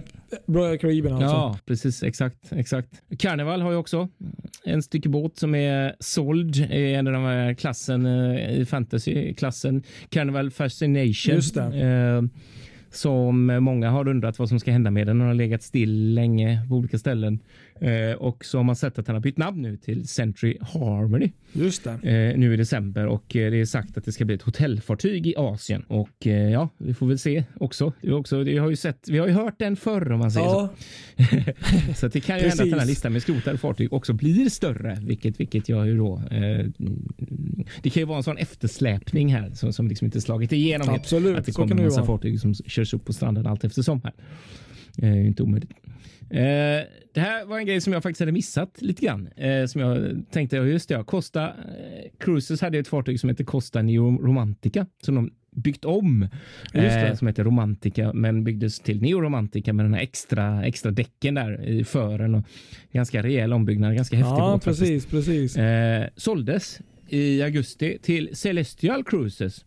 Royal 0.46 0.78
Caribbean 0.78 1.14
alltså. 1.14 1.37
Ja, 1.37 1.58
precis. 1.66 2.02
Exakt. 2.02 2.52
exakt. 2.52 2.88
Carnival 3.18 3.62
har 3.62 3.70
ju 3.70 3.76
också 3.76 4.08
en 4.64 4.82
stycke 4.82 5.08
båt 5.08 5.38
som 5.38 5.54
är 5.54 5.96
såld 6.00 6.56
i 6.56 6.94
en 6.94 7.06
av 7.06 7.12
de 7.12 7.22
här 7.22 7.54
klassen 7.54 8.06
eh, 8.06 8.61
i 8.61 8.66
fantasy-klassen. 8.66 9.82
Carnival 10.08 10.50
Fascination. 10.50 11.35
Just 11.35 11.54
det. 11.54 11.62
Eh, 11.62 12.22
som 12.90 13.46
många 13.46 13.90
har 13.90 14.08
undrat 14.08 14.38
vad 14.38 14.48
som 14.48 14.61
ska 14.61 14.72
hända 14.72 14.90
med 14.90 15.06
den. 15.06 15.18
Den 15.18 15.26
har 15.26 15.35
legat 15.35 15.62
still 15.62 16.14
länge 16.14 16.66
på 16.68 16.74
olika 16.74 16.98
ställen. 16.98 17.38
Eh, 17.83 18.12
och 18.12 18.45
så 18.45 18.59
har 18.59 18.64
man 18.64 18.77
sett 18.77 18.99
att 18.99 19.07
den 19.07 19.14
har 19.14 19.21
bytt 19.21 19.37
namn 19.37 19.62
nu 19.62 19.77
till 19.77 20.09
Century 20.09 20.57
Harmony 20.61 21.31
Just 21.53 21.85
det. 21.85 21.90
eh, 21.90 22.38
nu 22.38 22.55
i 22.55 22.57
december 22.57 23.07
och 23.07 23.37
eh, 23.37 23.51
det 23.51 23.61
är 23.61 23.64
sagt 23.64 23.97
att 23.99 24.05
det 24.05 24.12
ska 24.12 24.25
bli 24.25 24.35
ett 24.35 24.42
hotellfartyg 24.42 25.27
i 25.27 25.35
Asien 25.37 25.83
och 25.88 26.27
eh, 26.27 26.51
ja, 26.51 26.68
vi 26.79 26.95
får 26.95 27.07
väl 27.07 27.18
se 27.18 27.45
också. 27.55 27.92
Är 28.03 28.12
också 28.12 28.38
vi 28.38 28.59
har 28.59 28.71
ju 28.71 28.77
sett, 28.77 29.09
vi 29.09 29.18
har 29.18 29.27
ju 29.27 29.33
hört 29.33 29.59
den 29.59 29.77
förr 29.77 30.12
om 30.12 30.18
man 30.18 30.31
säger 30.31 30.47
Ja, 30.47 30.68
så. 31.88 31.95
Så 31.95 32.09
det 32.09 32.21
kan 32.21 32.38
ju 32.38 32.49
hända 32.49 32.62
att 32.62 32.71
den 32.71 32.79
här 32.79 32.87
listan 32.87 33.12
med 33.12 33.23
skrotade 33.23 33.59
fartyg 33.59 33.92
också 33.92 34.12
blir 34.12 34.49
större, 34.49 34.99
vilket, 35.03 35.40
vilket 35.40 35.68
jag 35.68 35.87
ju 35.87 35.97
då. 35.97 36.23
Eh, 36.31 36.66
det 37.83 37.90
kan 37.90 38.01
ju 38.01 38.05
vara 38.05 38.16
en 38.16 38.23
sån 38.23 38.38
eftersläpning 38.38 39.35
här 39.35 39.51
som, 39.51 39.73
som 39.73 39.88
liksom 39.88 40.05
inte 40.05 40.21
slagit 40.21 40.53
igenom. 40.53 40.88
helt. 40.88 41.01
absolut. 41.01 41.38
Att 41.38 41.47
det 41.47 41.53
kommer 41.53 41.77
en 41.77 41.85
massa 41.85 42.01
vara. 42.01 42.07
fartyg 42.07 42.40
som 42.40 42.55
körs 42.55 42.95
upp 42.95 43.05
på 43.05 43.12
stranden 43.12 43.47
allt 43.47 43.64
eftersom 43.64 44.01
här. 44.05 44.12
Eh, 44.99 45.27
inte 45.27 45.42
omöjligt. 45.42 45.71
Eh, 46.33 46.83
det 47.14 47.21
här 47.21 47.45
var 47.45 47.59
en 47.59 47.66
grej 47.66 47.81
som 47.81 47.92
jag 47.92 48.03
faktiskt 48.03 48.21
hade 48.21 48.33
missat 48.33 48.83
lite 48.83 49.07
grann. 49.07 49.29
Eh, 49.37 49.66
som 49.66 49.81
jag 49.81 50.23
tänkte, 50.31 50.57
just 50.57 50.88
det, 50.88 50.95
ja, 50.95 51.05
Costa 51.05 51.47
eh, 51.49 52.11
Cruises 52.18 52.61
hade 52.61 52.79
ett 52.79 52.88
fartyg 52.88 53.21
som 53.21 53.29
heter 53.29 53.45
Costa 53.45 53.83
Neo 53.83 54.18
Romantica 54.18 54.87
som 55.03 55.14
de 55.14 55.31
byggt 55.57 55.85
om. 55.85 56.29
Eh, 56.75 57.14
som 57.14 57.27
heter 57.27 57.45
Romantica 57.45 58.12
men 58.12 58.45
byggdes 58.45 58.81
till 58.81 59.03
Neo 59.03 59.21
Romantica 59.21 59.73
med 59.73 59.85
den 59.85 59.95
här 59.95 60.01
extra, 60.01 60.64
extra 60.64 60.90
däcken 60.90 61.35
där 61.35 61.64
i 61.64 61.85
fören 61.85 62.35
och 62.35 62.45
ganska 62.92 63.23
rejäl 63.23 63.53
ombyggnad, 63.53 63.95
ganska 63.97 64.16
häftig 64.16 64.31
Ja, 64.31 64.53
båt 64.53 64.64
precis, 64.64 65.07
precis. 65.07 65.57
Eh, 65.57 66.09
såldes 66.16 66.81
i 67.09 67.42
augusti 67.42 67.99
till 68.03 68.37
Celestial 68.37 69.05
Cruises. 69.05 69.64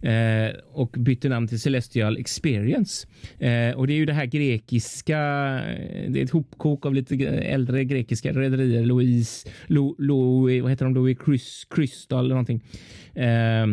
Eh, 0.00 0.50
och 0.72 0.94
bytte 0.98 1.28
namn 1.28 1.48
till 1.48 1.60
Celestial 1.60 2.16
Experience. 2.18 3.06
Eh, 3.38 3.76
och 3.76 3.86
det 3.86 3.92
är 3.92 3.96
ju 3.96 4.06
det 4.06 4.12
här 4.12 4.26
grekiska, 4.26 5.18
eh, 5.68 6.10
det 6.10 6.20
är 6.20 6.24
ett 6.24 6.30
hopkok 6.30 6.86
av 6.86 6.94
lite 6.94 7.14
äldre 7.26 7.84
grekiska 7.84 8.32
rederier. 8.32 8.86
Louise, 8.86 9.48
Lo, 9.66 9.96
Louis, 9.98 10.62
vad 10.62 10.70
heter 10.70 10.84
de? 10.84 10.94
Louis 10.94 11.18
Crys, 11.18 11.66
Crystal 11.70 12.18
eller 12.24 12.34
någonting. 12.34 12.62
Eh, 13.14 13.66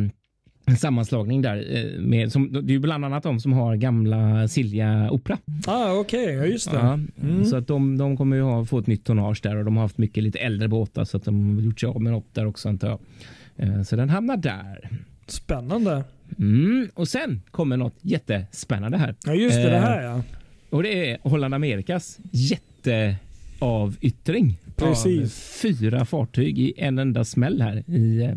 en 0.65 0.77
sammanslagning 0.77 1.41
där. 1.41 1.75
Eh, 1.75 2.01
med, 2.01 2.31
som, 2.31 2.51
det 2.51 2.59
är 2.59 2.73
ju 2.73 2.79
bland 2.79 3.05
annat 3.05 3.23
de 3.23 3.39
som 3.39 3.53
har 3.53 3.75
gamla 3.75 4.47
Silja 4.47 5.11
Opera. 5.11 5.37
Ah, 5.67 5.93
Okej, 5.93 6.33
ja, 6.33 6.45
just 6.45 6.71
det. 6.71 6.77
Ja, 6.77 6.99
Mm. 7.21 7.45
Så 7.45 7.55
att 7.55 7.67
de, 7.67 7.97
de 7.97 8.17
kommer 8.17 8.35
ju 8.35 8.41
ha, 8.41 8.65
få 8.65 8.79
ett 8.79 8.87
nytt 8.87 9.05
tonnage 9.05 9.39
där 9.43 9.55
och 9.57 9.65
de 9.65 9.75
har 9.75 9.83
haft 9.83 9.97
mycket 9.97 10.23
lite 10.23 10.39
äldre 10.39 10.67
båtar 10.67 11.03
så 11.03 11.17
att 11.17 11.25
de 11.25 11.55
har 11.55 11.61
gjort 11.63 11.79
sig 11.79 11.89
av 11.89 12.01
med 12.01 12.11
något 12.11 12.33
där 12.35 12.45
också 12.45 12.69
antar 12.69 12.87
jag. 12.87 12.99
Eh, 13.55 13.81
Så 13.81 13.95
den 13.95 14.09
hamnar 14.09 14.37
där. 14.37 14.89
Spännande. 15.27 16.03
Mm. 16.39 16.89
Och 16.93 17.07
sen 17.07 17.41
kommer 17.51 17.77
något 17.77 17.95
jättespännande 18.01 18.97
här. 18.97 19.15
Ja, 19.25 19.33
just 19.33 19.55
det. 19.55 19.69
Det 19.69 19.75
Eh, 19.75 19.81
här 19.81 20.01
ja. 20.03 20.21
Och 20.69 20.83
det 20.83 21.11
är 21.11 21.17
Holland 21.21 21.53
Amerikas 21.53 22.19
jätteavyttring. 22.31 24.57
Precis. 24.75 25.59
Fyra 25.61 26.05
fartyg 26.05 26.59
i 26.59 26.73
en 26.77 26.99
enda 26.99 27.23
smäll 27.25 27.61
här 27.61 27.83
i 27.89 28.21
eh, 28.23 28.31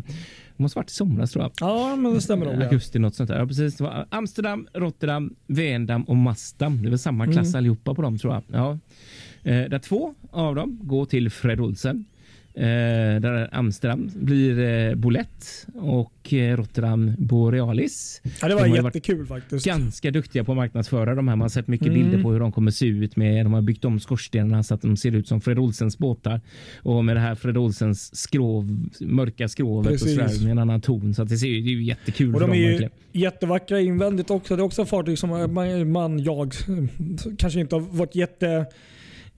det 0.57 0.63
måste 0.63 0.79
varit 0.79 0.89
i 0.89 0.93
somras 0.93 1.31
tror 1.31 1.43
jag. 1.43 1.51
Ja, 1.59 1.95
men 1.95 2.13
det 2.13 2.21
stämmer 2.21 2.45
nog. 2.45 2.55
Ja. 2.55 2.63
Augusti 2.65 2.99
något 2.99 3.15
sånt 3.15 3.29
där. 3.29 3.39
Ja, 3.39 3.47
precis. 3.47 3.75
Det 3.77 4.05
Amsterdam, 4.09 4.67
Rotterdam, 4.73 5.35
Veendam 5.47 6.03
och 6.03 6.17
Masdam. 6.17 6.81
Det 6.81 6.87
är 6.87 6.89
väl 6.89 6.99
samma 6.99 7.25
klass 7.25 7.47
Mm. 7.47 7.57
allihopa 7.57 7.93
på 7.93 8.01
dem 8.01 8.17
tror 8.17 8.33
jag. 8.33 8.43
Ja. 8.51 8.71
Eh, 9.51 9.69
där 9.69 9.79
två 9.79 10.15
av 10.31 10.55
dem 10.55 10.79
går 10.83 11.05
till 11.05 11.29
Fred 11.29 11.59
Olsen. 11.59 12.05
Eh, 12.59 13.21
där 13.21 13.49
Amsterdam 13.51 14.09
blir 14.15 14.59
eh, 14.59 14.95
Bolett 14.95 15.67
och 15.75 16.33
eh, 16.33 16.57
Rotterdam 16.57 17.13
Borealis. 17.17 18.21
Ja, 18.41 18.47
det 18.47 18.53
De 18.53 18.53
var 18.53 18.67
varit 18.81 18.95
jättekul 18.95 19.25
faktiskt. 19.25 19.65
Ganska 19.65 20.11
duktiga 20.11 20.43
på 20.43 20.51
att 20.51 20.55
marknadsföra 20.55 21.15
de 21.15 21.27
här. 21.27 21.35
Man 21.35 21.41
har 21.41 21.49
sett 21.49 21.67
mycket 21.67 21.87
Mm. 21.87 21.99
bilder 21.99 22.23
på 22.23 22.31
hur 22.31 22.39
de 22.39 22.51
kommer 22.51 22.71
se 22.71 22.85
ut. 22.85 23.15
Med, 23.15 23.45
de 23.45 23.53
har 23.53 23.61
byggt 23.61 23.85
om 23.85 23.99
skorstenarna 23.99 24.63
så 24.63 24.73
att 24.73 24.81
de 24.81 24.97
ser 24.97 25.11
ut 25.11 25.27
som 25.27 25.41
Fred 25.41 25.59
Olsens 25.59 25.97
båtar. 25.97 26.41
Och 26.83 27.05
med 27.05 27.15
det 27.15 27.19
här 27.19 27.35
Fred 27.35 27.57
Olsens 27.57 28.15
skrov, 28.15 28.85
mörka 28.99 29.47
skrovet 29.47 29.91
Precis. 29.91 30.17
och 30.19 30.29
sådär 30.29 30.43
med 30.43 30.51
en 30.51 30.59
annan 30.59 30.81
ton. 30.81 31.13
Så 31.13 31.21
att 31.21 31.29
det, 31.29 31.37
ser, 31.37 31.47
det 31.47 31.53
är 31.53 31.57
ju 31.59 31.83
jättekul 31.83 32.33
Och 32.33 32.39
de 32.39 32.45
dem 32.49 32.55
är 32.55 32.61
ju 32.61 32.67
verkligen. 32.69 32.91
jättevackra 33.11 33.79
invändigt 33.79 34.29
också. 34.31 34.55
Det 34.55 34.61
är 34.61 34.65
också 34.65 34.85
fartyg 34.85 35.19
som 35.19 35.29
man, 35.29 35.91
man 35.91 36.19
jag, 36.19 36.53
kanske 37.37 37.59
inte 37.59 37.75
har 37.75 37.81
varit 37.81 38.15
jätte... 38.15 38.65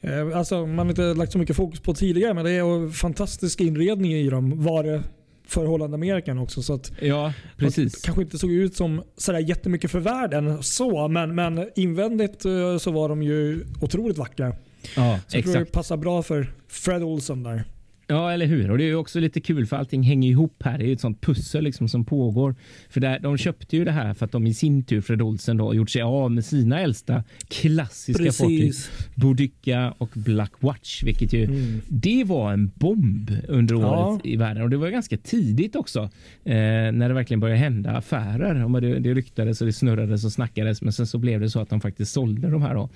eh, 0.02 0.38
Alltså 0.38 0.66
man 0.66 0.80
har 0.80 0.90
inte 0.90 1.14
lagt 1.14 1.32
så 1.32 1.38
mycket 1.38 1.56
fokus 1.56 1.80
på 1.80 1.94
tidigare 1.94 2.34
men 2.34 2.46
det 2.46 2.52
är 2.52 2.92
fantastisk 2.92 3.62
inredning 3.62 4.14
i 4.14 4.30
dem. 4.30 4.64
Var 4.64 4.84
det 4.84 5.04
för 5.48 5.66
Holland 5.66 5.94
Amerikan 5.94 6.38
också. 6.40 6.62
Så 6.62 6.74
att 6.74 6.92
Ja, 7.02 7.34
precis. 7.58 8.02
kanske 8.02 8.22
inte 8.24 8.38
såg 8.38 8.52
ut 8.52 8.76
som 8.76 9.04
sådär 9.18 9.40
jättemycket 9.40 9.92
för 9.92 10.00
världen 10.00 10.64
så 10.64 11.08
men, 11.08 11.36
men 11.36 11.70
invändigt 11.76 12.46
eh, 12.46 12.78
så 12.78 12.92
var 12.92 13.10
de 13.10 13.24
ju 13.24 13.66
otroligt 13.82 14.18
vackra. 14.18 14.54
Ja, 14.96 15.20
Så 15.28 15.38
jag 15.38 15.44
tror 15.44 15.56
det 15.56 15.66
passar 15.66 15.98
bra 15.98 16.24
för 16.24 16.54
Fred 16.68 17.04
Olsen 17.04 17.44
där. 17.44 17.64
Ja, 18.12 18.32
eller 18.32 18.46
hur? 18.46 18.72
Och 18.72 18.78
det 18.78 18.84
är 18.84 18.88
ju 18.88 18.96
också 18.96 19.20
lite 19.20 19.42
kul 19.42 19.66
för 19.66 19.78
allting 19.78 20.04
hänger 20.04 20.30
ihop 20.30 20.64
här. 20.64 20.78
Det 20.78 20.84
är 20.84 20.88
ju 20.88 20.94
ett 20.94 21.00
sånt 21.02 21.22
pussel 21.22 21.64
liksom 21.64 21.88
som 21.90 22.06
pågår. 22.06 22.56
För 22.90 23.00
där, 23.00 23.20
de 23.20 23.38
köpte 23.38 23.78
ju 23.78 23.86
det 23.86 23.92
här 23.92 24.14
för 24.14 24.26
att 24.26 24.32
de 24.32 24.48
i 24.48 24.54
sin 24.54 24.84
tur, 24.84 25.02
Fred 25.02 25.22
Olsen, 25.22 25.58
då, 25.58 25.74
gjort 25.76 25.90
sig 25.90 26.02
av 26.02 26.32
med 26.32 26.46
sina 26.46 26.80
äldsta 26.82 27.24
klassiska 27.48 28.32
fartyg. 28.32 28.74
Boudica 29.16 29.94
och 29.98 30.10
Black 30.14 30.52
Watch, 30.60 31.04
vilket 31.04 31.34
ju 31.34 31.44
Mm. 31.46 31.82
det 31.88 32.24
var 32.24 32.54
en 32.54 32.72
bomb 32.76 33.32
under 33.48 33.76
Ja. 33.76 34.08
året 34.08 34.26
i 34.26 34.36
världen 34.36 34.64
och 34.64 34.70
det 34.70 34.78
var 34.78 34.90
ganska 34.90 35.18
tidigt 35.18 35.76
också 35.76 36.00
eh, 36.46 36.54
när 36.92 37.08
det 37.08 37.14
verkligen 37.14 37.40
började 37.40 37.60
hända 37.60 37.92
affärer. 37.92 38.80
Det, 38.82 39.00
det 39.00 39.14
ryktades 39.14 39.62
och 39.62 39.68
det 39.68 39.74
snurrades 39.74 40.26
och 40.26 40.32
snackades 40.32 40.82
men 40.82 40.94
sen 40.94 41.08
så 41.08 41.18
blev 41.18 41.40
det 41.42 41.50
så 41.50 41.60
att 41.60 41.70
de 41.70 41.82
faktiskt 41.82 42.12
sålde 42.14 42.50
de 42.50 42.62
här. 42.62 42.76
Då. 42.76 42.90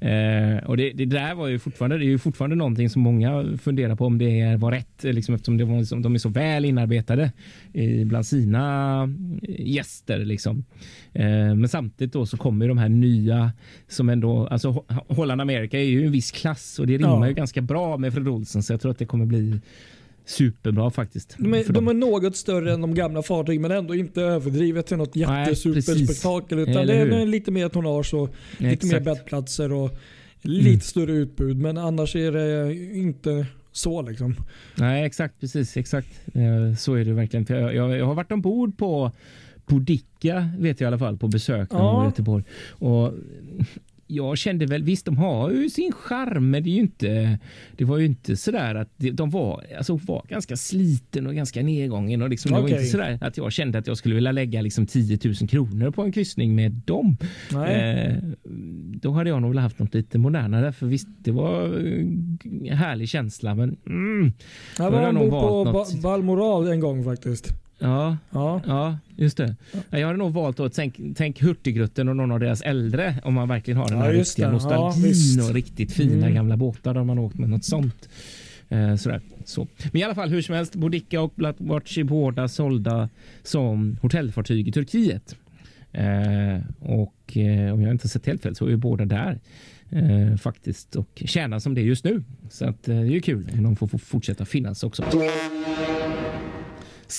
Eh, 0.00 0.64
och 0.66 0.76
det, 0.76 0.90
det 0.92 1.04
där 1.04 1.34
var 1.34 1.48
ju 1.48 1.58
fortfarande, 1.58 1.98
det 1.98 2.04
är 2.04 2.06
ju 2.08 2.18
fortfarande 2.18 2.56
någonting 2.56 2.90
som 2.90 3.02
många 3.02 3.44
funderar 3.62 3.94
på 3.96 4.06
om 4.06 4.18
det 4.18 4.56
var 4.56 4.70
rätt 4.72 5.04
eh, 5.04 5.12
liksom, 5.12 5.34
eftersom 5.34 5.56
det 5.56 5.64
var, 5.64 5.78
liksom, 5.78 6.02
de 6.02 6.14
är 6.14 6.18
så 6.18 6.28
väl 6.28 6.64
inarbetade 6.64 7.32
eh, 7.72 8.06
bland 8.06 8.26
sina 8.26 9.08
gäster. 9.58 10.18
Liksom. 10.18 10.64
Eh, 11.12 11.24
men 11.54 11.68
samtidigt 11.68 12.12
då 12.12 12.26
så 12.26 12.36
kommer 12.36 12.68
de 12.68 12.78
här 12.78 12.88
nya 12.88 13.52
som 13.88 14.08
ändå, 14.08 14.46
alltså 14.46 14.70
Ho- 14.70 15.14
Holland 15.14 15.40
America 15.40 15.78
är 15.78 15.84
ju 15.84 16.06
en 16.06 16.12
viss 16.12 16.30
klass 16.32 16.78
och 16.78 16.86
det 16.86 16.96
rimmar 16.98 17.20
Ja. 17.20 17.28
ju 17.28 17.34
ganska 17.34 17.60
bra 17.60 17.96
med 17.96 18.14
Fred 18.14 18.28
Olsen 18.28 18.62
så 18.62 18.72
jag 18.72 18.80
tror 18.80 18.90
att 18.90 18.98
det 18.98 19.06
kommer 19.06 19.26
bli 19.26 19.60
superbra 20.24 20.90
faktiskt. 20.90 21.36
De 21.38 21.54
är, 21.54 21.72
de 21.72 21.88
är 21.88 21.94
något 21.94 22.36
större 22.36 22.72
än 22.72 22.80
de 22.80 22.94
gamla 22.94 23.22
fartygen 23.22 23.62
men 23.62 23.70
ändå 23.70 23.94
inte 23.94 24.22
överdrivet 24.22 24.86
till 24.86 24.96
något 24.96 25.16
jättesuperspektakel. 25.16 26.58
Utan 26.58 26.76
Eller 26.76 26.94
det 26.94 27.00
hur? 27.00 27.12
är 27.22 27.26
lite 27.26 27.50
mer 27.50 27.68
tonnage 27.68 28.14
och 28.14 28.28
lite 28.58 28.86
mer 28.86 28.94
Exakt. 28.96 29.04
bäddplatser 29.04 29.72
och 29.72 29.90
lite 30.42 30.68
Mm. 30.68 30.80
större 30.80 31.12
utbud. 31.12 31.56
Men 31.56 31.78
annars 31.78 32.16
är 32.16 32.32
det 32.32 32.74
inte 32.98 33.46
så 33.72 34.02
liksom. 34.02 34.34
Nej, 34.74 35.04
exakt. 35.04 35.40
Precis. 35.40 35.76
Exakt. 35.76 36.08
Eh, 36.34 36.76
Så 36.78 36.94
är 36.94 37.04
det 37.04 37.12
verkligen. 37.12 37.46
För 37.46 37.54
jag, 37.54 37.74
jag, 37.74 37.98
jag 37.98 38.06
har 38.06 38.14
varit 38.14 38.32
ombord 38.32 38.76
på 38.78 39.10
Boudica, 39.66 40.48
vet 40.58 40.80
jag 40.80 40.86
i 40.86 40.88
alla 40.88 40.98
fall, 40.98 41.18
på 41.18 41.28
besök 41.28 41.72
när 41.72 41.78
var 41.78 41.92
i 41.92 42.04
Ja. 42.04 42.04
Göteborg. 42.04 42.44
Och 42.70 43.12
jag 44.06 44.38
kände 44.38 44.66
väl, 44.66 44.82
visst 44.82 45.06
de 45.06 45.18
har 45.18 45.50
ju 45.50 45.70
sin 45.70 45.92
charm, 45.92 46.50
men 46.50 46.62
det 46.62 46.70
är 46.70 46.74
ju 46.74 46.80
inte, 46.80 47.38
det 47.76 47.84
var 47.84 47.98
ju 47.98 48.06
inte 48.06 48.36
sådär 48.36 48.74
att 48.74 48.88
det- 48.96 49.10
de 49.10 49.30
var, 49.30 49.64
alltså 49.78 49.96
var 49.96 50.24
ganska 50.28 50.56
sliten 50.56 51.26
och 51.26 51.34
ganska 51.34 51.62
nedgången 51.62 52.22
och 52.22 52.30
liksom, 52.30 52.48
det 52.52 52.60
var 52.60 52.68
inte 52.68 52.84
sådär 52.90 53.18
att 53.20 53.36
jag 53.36 53.52
kände 53.52 53.78
att 53.78 53.86
jag 53.86 53.96
skulle 53.96 54.14
vilja 54.14 54.32
lägga 54.32 54.60
liksom 54.62 54.86
10 54.86 55.18
000 55.24 55.34
kronor 55.48 55.90
på 55.90 56.02
en 56.02 56.12
kryssning 56.12 56.54
med 56.54 56.72
dem. 56.72 57.16
Eh, 57.70 58.16
då 59.00 59.10
hade 59.10 59.30
jag 59.30 59.42
nog 59.42 59.50
velat 59.50 59.62
haft 59.62 59.78
något 59.78 59.94
lite 59.94 60.18
modernare, 60.18 60.72
för 60.72 60.86
visst, 60.86 61.08
det 61.18 61.30
var 61.30 61.64
eh, 61.64 62.76
härlig 62.76 63.08
känsla, 63.08 63.54
men 63.54 63.76
mm, 63.86 64.32
jag 64.78 64.90
var 64.90 65.08
ombord 65.08 65.30
på 65.40 65.64
något- 65.72 66.02
Balmoral 66.02 66.68
en 66.68 66.80
gång 66.80 67.04
faktiskt. 67.04 67.52
Ja, 67.78 68.16
Ja. 68.30 68.60
Ja, 68.66 68.98
just 69.16 69.36
det. 69.36 69.56
Ja, 69.90 69.98
Jag 69.98 70.06
hade 70.06 70.18
nog 70.18 70.32
valt 70.32 70.60
att 70.60 70.72
tänk, 70.74 71.00
tänk 71.16 71.42
Hurtigruten 71.42 72.08
och 72.08 72.16
någon 72.16 72.30
av 72.32 72.40
deras 72.40 72.60
äldre 72.62 73.14
om 73.24 73.34
man 73.34 73.48
verkligen 73.48 73.78
har 73.78 73.88
den 73.88 73.98
Ja, 73.98 74.04
här 74.04 74.12
riktiga 74.12 74.46
det. 74.46 74.50
Ja, 74.50 74.52
nostalgin 74.52 75.02
visst. 75.02 75.48
och 75.48 75.54
riktigt 75.54 75.92
fina 75.92 76.12
Mm. 76.26 76.34
gamla 76.34 76.56
båtar 76.56 76.94
där 76.94 77.04
man 77.04 77.18
åkt 77.18 77.38
med 77.38 77.48
något 77.48 77.64
sånt. 77.64 78.08
Eh, 78.68 78.96
sådär. 78.96 79.20
Så. 79.44 79.66
Men 79.92 80.00
i 80.00 80.04
alla 80.04 80.14
fall 80.14 80.28
hur 80.30 80.42
som 80.42 80.54
helst, 80.54 80.74
Boudica 80.74 81.20
och 81.20 81.32
Blackwatch 81.36 81.98
är 81.98 82.04
båda 82.04 82.48
sålda 82.48 83.08
som 83.42 83.96
hotellfartyg 84.02 84.68
i 84.68 84.72
Turkiet. 84.72 85.36
Eh, 85.92 86.60
och 86.80 87.36
eh, 87.36 87.74
om 87.74 87.80
jag 87.82 87.90
inte 87.90 88.08
sett 88.08 88.26
helt 88.26 88.42
fel 88.42 88.54
så 88.54 88.66
är 88.66 88.76
båda 88.76 89.04
där 89.04 89.38
eh, 89.90 90.36
faktiskt 90.36 90.96
och 90.96 91.22
tjänar 91.24 91.58
som 91.58 91.74
det 91.74 91.80
just 91.80 92.04
nu. 92.04 92.22
Så 92.50 92.64
att, 92.64 92.88
eh, 92.88 92.94
det 92.96 93.00
är 93.00 93.04
ju 93.04 93.20
kul 93.20 93.50
om 93.54 93.62
de 93.62 93.76
får, 93.76 93.86
får 93.86 93.98
fortsätta 93.98 94.44
finnas 94.44 94.82
också. 94.84 95.04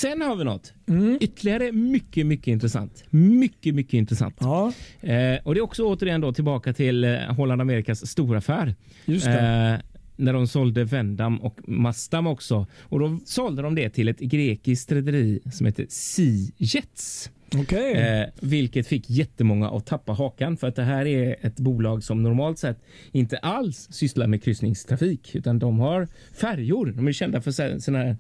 Sen 0.02 0.22
har 0.22 0.36
vi 0.36 0.44
något 0.44 0.74
Mm. 0.88 1.18
Ytterligare 1.22 1.72
mycket, 1.72 2.26
mycket 2.26 2.48
intressant. 2.48 3.04
Mycket, 3.10 3.76
mycket 3.76 3.94
intressant. 3.94 4.36
Ja, 4.40 4.74
Eh, 5.02 5.40
och 5.44 5.54
det 5.54 5.60
är 5.60 5.62
också 5.62 5.84
återigen 5.84 6.22
då 6.22 6.34
tillbaka 6.34 6.74
till 6.74 7.04
eh, 7.04 7.18
Holland 7.20 7.62
Amerikas 7.62 8.08
storaffär. 8.08 8.76
just 9.06 9.26
det. 9.26 9.80
Eh, 9.82 9.86
när 10.16 10.34
de 10.34 10.48
sålde 10.48 10.84
Vendam 10.84 11.42
och 11.42 11.60
Mastam 11.68 12.28
också. 12.28 12.68
Och 12.80 13.00
då 13.00 13.20
sålde 13.26 13.62
de 13.62 13.76
det 13.76 13.90
till 13.90 14.08
ett 14.08 14.20
grekiskt 14.20 14.92
rederi 14.92 15.40
som 15.54 15.66
heter 15.66 15.86
Sea 15.90 16.52
Jets. 16.58 17.30
Okej. 17.62 17.94
Eh, 17.94 18.26
vilket 18.42 18.88
fick 18.88 19.10
jättemånga 19.10 19.70
att 19.70 19.86
tappa 19.86 20.14
hakan 20.14 20.58
för 20.58 20.68
att 20.68 20.76
det 20.76 20.84
här 20.84 21.06
är 21.06 21.36
ett 21.42 21.56
bolag 21.60 22.04
som 22.04 22.24
normalt 22.24 22.60
sett 22.60 22.78
inte 23.12 23.38
alls 23.38 23.88
sysslar 23.92 24.28
med 24.28 24.44
kryssningstrafik 24.44 25.36
utan 25.36 25.60
de 25.60 25.80
har 25.80 26.08
färjor. 26.34 26.94
De 26.96 27.08
är 27.08 27.12
kända 27.12 27.42
för 27.42 27.52
sådana 27.80 28.04
här 28.04 28.18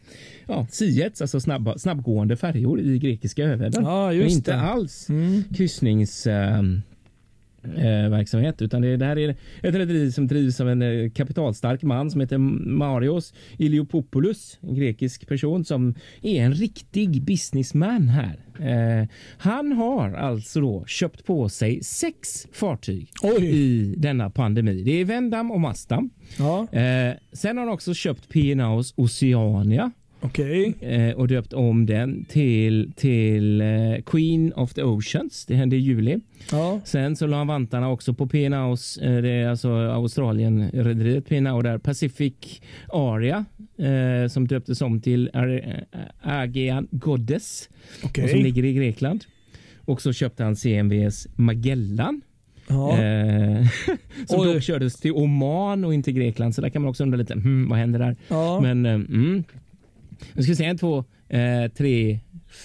ja, 0.48 0.68
Sea-jets, 0.72 1.22
alltså 1.22 1.40
snabba, 1.40 1.78
snabbgående 1.78 2.36
färjor 2.38 2.80
i 2.80 3.00
grekiska 3.00 3.44
övärlden. 3.44 3.84
Ja, 3.84 4.08
Men 4.12 4.28
inte 4.28 4.52
det. 4.52 4.60
alls 4.62 5.10
Mm. 5.10 5.44
kryssnings 5.56 6.28
eh, 6.28 6.62
eh, 7.78 8.10
verksamhet 8.10 8.62
utan 8.62 8.82
det, 8.82 8.98
det 8.98 9.06
här 9.06 9.18
är 9.18 9.30
ett 9.62 9.76
rederi 9.76 10.12
som 10.12 10.28
drivs 10.28 10.62
av 10.62 10.70
en 10.70 10.82
eh, 10.82 11.10
kapitalstark 11.12 11.84
man 11.84 12.12
som 12.12 12.22
heter 12.22 12.38
Marios 12.38 13.34
Iliopoulos, 13.58 14.60
en 14.62 14.76
grekisk 14.76 15.28
person 15.28 15.66
som 15.66 15.96
är 16.22 16.44
en 16.44 16.54
riktig 16.54 17.24
businessman 17.24 18.08
här. 18.08 18.40
Eh, 18.60 19.08
han 19.38 19.72
har 19.72 20.14
alltså 20.14 20.62
då 20.62 20.86
köpt 20.86 21.26
på 21.26 21.50
sig 21.50 21.84
sex 21.84 22.48
fartyg 22.54 23.12
Oj. 23.24 23.46
i 23.46 23.96
denna 23.98 24.30
pandemi. 24.30 24.84
Det 24.84 24.92
är 24.92 25.06
Vendam 25.06 25.52
och 25.52 25.62
Mastam. 25.62 26.10
Ja, 26.38 26.68
Eh, 26.72 27.14
sen 27.34 27.58
har 27.58 27.66
han 27.66 27.74
också 27.74 27.94
köpt 27.94 28.30
P&A's 28.34 28.94
Oceania 28.96 29.92
okej. 30.22 30.74
eh, 30.80 31.16
och 31.16 31.28
döpt 31.28 31.54
om 31.54 31.86
den 31.86 32.26
till, 32.26 32.92
till 32.96 33.62
eh, 33.62 33.68
Queen 34.06 34.54
of 34.54 34.74
the 34.74 34.84
Oceans. 34.84 35.46
Det 35.46 35.56
hände 35.56 35.76
i 35.76 35.80
juli. 35.80 36.20
Ja, 36.52 36.80
Sen 36.86 37.16
så 37.16 37.28
la 37.28 37.38
han 37.38 37.48
vantarna 37.48 37.90
också 37.90 38.14
på 38.14 38.28
P&A's, 38.28 39.04
eh, 39.16 39.22
det 39.22 39.30
är 39.30 39.48
alltså 39.48 39.70
Australien-rederiet 39.70 41.28
P&A 41.30 41.62
där 41.62 41.78
Pacific 41.78 42.62
Aria 42.90 43.46
som 44.30 44.48
döptes 44.48 44.82
om 44.82 45.02
till 45.02 45.30
Aegean 46.22 46.88
Goddess 46.92 47.70
och 48.04 48.30
som 48.30 48.40
ligger 48.40 48.66
i 48.66 48.74
Grekland. 48.74 49.26
Och 49.86 50.02
så 50.02 50.14
köpte 50.14 50.44
han 50.44 50.56
CMVs 50.56 51.28
Magellan 51.36 52.22
Ja. 52.68 52.92
eh, 53.04 53.66
som 54.28 54.40
Oj. 54.40 54.54
dock 54.54 54.64
kördes 54.64 54.96
till 54.96 55.12
Oman 55.12 55.84
och 55.84 55.94
inte 55.94 56.12
Grekland. 56.12 56.56
Så 56.56 56.62
där 56.62 56.70
kan 56.70 56.82
man 56.82 56.90
också 56.90 57.04
undra 57.04 57.18
lite, 57.18 57.34
hmm, 57.34 57.70
vad 57.70 57.80
händer 57.80 58.00
där? 58.00 58.16
Ja. 58.28 58.60
Men 58.62 58.86
mm. 58.86 59.44
Nu 60.34 60.44
ska 60.44 60.52
vi 60.52 60.56
se, 60.56 60.66
en, 60.66 60.78
två, 60.78 61.04
eh, 61.30 61.68
tre, 61.68 62.20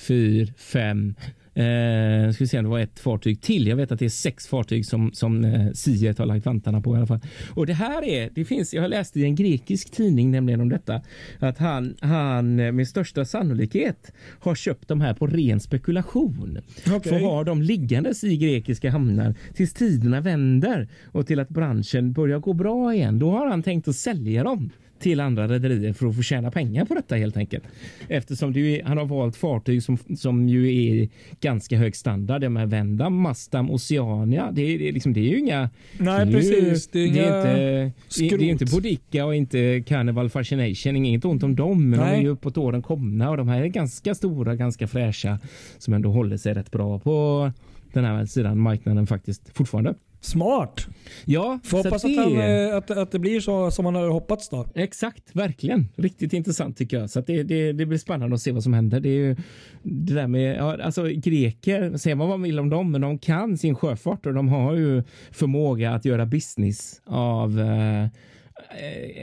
fyra, 0.06 0.52
fem. 0.56 1.14
Eh, 1.54 2.32
ska 2.32 2.44
vi 2.44 2.48
se 2.48 2.58
om 2.58 2.64
det 2.64 2.70
var 2.70 2.78
ett 2.78 3.00
fartyg 3.00 3.40
till. 3.40 3.66
Jag 3.66 3.76
vet 3.76 3.92
att 3.92 3.98
det 3.98 4.04
är 4.04 4.08
sex 4.08 4.46
fartyg 4.46 4.86
som, 4.86 5.12
som 5.12 5.44
eh, 5.44 5.72
Siet 5.72 6.18
har 6.18 6.26
lagt 6.26 6.46
vantarna 6.46 6.80
på 6.80 6.94
i 6.94 6.98
alla 6.98 7.06
fall. 7.06 7.20
Och 7.50 7.66
det 7.66 7.72
här 7.72 8.04
är, 8.04 8.30
det 8.34 8.44
finns, 8.44 8.74
jag 8.74 8.82
har 8.82 8.88
läst 8.88 9.16
i 9.16 9.24
en 9.24 9.34
grekisk 9.34 9.90
tidning 9.90 10.30
nämligen 10.30 10.60
om 10.60 10.68
detta, 10.68 11.02
att 11.38 11.58
han, 11.58 11.96
han 12.00 12.60
eh, 12.60 12.72
med 12.72 12.88
största 12.88 13.24
sannolikhet 13.24 14.12
har 14.40 14.54
köpt 14.54 14.88
de 14.88 15.00
här 15.00 15.14
på 15.14 15.26
ren 15.26 15.60
spekulation. 15.60 16.58
Okej. 16.86 17.00
För 17.10 17.16
att 17.16 17.22
ha 17.22 17.44
dem 17.44 17.62
liggandes 17.62 18.24
i 18.24 18.36
grekiska 18.36 18.90
hamnar 18.90 19.34
tills 19.54 19.72
tiderna 19.72 20.20
vänder 20.20 20.88
och 21.04 21.26
till 21.26 21.40
att 21.40 21.48
branschen 21.48 22.12
börjar 22.12 22.38
gå 22.38 22.52
bra 22.52 22.94
igen. 22.94 23.18
Då 23.18 23.30
har 23.30 23.46
han 23.46 23.62
tänkt 23.62 23.88
att 23.88 23.96
sälja 23.96 24.44
dem 24.44 24.70
till 25.00 25.20
andra 25.20 25.48
rederier 25.48 25.92
för 25.92 26.06
att 26.06 26.16
få 26.16 26.22
tjäna 26.22 26.50
pengar 26.50 26.84
på 26.84 26.94
detta 26.94 27.16
helt 27.16 27.36
enkelt. 27.36 27.64
Eftersom 28.08 28.52
ju, 28.52 28.82
han 28.84 28.98
har 28.98 29.04
valt 29.04 29.36
fartyg 29.36 29.82
som, 29.82 29.98
som 30.18 30.48
ju 30.48 30.76
är 31.02 31.08
ganska 31.40 31.76
hög 31.76 31.96
standard. 31.96 32.40
De 32.40 32.56
här 32.56 32.66
Vendam, 32.66 33.14
Mastam, 33.14 33.70
Oceania. 33.70 34.50
Det 34.52 34.62
är, 34.62 34.78
det 34.78 34.88
är, 34.88 34.92
liksom, 34.92 35.12
det 35.12 35.20
är 35.20 35.30
ju 35.30 35.38
inga... 35.38 35.70
Nej, 35.98 36.26
det 36.26 36.32
är 36.38 36.42
ju- 36.42 36.60
precis. 36.60 36.86
Det 36.88 36.98
är 36.98 37.12
det 37.12 37.18
är 37.20 37.26
inga 37.26 37.36
inte, 37.38 37.48
är- 37.50 38.38
det 38.38 38.44
är 38.44 38.50
inte 38.50 38.66
skrot. 38.66 38.82
Boudica 38.82 39.24
och 39.24 39.34
inte 39.34 39.84
Carnival 39.86 40.30
Fascination. 40.30 40.96
Inget 40.96 41.24
ont 41.24 41.42
om 41.42 41.56
dem, 41.56 41.90
men 41.90 41.98
de 41.98 42.04
är 42.06 42.10
Nej. 42.12 42.22
ju 42.22 42.28
uppåt 42.28 42.56
åren 42.58 42.82
komna 42.82 43.30
och 43.30 43.36
de 43.36 43.48
här 43.48 43.62
är 43.62 43.66
ganska 43.66 44.14
stora, 44.14 44.56
ganska 44.56 44.86
fräscha 44.86 45.38
som 45.78 45.94
ändå 45.94 46.10
håller 46.10 46.36
sig 46.36 46.54
rätt 46.54 46.70
bra 46.70 46.98
på 46.98 47.52
den 47.92 48.04
här 48.04 48.26
sidan 48.26 48.58
marknaden 48.58 49.06
faktiskt 49.06 49.56
fortfarande. 49.56 49.94
Smart. 50.20 50.86
Ja, 51.24 51.58
Får 51.64 51.70
så 51.82 51.88
hoppas 51.88 52.04
att 52.04 52.10
att, 52.10 52.16
han, 52.24 52.32
det- 52.34 52.68
eh, 52.70 52.76
att, 52.76 52.90
att 52.90 53.12
det 53.12 53.18
blir 53.18 53.40
så 53.40 53.70
som 53.70 53.82
man 53.84 53.94
har 53.94 54.08
hoppats 54.08 54.48
då. 54.48 54.66
Exakt, 54.74 55.36
verkligen. 55.36 55.88
Riktigt 55.96 56.32
intressant 56.32 56.76
tycker 56.76 56.98
jag. 56.98 57.10
Så 57.10 57.20
det, 57.20 57.42
det, 57.42 57.72
det 57.72 57.86
blir 57.86 57.98
spännande 57.98 58.34
att 58.34 58.40
se 58.42 58.52
vad 58.52 58.62
som 58.62 58.72
händer. 58.72 59.00
Det 59.00 59.08
är 59.08 59.12
ju 59.28 59.36
det 59.82 60.14
där 60.14 60.26
med, 60.26 60.56
ja, 60.56 60.82
alltså 60.82 61.04
greker, 61.14 61.96
säger 61.96 62.16
man 62.16 62.28
vad 62.28 62.38
man 62.38 62.44
vill 62.48 62.58
om 62.58 62.70
dem, 62.70 62.90
men 62.92 63.00
de 63.00 63.18
kan 63.18 63.58
sin 63.58 63.74
sjöfart 63.74 64.26
och 64.26 64.34
de 64.34 64.48
har 64.48 64.74
ju 64.74 65.02
förmåga 65.30 65.90
att 65.94 66.04
göra 66.04 66.26
business 66.26 67.02
av 67.06 67.60
eh, 67.60 68.06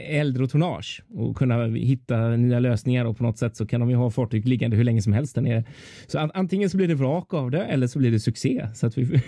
äldre 0.08 0.44
och 0.44 0.50
tonnage 0.50 1.02
och 1.14 1.36
kunna 1.36 1.64
hitta 1.66 2.28
nya 2.28 2.58
lösningar 2.60 3.04
och 3.04 3.16
på 3.16 3.22
något 3.24 3.38
sätt 3.38 3.56
så 3.56 3.66
kan 3.66 3.80
de 3.80 3.90
ju 3.90 3.96
ha 3.96 4.10
fartyg 4.10 4.48
liggande 4.48 4.76
hur 4.76 4.84
länge 4.84 5.02
som 5.02 5.12
helst 5.12 5.34
där 5.34 5.42
nere. 5.42 5.64
Så 6.06 6.18
an- 6.18 6.30
antingen 6.34 6.70
så 6.70 6.76
blir 6.76 6.88
det 6.88 6.94
vrak 6.94 7.34
av 7.34 7.50
det 7.50 7.64
eller 7.64 7.86
så 7.86 7.98
blir 7.98 8.10
det 8.10 8.20
succé. 8.20 8.66
Så 8.74 8.86
att 8.86 8.98
vi, 8.98 9.02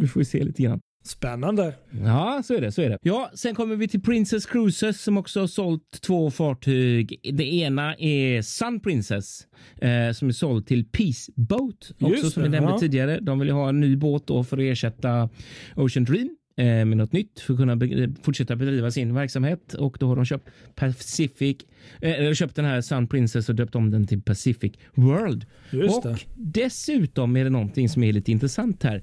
vi 0.00 0.08
får 0.08 0.20
ju 0.20 0.24
se 0.26 0.44
lite 0.44 0.62
grann. 0.62 0.80
Spännande. 1.06 1.74
Ja, 2.04 2.42
så 2.44 2.54
är 2.54 2.60
det. 2.60 2.72
Så 2.72 2.82
är 2.82 2.90
det. 2.90 2.98
Ja, 3.02 3.30
sen 3.34 3.54
kommer 3.54 3.76
vi 3.76 3.88
till 3.88 4.02
Princess 4.02 4.46
Cruises 4.46 5.02
som 5.02 5.16
också 5.16 5.40
har 5.40 5.46
sålt 5.46 6.00
två 6.00 6.30
fartyg. 6.30 7.20
Det 7.32 7.54
ena 7.54 7.94
är 7.96 8.42
Sun 8.42 8.80
Princess 8.80 9.46
eh, 9.80 10.12
som 10.12 10.28
är 10.28 10.32
såld 10.32 10.66
till 10.66 10.84
Peace 10.84 11.32
Boat. 11.36 11.90
Också 12.00 12.08
Just 12.08 12.32
som 12.34 12.42
vi 12.42 12.48
nämnde 12.48 12.70
ja. 12.72 12.78
tidigare. 12.78 13.20
De 13.20 13.38
vill 13.38 13.48
ju 13.48 13.54
ha 13.54 13.68
en 13.68 13.80
ny 13.80 13.96
båt 13.96 14.26
då 14.26 14.44
för 14.44 14.56
att 14.56 14.62
ersätta 14.62 15.28
Ocean 15.76 16.04
Dream 16.04 16.36
eh, 16.56 16.64
med 16.64 16.96
något 16.96 17.12
nytt 17.12 17.40
för 17.40 17.52
att 17.54 17.58
kunna 17.58 17.76
be- 17.76 18.14
fortsätta 18.22 18.56
bedriva 18.56 18.90
sin 18.90 19.14
verksamhet 19.14 19.74
och 19.74 19.96
då 20.00 20.06
har 20.08 20.16
de 20.16 20.24
köpt 20.24 20.48
Pacific, 20.74 21.56
eh, 22.00 22.12
eller 22.12 22.34
köpt 22.34 22.56
den 22.56 22.64
här 22.64 22.80
Sun 22.80 23.06
Princess 23.06 23.48
och 23.48 23.54
döpt 23.54 23.74
om 23.74 23.90
den 23.90 24.06
till 24.06 24.22
Pacific 24.22 24.72
World. 24.94 25.46
Just 25.70 25.96
och 26.06 26.12
det. 26.12 26.18
dessutom 26.36 27.36
är 27.36 27.44
det 27.44 27.50
någonting 27.50 27.88
som 27.88 28.02
är 28.02 28.12
lite 28.12 28.32
intressant 28.32 28.82
här. 28.82 29.02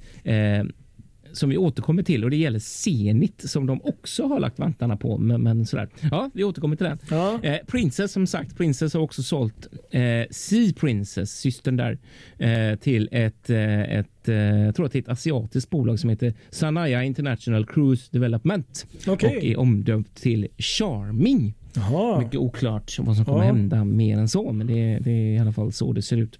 Som 1.33 1.49
vi 1.49 1.57
återkommer 1.57 2.03
till 2.03 2.23
och 2.23 2.29
det 2.29 2.35
gäller 2.35 2.59
Zenit 2.59 3.41
som 3.49 3.65
de 3.67 3.81
också 3.83 4.27
har 4.27 4.39
lagt 4.39 4.59
vantarna 4.59 4.97
på. 4.97 5.17
Men, 5.17 5.41
men 5.43 5.65
sådär. 5.65 5.89
Ja, 6.11 6.29
vi 6.33 6.43
återkommer 6.43 6.75
till 6.75 6.85
den. 6.85 6.97
Ja. 7.09 7.39
Eh, 7.43 7.57
Princess 7.67 8.11
som 8.11 8.27
sagt, 8.27 8.57
Princess 8.57 8.93
har 8.93 9.01
också 9.01 9.23
sålt 9.23 9.67
eh, 9.91 10.01
Sea 10.31 10.73
Princess, 10.79 11.31
systern 11.31 11.77
där, 11.77 11.97
eh, 12.37 12.75
till 12.79 13.09
ett, 13.11 13.49
eh, 13.49 13.81
ett, 13.81 14.29
eh, 14.29 14.35
jag 14.35 14.75
tror 14.75 14.85
att 14.85 14.91
det 14.91 14.97
är 14.99 15.01
ett 15.01 15.09
asiatiskt 15.09 15.69
bolag 15.69 15.99
som 15.99 16.09
heter 16.09 16.33
Sanaya 16.49 17.03
International 17.03 17.65
Cruise 17.65 18.07
Development 18.11 18.85
Okej. 19.07 19.37
och 19.37 19.43
är 19.43 19.59
omdöpt 19.59 20.15
till 20.21 20.47
Charming. 20.57 21.53
Jaha. 21.73 22.19
Mycket 22.19 22.39
oklart 22.39 22.97
vad 22.99 23.15
som 23.15 23.25
kommer 23.25 23.39
Ja. 23.39 23.45
hända 23.45 23.83
mer 23.85 24.17
än 24.17 24.27
så, 24.27 24.51
men 24.51 24.67
det, 24.67 24.99
det 24.99 25.11
är 25.11 25.35
i 25.35 25.39
alla 25.39 25.51
fall 25.53 25.71
så 25.71 25.93
det 25.93 26.01
ser 26.01 26.17
ut. 26.17 26.39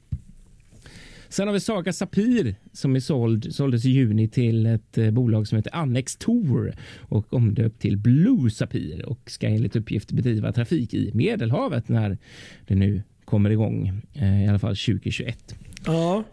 Sen 1.31 1.47
har 1.47 1.53
vi 1.53 1.59
Saga 1.59 1.93
Sapir 1.93 2.55
som 2.71 2.95
är 2.95 2.99
såld, 2.99 3.55
såldes 3.55 3.85
i 3.85 3.89
juni 3.89 4.27
till 4.27 4.65
ett 4.65 4.97
eh, 4.97 5.11
bolag 5.11 5.47
som 5.47 5.55
heter 5.55 5.75
Annex 5.75 6.15
Tour 6.15 6.73
och 6.99 7.33
omdöpt 7.33 7.81
till 7.81 7.97
Blue 7.97 8.49
Sapir 8.49 9.05
och 9.05 9.19
ska 9.31 9.47
enligt 9.47 9.75
uppgift 9.75 10.11
bedriva 10.11 10.51
trafik 10.51 10.93
i 10.93 11.11
Medelhavet 11.13 11.89
när 11.89 12.17
det 12.67 12.75
nu 12.75 13.01
kommer 13.25 13.49
igång, 13.49 14.01
eh, 14.13 14.45
i 14.45 14.47
alla 14.47 14.59
fall 14.59 14.75
2021. 14.75 15.55
Ja. 15.85 16.23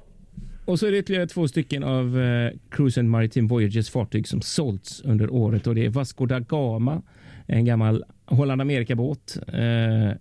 Och 0.64 0.78
så 0.78 0.86
är 0.86 0.92
det 0.92 0.98
ytterligare 0.98 1.26
två 1.26 1.48
stycken 1.48 1.84
av 1.84 2.20
eh, 2.20 2.52
Cruise 2.70 3.00
and 3.00 3.10
Maritime 3.10 3.48
Voyages 3.48 3.90
fartyg 3.90 4.28
som 4.28 4.42
sålts 4.42 5.00
under 5.00 5.30
året 5.30 5.66
och 5.66 5.74
det 5.74 5.84
är 5.84 5.90
Vasco 5.90 6.26
da 6.26 6.38
Gama, 6.38 7.02
en 7.46 7.64
gammal 7.64 8.04
Holland 8.24 8.60
Amerika-båt. 8.60 9.38
Eh, 9.48 10.12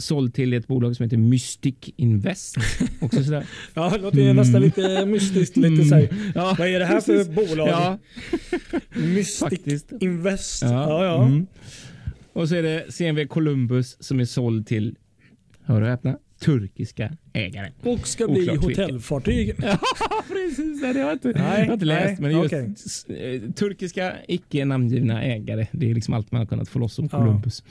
såld 0.00 0.34
till 0.34 0.52
ett 0.52 0.66
bolag 0.66 0.96
som 0.96 1.04
heter 1.04 1.16
Mystic 1.16 1.74
Invest. 1.96 2.56
Också 3.00 3.24
sådär. 3.24 3.46
Ja, 3.74 3.90
det 3.90 3.98
låter 3.98 4.18
ju 4.18 4.32
nästan 4.32 4.60
lite 4.62 5.06
mystiskt. 5.06 5.56
Lite 5.56 5.84
så. 5.84 5.94
Mm. 5.94 6.08
Ja, 6.34 6.56
Vad 6.58 6.68
är 6.68 6.78
det 6.78 6.84
här 6.84 7.00
för 7.00 7.12
precis. 7.16 7.34
bolag? 7.34 7.68
Ja, 7.68 7.98
Mystic 8.94 9.38
faktiskt. 9.38 9.92
Invest. 10.00 10.62
Ja. 10.62 10.70
Ja, 10.70 11.04
ja. 11.04 11.24
Mm. 11.26 11.46
Och 12.32 12.48
så 12.48 12.54
är 12.54 12.62
det 12.62 12.84
CMV 12.92 13.26
Columbus 13.26 13.96
som 14.00 14.20
är 14.20 14.24
såld 14.24 14.66
till, 14.66 14.96
hör 15.64 15.80
och 15.82 15.88
häpna, 15.88 16.18
turkiska 16.40 17.12
ägare. 17.32 17.70
Och 17.82 18.08
ska 18.08 18.28
bli 18.28 18.42
Oklart 18.42 18.64
hotellfartyg. 18.64 19.54
Ja, 19.62 19.78
precis. 20.28 20.82
Nej, 20.82 20.94
det 20.94 21.00
har 21.00 21.06
jag 21.06 21.14
inte, 21.14 21.28
Nej, 21.28 21.60
jag 21.60 21.66
har 21.66 21.72
inte 21.72 21.84
läst. 21.84 22.20
nej, 22.20 22.32
Men 22.32 22.42
just 22.42 22.86
s- 22.86 23.04
eh, 23.04 23.40
turkiska 23.52 24.12
icke 24.28 24.64
namngivna 24.64 25.22
ägare. 25.22 25.66
Det 25.72 25.90
är 25.90 25.94
liksom 25.94 26.14
allt 26.14 26.32
man 26.32 26.38
har 26.38 26.46
kunnat 26.46 26.68
få 26.68 26.78
loss 26.78 26.98
om 26.98 27.08
Ja. 27.12 27.18
Columbus. 27.18 27.64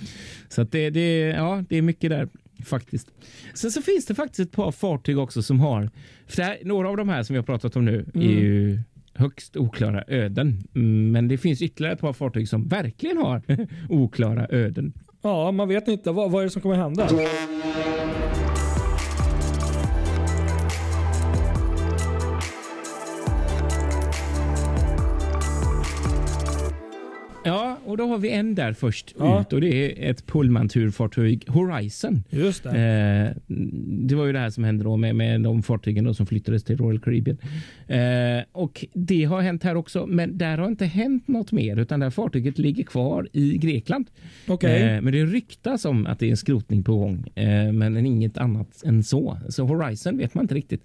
Så 0.49 0.61
att 0.61 0.71
det, 0.71 0.89
det, 0.89 1.19
ja, 1.19 1.63
det 1.69 1.77
är 1.77 1.81
mycket 1.81 2.09
där 2.09 2.29
faktiskt. 2.65 3.07
Sen 3.53 3.71
så 3.71 3.81
finns 3.81 4.05
det 4.05 4.15
faktiskt 4.15 4.39
ett 4.39 4.51
par 4.51 4.71
fartyg 4.71 5.17
också 5.19 5.41
som 5.41 5.59
har, 5.59 5.89
för 6.27 6.41
här, 6.43 6.57
några 6.63 6.89
av 6.89 6.97
de 6.97 7.09
här 7.09 7.23
som 7.23 7.33
vi 7.33 7.37
har 7.37 7.43
pratat 7.45 7.75
om 7.75 7.85
nu 7.85 7.95
är 8.13 8.15
Mm. 8.21 8.27
ju 8.29 8.79
högst 9.13 9.57
oklara 9.57 10.03
öden. 10.07 10.63
Men 11.11 11.27
det 11.27 11.37
finns 11.37 11.61
ytterligare 11.61 11.93
ett 11.93 12.01
par 12.01 12.13
fartyg 12.13 12.49
som 12.49 12.67
verkligen 12.67 13.17
har 13.17 13.41
oklara 13.89 14.47
öden. 14.49 14.93
Ja, 15.21 15.51
man 15.51 15.67
vet 15.67 15.87
inte. 15.87 16.11
Vad, 16.11 16.31
vad 16.31 16.41
är 16.41 16.43
det 16.45 16.49
som 16.51 16.61
kommer 16.61 16.75
hända? 16.75 17.07
Och 27.89 27.97
då 27.97 28.07
har 28.07 28.17
vi 28.17 28.29
en 28.29 28.55
där 28.55 28.73
först 28.73 29.15
Ja. 29.19 29.41
ut 29.41 29.53
och 29.53 29.61
det 29.61 29.67
är 30.05 30.09
ett 30.11 30.25
pullmanturfartyg 30.27 31.49
Horizon. 31.49 32.23
Just 32.29 32.63
det. 32.63 32.69
Eh, 32.69 33.55
det 34.07 34.15
var 34.15 34.25
ju 34.25 34.33
det 34.33 34.39
här 34.39 34.49
som 34.49 34.63
hände 34.63 34.83
då 34.83 34.97
med, 34.97 35.15
med 35.15 35.41
de 35.41 35.63
fartygen 35.63 36.03
då 36.03 36.13
som 36.13 36.25
flyttades 36.25 36.63
till 36.63 36.77
Royal 36.77 36.99
Caribbean. 36.99 37.37
Eh, 37.87 38.43
och 38.51 38.85
det 38.93 39.23
har 39.23 39.41
hänt 39.41 39.63
här 39.63 39.75
också, 39.75 40.05
men 40.07 40.37
där 40.37 40.57
har 40.57 40.67
inte 40.67 40.85
hänt 40.85 41.27
något 41.27 41.51
mer 41.51 41.77
utan 41.77 41.99
det 41.99 42.05
här 42.05 42.11
fartyget 42.11 42.57
ligger 42.57 42.83
kvar 42.83 43.27
i 43.33 43.57
Grekland. 43.57 44.09
Okej. 44.47 44.81
Eh, 44.81 45.01
men 45.01 45.13
det 45.13 45.25
ryktas 45.25 45.85
om 45.85 46.05
att 46.05 46.19
det 46.19 46.25
är 46.25 46.31
en 46.31 46.37
skrotning 46.37 46.83
på 46.83 46.95
gång, 46.97 47.27
eh, 47.35 47.71
men 47.71 47.97
inget 48.05 48.37
annat 48.37 48.83
än 48.85 49.03
så. 49.03 49.37
Så 49.49 49.63
Horizon 49.65 50.17
vet 50.17 50.33
man 50.33 50.43
inte 50.43 50.55
riktigt 50.55 50.83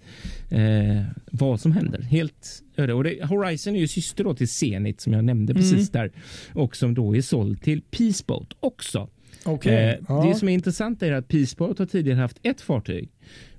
eh, 0.49 1.03
vad 1.31 1.59
som 1.59 1.71
händer. 1.71 2.01
Helt. 2.01 2.61
Och 2.77 3.03
det, 3.03 3.25
Horizon 3.25 3.75
är 3.75 3.79
ju 3.79 3.87
syster 3.87 4.23
då 4.23 4.33
till 4.33 4.47
Zenit 4.49 5.01
som 5.01 5.13
jag 5.13 5.23
nämnde 5.25 5.53
precis 5.53 5.89
där 5.89 6.11
och 6.53 6.75
som 6.75 6.93
då 6.93 7.15
är 7.15 7.21
såld 7.21 7.61
till 7.61 7.81
Peaceboat 7.81 8.53
också. 8.59 9.09
Okej. 9.45 9.89
Eh, 9.89 9.95
Ja. 10.07 10.25
Det 10.27 10.35
som 10.35 10.49
är 10.49 10.53
intressant 10.53 11.03
är 11.03 11.11
att 11.11 11.27
Peaceboat 11.27 11.79
har 11.79 11.85
tidigare 11.85 12.19
haft 12.19 12.39
ett 12.43 12.61
fartyg. 12.61 13.09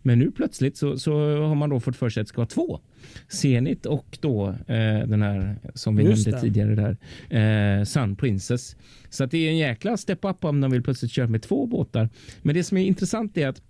Men 0.03 0.19
nu 0.19 0.31
plötsligt 0.31 0.77
så, 0.77 0.99
så 0.99 1.13
har 1.43 1.55
man 1.55 1.71
då 1.71 1.81
fått 1.81 1.97
för 1.97 2.09
sig 2.11 2.21
att 2.21 2.27
det 2.27 2.29
ska 2.29 2.37
vara 2.41 2.47
två. 2.49 2.81
Zenit 3.29 3.87
och 3.87 4.19
då 4.21 4.49
eh, 4.49 5.07
den 5.09 5.23
här 5.23 5.57
som 5.75 5.97
vi 5.97 6.05
Just 6.05 6.27
nämnde 6.27 6.39
det. 6.41 6.41
tidigare 6.47 6.97
där. 7.31 7.79
Eh, 7.79 7.85
Sun 7.85 8.17
Princess. 8.17 8.77
Så 9.11 9.25
att 9.25 9.31
det 9.31 9.39
är 9.39 9.51
en 9.51 9.57
jäkla 9.59 9.97
step 9.97 10.19
up 10.25 10.45
om 10.45 10.61
de 10.61 10.71
vill 10.71 10.83
plötsligt 10.83 11.11
köra 11.13 11.27
med 11.27 11.43
två 11.43 11.67
båtar. 11.67 12.09
Men 12.43 12.55
det 12.55 12.65
som 12.65 12.79
är 12.79 12.83
intressant 12.85 13.37
är 13.39 13.49
att 13.49 13.63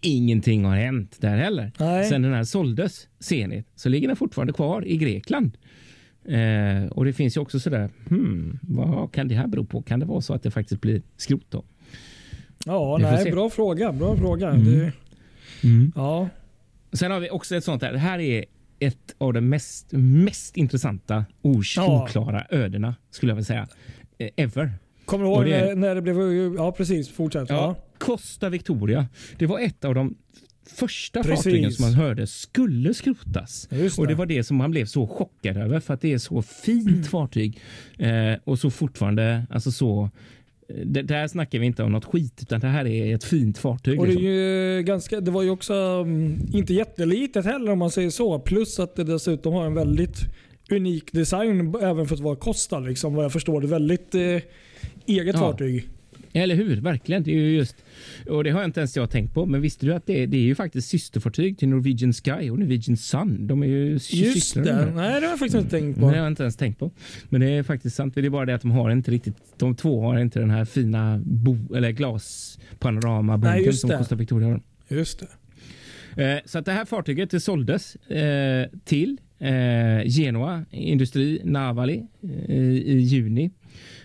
ingenting 0.00 0.64
har 0.64 0.76
hänt 0.76 1.16
där 1.20 1.36
heller. 1.36 1.72
Nej. 1.78 2.08
Sen 2.08 2.22
den 2.22 2.32
här 2.32 2.44
såldes, 2.44 3.08
Zenit, 3.20 3.66
så 3.74 3.88
ligger 3.88 4.08
den 4.08 4.16
fortfarande 4.16 4.52
kvar 4.52 4.86
i 4.86 4.96
Grekland. 4.96 5.58
Eh, 6.24 6.86
och 6.90 7.04
det 7.04 7.12
finns 7.12 7.36
ju 7.36 7.40
också 7.40 7.60
sådär, 7.60 7.90
hmm, 8.08 8.58
vad 8.62 9.12
kan 9.12 9.28
det 9.28 9.34
här 9.34 9.46
bero 9.46 9.64
på? 9.64 9.82
Kan 9.82 10.00
det 10.00 10.06
vara 10.06 10.20
så 10.20 10.34
att 10.34 10.42
det 10.42 10.50
faktiskt 10.50 10.80
blir 10.80 11.02
skrot 11.16 11.46
då? 11.50 11.64
Ja, 12.64 12.96
Vi 12.96 13.02
nej, 13.02 13.30
bra 13.32 13.50
fråga. 13.50 13.92
Bra 13.92 14.16
fråga. 14.16 14.50
Mm. 14.50 14.64
Det, 14.64 14.92
ja. 15.94 16.28
Sen 16.92 17.10
har 17.10 17.20
vi 17.20 17.30
också 17.30 17.56
ett 17.56 17.64
sånt 17.64 17.82
här. 17.82 17.92
Det 17.92 17.98
här 17.98 18.18
är 18.18 18.44
ett 18.78 19.14
av 19.18 19.32
de 19.32 19.40
mest, 19.40 19.92
mest 19.92 20.56
intressanta 20.56 21.24
Ja. 21.76 22.02
oklara 22.04 22.46
ödena 22.50 22.94
skulle 23.10 23.30
jag 23.30 23.36
vilja 23.36 23.46
säga. 23.46 23.68
Eh, 24.18 24.28
ever. 24.36 24.72
Kommer 25.08 25.24
du 25.24 25.30
ihåg 25.30 25.44
det 25.44 25.54
är- 25.54 25.66
när, 25.66 25.74
när 25.74 25.94
det 25.94 26.02
blev... 26.02 26.54
Ja, 26.56 26.72
precis. 26.72 27.08
Fortsätt. 27.08 27.50
Ja. 27.50 27.56
Ja. 27.56 27.76
Costa 27.98 28.48
Victoria. 28.48 29.06
Det 29.38 29.46
var 29.46 29.60
ett 29.60 29.84
av 29.84 29.94
de 29.94 30.14
första 30.74 31.22
Precis. 31.22 31.44
fartygen 31.44 31.72
som 31.72 31.84
man 31.84 31.94
hörde 31.94 32.26
skulle 32.26 32.94
skrotas. 32.94 33.68
Just 33.70 33.98
Och 33.98 34.06
det 34.06 34.12
det. 34.12 34.18
var 34.18 34.26
det 34.26 34.44
som 34.44 34.56
man 34.56 34.70
blev 34.70 34.84
så 34.86 35.06
chockad 35.06 35.56
över 35.56 35.80
för 35.80 35.94
att 35.94 36.00
det 36.00 36.12
är 36.12 36.18
så 36.18 36.42
fint 36.42 37.06
fartyg 37.10 37.60
eh, 37.98 38.32
och 38.44 38.58
så 38.58 38.70
fortfarande, 38.70 39.46
alltså 39.50 39.72
så 39.72 40.10
eh, 40.68 40.86
det, 40.86 41.02
där 41.02 41.28
snackar 41.28 41.58
vi 41.58 41.66
inte 41.66 41.82
om 41.82 41.92
något 41.92 42.04
skit 42.04 42.38
utan 42.42 42.60
det 42.60 42.66
här 42.66 42.86
är 42.86 43.14
ett 43.14 43.24
fint 43.24 43.58
fartyg. 43.58 44.00
Och 44.00 44.06
det, 44.06 44.12
är 44.12 44.14
liksom. 44.14 44.24
ju 44.26 44.82
ganska, 44.82 45.20
det 45.20 45.30
var 45.30 45.42
ju 45.42 45.50
också 45.50 45.74
mm, 45.74 46.40
inte 46.52 46.74
jättelitet 46.74 47.44
heller 47.44 47.72
om 47.72 47.78
man 47.78 47.90
säger 47.90 48.10
så. 48.10 48.38
Plus 48.38 48.78
att 48.78 48.96
det 48.96 49.04
dessutom 49.04 49.52
har 49.52 49.66
en 49.66 49.74
väldigt 49.74 50.18
unik 50.70 51.12
design 51.12 51.74
även 51.82 52.06
för 52.06 52.14
att 52.14 52.20
vara 52.20 52.36
Costa. 52.36 52.80
Liksom, 52.80 53.14
vad 53.14 53.24
jag 53.24 53.32
förstår 53.32 53.60
det. 53.60 53.66
Väldigt 53.66 54.14
eh, 54.14 54.20
eget 54.20 54.46
Ja. 55.06 55.32
fartyg. 55.38 55.88
Eller 56.32 56.54
hur? 56.54 56.80
Verkligen. 56.80 57.22
Det 57.22 57.30
är 57.30 57.34
ju 57.34 57.56
just, 57.56 57.76
och 58.28 58.44
det 58.44 58.50
har 58.50 58.64
inte 58.64 58.80
ens 58.80 58.96
jag 58.96 59.10
tänkt 59.10 59.34
på. 59.34 59.46
Men 59.46 59.60
visste 59.60 59.86
du 59.86 59.94
att 59.94 60.06
det 60.06 60.22
är, 60.22 60.26
det 60.26 60.36
är 60.36 60.40
ju 60.42 60.54
faktiskt 60.54 60.88
systerfartyg 60.88 61.58
till 61.58 61.68
Norwegian 61.68 62.12
Sky 62.12 62.50
och 62.50 62.58
Norwegian 62.58 62.96
Sun. 62.96 63.46
De 63.46 63.62
är 63.62 63.66
ju 63.66 63.92
Just 64.10 64.54
de 64.54 64.60
det. 64.60 64.92
Nej, 64.94 65.20
det 65.20 65.26
har 65.26 65.30
jag 65.32 65.38
faktiskt 65.38 65.54
inte 65.56 65.70
tänkt 65.70 65.84
Men 65.84 65.94
det 65.94 66.00
på. 66.00 66.06
har 66.06 66.16
jag 66.16 66.26
inte 66.26 66.42
ens 66.42 66.56
tänkt 66.56 66.78
på. 66.78 66.90
Men 67.28 67.40
det 67.40 67.46
är 67.50 67.62
faktiskt 67.62 67.96
sant. 67.96 68.14
Det 68.14 68.26
är 68.26 68.30
bara 68.30 68.46
det 68.46 68.54
att 68.54 68.62
de 68.62 68.70
har 68.70 68.90
inte 68.90 69.10
riktigt. 69.10 69.34
De 69.56 69.74
två 69.76 70.02
har 70.02 70.18
inte 70.18 70.40
den 70.40 70.50
här 70.50 70.64
fina 70.64 71.20
bo, 71.24 71.56
eller 71.70 71.80
Nej, 71.80 71.92
glaspanoramabogen 71.92 73.64
just 73.64 73.80
som 73.80 73.90
det. 73.90 73.98
Costa 73.98 74.14
Victoria 74.14 74.48
har. 74.48 74.60
Just 74.88 75.22
det. 76.16 76.32
Eh, 76.34 76.38
Så 76.44 76.58
att 76.58 76.64
det 76.64 76.72
här 76.72 76.84
fartyget 76.84 77.30
det 77.30 77.40
såldes 77.40 77.94
eh, 77.96 78.68
till 78.84 79.16
eh, 79.38 80.06
Genoa 80.06 80.64
Industri 80.70 81.40
Navali 81.44 82.06
eh, 82.48 82.60
i 82.64 82.98
juni 82.98 83.50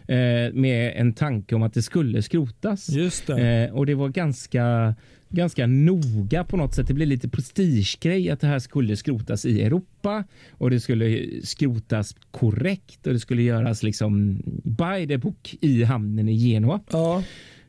eh, 0.08 0.54
med 0.54 0.94
en 0.96 1.14
tanke 1.14 1.56
om 1.56 1.64
att 1.64 1.74
det 1.74 1.82
skulle 1.82 2.22
skrotas. 2.22 2.90
Just 2.90 3.28
det. 3.28 3.66
Eh, 3.66 3.76
och 3.76 3.86
det 3.86 3.96
var 3.96 4.10
ganska, 4.10 4.96
ganska 5.30 5.68
noga 5.68 6.44
på 6.44 6.58
något 6.58 6.76
sätt. 6.76 6.88
Det 6.88 6.94
blev 6.94 7.08
lite 7.08 7.30
prestigegrej 7.30 8.30
att 8.30 8.42
det 8.42 8.48
här 8.48 8.60
skulle 8.60 8.96
skrotas 8.96 9.46
i 9.46 9.62
Europa 9.62 10.24
och 10.52 10.70
det 10.70 10.80
skulle 10.80 11.28
skrotas 11.44 12.16
korrekt 12.32 13.08
och 13.08 13.14
det 13.14 13.20
skulle 13.20 13.42
göras 13.42 13.84
liksom 13.84 14.42
by 14.64 15.08
the 15.08 15.18
book 15.18 15.56
i 15.62 15.84
hamnen 15.84 16.30
i 16.30 16.36
Genua. 16.36 16.80
Ja. 16.92 17.24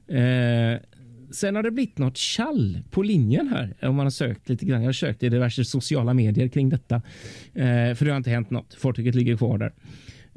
Eh, 0.09 0.79
sen 1.35 1.57
har 1.57 1.63
det 1.63 1.71
blivit 1.71 1.99
något 1.99 2.19
kall 2.37 2.79
på 2.91 3.03
linjen 3.03 3.49
här. 3.49 3.89
Om 3.89 3.97
man 3.97 4.07
har 4.07 4.11
sökt 4.11 4.49
lite 4.49 4.67
grann. 4.67 4.81
Jag 4.81 4.89
har 4.89 4.93
sökt 4.93 5.23
i 5.23 5.29
diverse 5.29 5.65
sociala 5.65 6.15
medier 6.15 6.49
kring 6.49 6.69
detta. 6.69 6.95
Eh, 7.55 7.95
för 7.95 8.05
det 8.05 8.11
har 8.11 8.17
inte 8.17 8.31
hänt 8.31 8.51
något. 8.51 8.75
Fartyget 8.75 9.15
ligger 9.15 9.37
kvar 9.37 9.59
där. 9.59 9.73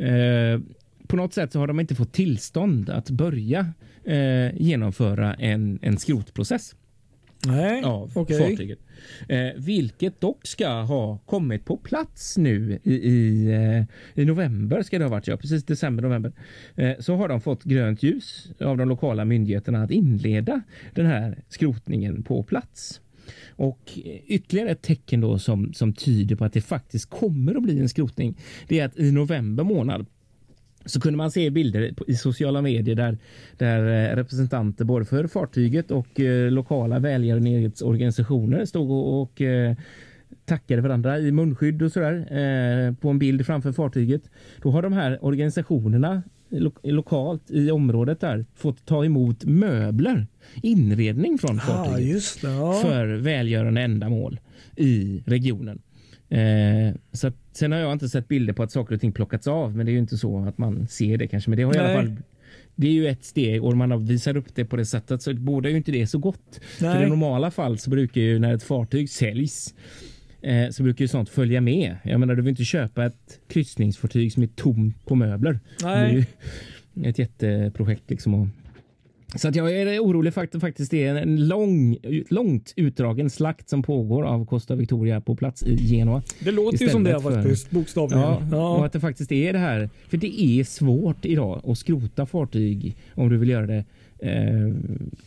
Eh, 0.07 0.59
på 1.07 1.15
något 1.15 1.33
sätt 1.33 1.51
så 1.51 1.59
har 1.59 1.67
de 1.67 1.79
inte 1.79 1.95
fått 1.95 2.13
tillstånd 2.13 2.89
att 2.89 3.09
börja 3.09 3.73
eh, 4.03 4.61
genomföra 4.61 5.33
en, 5.33 5.79
en 5.81 5.97
skrotprocess 5.97 6.75
Nej. 7.45 7.83
av 7.83 8.11
Okej. 8.15 8.37
fartyget. 8.37 8.79
Eh, 9.29 9.49
vilket 9.57 10.21
dock 10.21 10.47
ska 10.47 10.69
ha 10.69 11.17
kommit 11.17 11.65
på 11.65 11.77
plats 11.77 12.37
nu 12.37 12.79
i, 12.83 12.93
i, 12.93 13.51
eh, 13.53 14.21
i 14.21 14.25
november 14.25 14.81
ska 14.83 14.97
det 14.97 15.05
ha 15.05 15.11
varit, 15.11 15.27
ja 15.27 15.37
precis 15.37 15.63
december, 15.63 16.03
november. 16.03 16.33
Eh, 16.75 16.93
så 16.99 17.15
har 17.15 17.27
de 17.27 17.41
fått 17.41 17.63
grönt 17.63 18.03
ljus 18.03 18.51
av 18.59 18.77
de 18.77 18.89
lokala 18.89 19.25
myndigheterna 19.25 19.83
att 19.83 19.91
inleda 19.91 20.61
den 20.93 21.05
här 21.05 21.43
skrotningen 21.49 22.23
på 22.23 22.43
plats. 22.43 23.01
Och 23.49 23.91
ytterligare 24.27 24.69
ett 24.69 24.81
tecken 24.81 25.21
då 25.21 25.39
som, 25.39 25.73
som 25.73 25.93
tyder 25.93 26.35
på 26.35 26.45
att 26.45 26.53
det 26.53 26.61
faktiskt 26.61 27.09
kommer 27.09 27.55
att 27.55 27.63
bli 27.63 27.79
en 27.79 27.89
skrotning. 27.89 28.37
Det 28.67 28.79
är 28.79 28.85
att 28.85 28.97
i 28.97 29.11
november 29.11 29.63
månad 29.63 30.05
så 30.87 30.99
kunde 31.01 31.17
man 31.17 31.31
se 31.31 31.49
bilder 31.49 31.93
i 32.07 32.15
sociala 32.15 32.61
medier 32.61 32.95
där, 32.95 33.17
där 33.57 33.79
eh, 34.11 34.15
representanter 34.15 34.85
både 34.85 35.05
för 35.05 35.27
fartyget 35.27 35.91
och 35.91 36.19
eh, 36.19 36.51
lokala 36.51 36.99
välgörenhetsorganisationer 36.99 38.65
stod 38.65 38.91
och, 38.91 39.21
och 39.21 39.41
eh, 39.41 39.75
tackade 40.45 40.81
varandra 40.81 41.19
i 41.19 41.31
munskydd 41.31 41.81
och 41.81 41.91
sådär 41.91 42.15
eh, 42.19 42.93
på 42.95 43.09
en 43.09 43.19
bild 43.19 43.45
framför 43.45 43.71
fartyget. 43.71 44.21
Då 44.61 44.71
har 44.71 44.81
de 44.81 44.93
här 44.93 45.25
organisationerna 45.25 46.23
lo 46.49 46.71
lokalt 46.83 47.51
i 47.51 47.71
området 47.71 48.19
där 48.19 48.45
fått 48.55 48.85
ta 48.85 49.05
emot 49.05 49.45
möbler, 49.45 50.27
inredning 50.61 51.37
från 51.37 51.57
Ah, 51.57 51.59
fartyget 51.59 52.07
just 52.09 52.41
det. 52.41 52.47
Ja. 52.51 52.73
för 52.73 53.07
välgörande 53.07 53.81
ändamål. 53.81 54.39
i 54.75 55.23
regionen. 55.25 55.79
Eh, 56.29 56.95
så 57.11 57.27
att, 57.27 57.35
sen 57.51 57.71
har 57.71 57.79
jag 57.79 57.91
inte 57.91 58.09
sett 58.09 58.27
bilder 58.27 58.53
på 58.53 58.63
att 58.63 58.71
saker 58.71 58.95
och 58.95 59.01
ting 59.01 59.11
plockats 59.11 59.47
av, 59.47 59.75
men 59.75 59.85
det 59.85 59.91
är 59.91 59.93
ju 59.93 59.99
inte 59.99 60.17
så 60.17 60.45
att 60.45 60.57
man 60.57 60.87
ser 60.87 61.17
det 61.17 61.27
kanske. 61.27 61.49
Men 61.49 61.57
det 61.57 61.63
har 61.63 61.75
i 61.75 61.79
alla 61.79 61.93
fall 61.93 62.15
det 62.75 62.87
är 62.87 62.91
ju 62.91 63.07
ett 63.07 63.25
steg 63.25 63.63
och 63.63 63.77
man 63.77 64.05
visar 64.05 64.37
upp 64.37 64.55
det 64.55 64.65
på 64.65 64.75
det 64.75 64.85
sättet 64.85 65.21
så 65.21 65.33
borde 65.33 65.69
ju 65.69 65.77
inte 65.77 65.91
det 65.91 66.07
så 66.07 66.17
gott. 66.17 66.59
Nej. 66.81 66.95
För 66.95 67.05
i 67.05 67.09
normala 67.09 67.51
fall 67.51 67.77
så 67.77 67.89
brukar 67.89 68.21
ju 68.21 68.39
när 68.39 68.53
ett 68.53 68.63
fartyg 68.63 69.09
säljs 69.09 69.75
eh, 70.41 70.69
så 70.69 70.83
brukar 70.83 71.03
ju 71.03 71.07
sånt 71.07 71.29
följa 71.29 71.61
med. 71.61 71.97
Jag 72.03 72.19
menar, 72.19 72.35
du 72.35 72.41
vill 72.41 72.49
inte 72.49 72.63
köpa 72.63 73.05
ett 73.05 73.39
kryssningsfartyg 73.47 74.33
som 74.33 74.43
är 74.43 74.47
tomt 74.47 75.05
på 75.05 75.15
möbler. 75.15 75.59
Nej. 75.83 75.99
Det 76.03 76.09
är 76.09 77.03
ju 77.03 77.09
ett 77.09 77.19
jätteprojekt 77.19 78.09
liksom. 78.09 78.33
Och, 78.33 78.47
så 79.35 79.47
att 79.47 79.55
jag 79.55 79.71
är 79.75 79.99
orolig 79.99 80.33
för 80.33 80.43
att 80.43 80.51
det 80.51 80.59
faktiskt 80.59 80.93
är 80.93 81.15
en 81.15 81.47
lång, 81.47 81.97
långt 82.29 82.73
utdragen 82.75 83.29
slakt 83.29 83.69
som 83.69 83.83
pågår 83.83 84.23
av 84.23 84.45
Costa 84.45 84.75
Victoria 84.75 85.21
på 85.21 85.35
plats 85.35 85.63
i 85.63 85.77
Genua. 85.77 86.21
Det 86.39 86.51
låter 86.51 86.83
ju 86.85 86.89
som 86.89 87.03
det 87.03 87.21
för- 87.21 87.31
faktiskt, 87.31 87.71
bokstavligen. 87.71 88.23
Ja, 88.23 88.41
Ja. 88.51 88.77
och 88.77 88.85
att 88.85 88.93
det 88.93 88.99
faktiskt 88.99 89.31
är 89.31 89.53
det 89.53 89.59
här. 89.59 89.89
För 90.09 90.17
det 90.17 90.41
är 90.41 90.63
svårt 90.63 91.25
idag 91.25 91.61
att 91.65 91.77
skrota 91.77 92.25
fartyg 92.25 92.95
om 93.15 93.29
du 93.29 93.37
vill 93.37 93.49
göra 93.49 93.65
det 93.67 93.85
eh, 94.19 94.73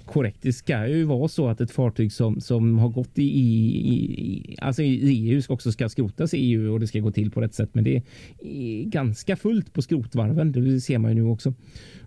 korrekt. 0.05 0.39
Det 0.43 0.53
ska 0.53 0.87
ju 0.87 1.05
vara 1.05 1.29
så 1.29 1.49
att 1.49 1.61
ett 1.61 1.71
fartyg 1.71 2.13
som, 2.13 2.41
som 2.41 2.79
har 2.79 2.89
gått 2.89 3.19
i, 3.19 3.23
i, 3.23 3.77
i, 3.95 4.57
alltså 4.61 4.83
i 4.83 5.31
EU 5.31 5.43
ska 5.43 5.55
också 5.55 5.73
ska 5.73 5.89
skrotas 5.89 6.35
i 6.35 6.39
EU 6.39 6.73
och 6.73 6.81
det 6.81 6.87
ska 6.87 6.99
gå 6.99 7.11
till 7.11 7.31
på 7.31 7.41
rätt 7.41 7.55
sätt. 7.55 7.71
Men 7.73 7.85
det 7.85 7.97
är 7.97 8.85
ganska 8.85 9.37
fullt 9.37 9.73
på 9.73 9.83
skrotvarven. 9.83 10.53
Det 10.53 10.81
ser 10.81 10.99
man 10.99 11.11
ju 11.11 11.23
nu 11.23 11.29
också. 11.29 11.55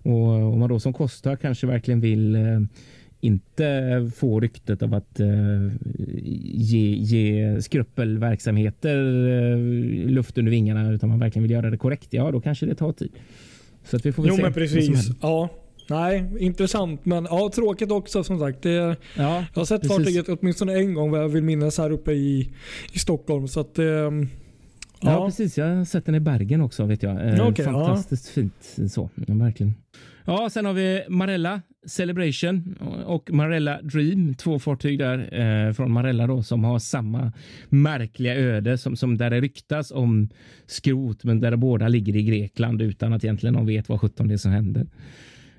Och 0.04 0.54
om 0.54 0.60
man 0.60 0.70
då 0.70 0.80
som 0.80 0.94
Costa 0.94 1.36
kanske 1.36 1.68
verkligen 1.68 2.00
vill 2.00 2.36
eh, 2.36 2.60
inte 3.24 4.12
få 4.16 4.40
ryktet 4.40 4.82
av 4.82 4.94
att 4.94 5.20
eh, 5.20 5.28
ge, 6.54 6.96
ge 6.96 7.62
skrupelverksamheter 7.62 8.98
eh, 9.28 9.58
luft 10.10 10.38
under 10.38 10.52
vingarna 10.52 10.92
utan 10.92 11.10
man 11.10 11.20
verkligen 11.20 11.44
vill 11.44 11.52
göra 11.52 11.70
det 11.70 11.78
korrekt. 11.78 12.08
Ja, 12.14 12.32
då 12.32 12.42
kanske 12.42 12.66
det 12.66 12.76
tar 12.76 12.92
tid. 12.92 13.12
Så 13.84 13.96
att 13.96 14.06
vi 14.06 14.12
får 14.12 14.24
väl 14.24 14.30
Jo 14.30 14.36
se 14.36 14.42
men 14.42 14.54
precis. 14.54 15.10
Ja. 15.22 15.50
Nej, 15.88 16.32
intressant. 16.40 17.06
Men 17.06 17.24
ja, 17.30 17.52
tråkigt 17.56 17.92
också 17.92 18.24
som 18.24 18.40
sagt. 18.40 18.62
Det, 18.62 18.70
Ja, 18.72 18.96
jag 19.16 19.62
har 19.62 19.66
sett 19.66 19.82
Precis. 19.82 19.98
fartyget 19.98 20.30
åtminstone 20.30 20.74
en 20.74 20.94
gång 20.94 21.12
vad 21.12 21.24
jag 21.24 21.30
vill 21.30 21.44
minnas 21.44 21.78
här 21.78 21.92
uppe 21.92 22.12
i, 22.12 22.50
i 22.94 23.00
Stockholm. 23.00 23.48
Så 23.48 23.60
att, 23.60 23.80
ehm, 23.80 24.28
ja. 25.02 25.12
ja. 25.12 25.26
precis. 25.26 25.58
Jag 25.58 25.76
har 25.76 25.86
sett 25.86 26.06
den 26.06 26.16
i 26.16 26.20
Bergen 26.20 26.62
också 26.62 26.86
vet 26.86 27.04
jag. 27.04 27.28
Eh, 27.28 27.36
Ja, 27.36 27.48
okej, 27.48 27.66
Fantastiskt 27.66 28.28
fint 28.30 28.76
så. 28.92 29.10
Ja, 29.28 29.34
verkligen. 29.34 29.74
Ja, 30.26 30.50
sen 30.50 30.66
har 30.66 30.74
vi 30.74 31.04
Marella 31.10 31.62
Celebration 31.86 32.76
och 33.06 33.32
Marella 33.32 33.82
Dream. 33.82 34.36
Två 34.36 34.60
fartyg 34.60 35.00
där 35.00 35.40
eh, 35.68 35.74
från 35.74 35.92
Marella 35.92 36.28
då 36.28 36.44
som 36.44 36.64
har 36.64 36.80
samma 36.80 37.32
märkliga 37.70 38.36
öde 38.36 38.78
som, 38.78 38.96
som 38.96 39.18
där 39.18 39.30
det 39.30 39.42
ryktas 39.42 39.92
om 39.92 40.30
skrot, 40.68 41.24
men 41.24 41.40
där 41.40 41.56
båda 41.56 41.88
ligger 41.88 42.16
i 42.16 42.24
Grekland 42.24 42.82
utan 42.82 43.14
att 43.14 43.24
egentligen 43.24 43.54
någon 43.54 43.66
vet 43.66 43.90
vad 43.90 44.02
sjutton 44.02 44.28
det 44.28 44.34
är 44.34 44.38
som 44.38 44.52
händer. 44.52 44.88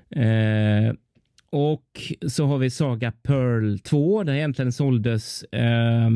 Eh, 0.09 0.93
och 1.49 2.13
så 2.27 2.45
har 2.45 2.57
vi 2.57 2.69
Saga 2.69 3.11
Pearl 3.11 3.77
2 3.79 4.23
den 4.23 4.35
egentligen 4.35 4.71
såldes 4.71 5.43
eh, 5.43 6.09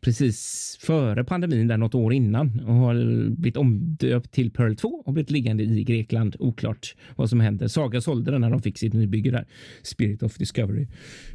precis 0.00 0.78
före 0.80 1.24
pandemin, 1.24 1.68
där 1.68 1.76
något 1.76 1.94
år 1.94 2.12
innan 2.12 2.60
och 2.66 2.74
har 2.74 2.94
blivit 3.30 3.56
omdöpt 3.56 4.32
till 4.32 4.50
Pearl 4.50 4.74
2 4.74 4.88
och 4.88 5.12
blivit 5.12 5.30
liggande 5.30 5.62
i 5.62 5.84
Grekland. 5.84 6.36
Oklart 6.38 6.94
vad 7.16 7.30
som 7.30 7.40
händer. 7.40 7.68
Saga 7.68 8.00
sålde 8.00 8.30
den 8.30 8.40
när 8.40 8.50
de 8.50 8.62
fick 8.62 8.78
sitt 8.78 8.92
nybygge 8.94 9.30
där. 9.30 9.46
Spirit 9.82 10.22
of 10.22 10.36
Discovery. 10.36 10.86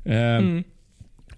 Eh, 0.05 0.37
Mm 0.37 0.63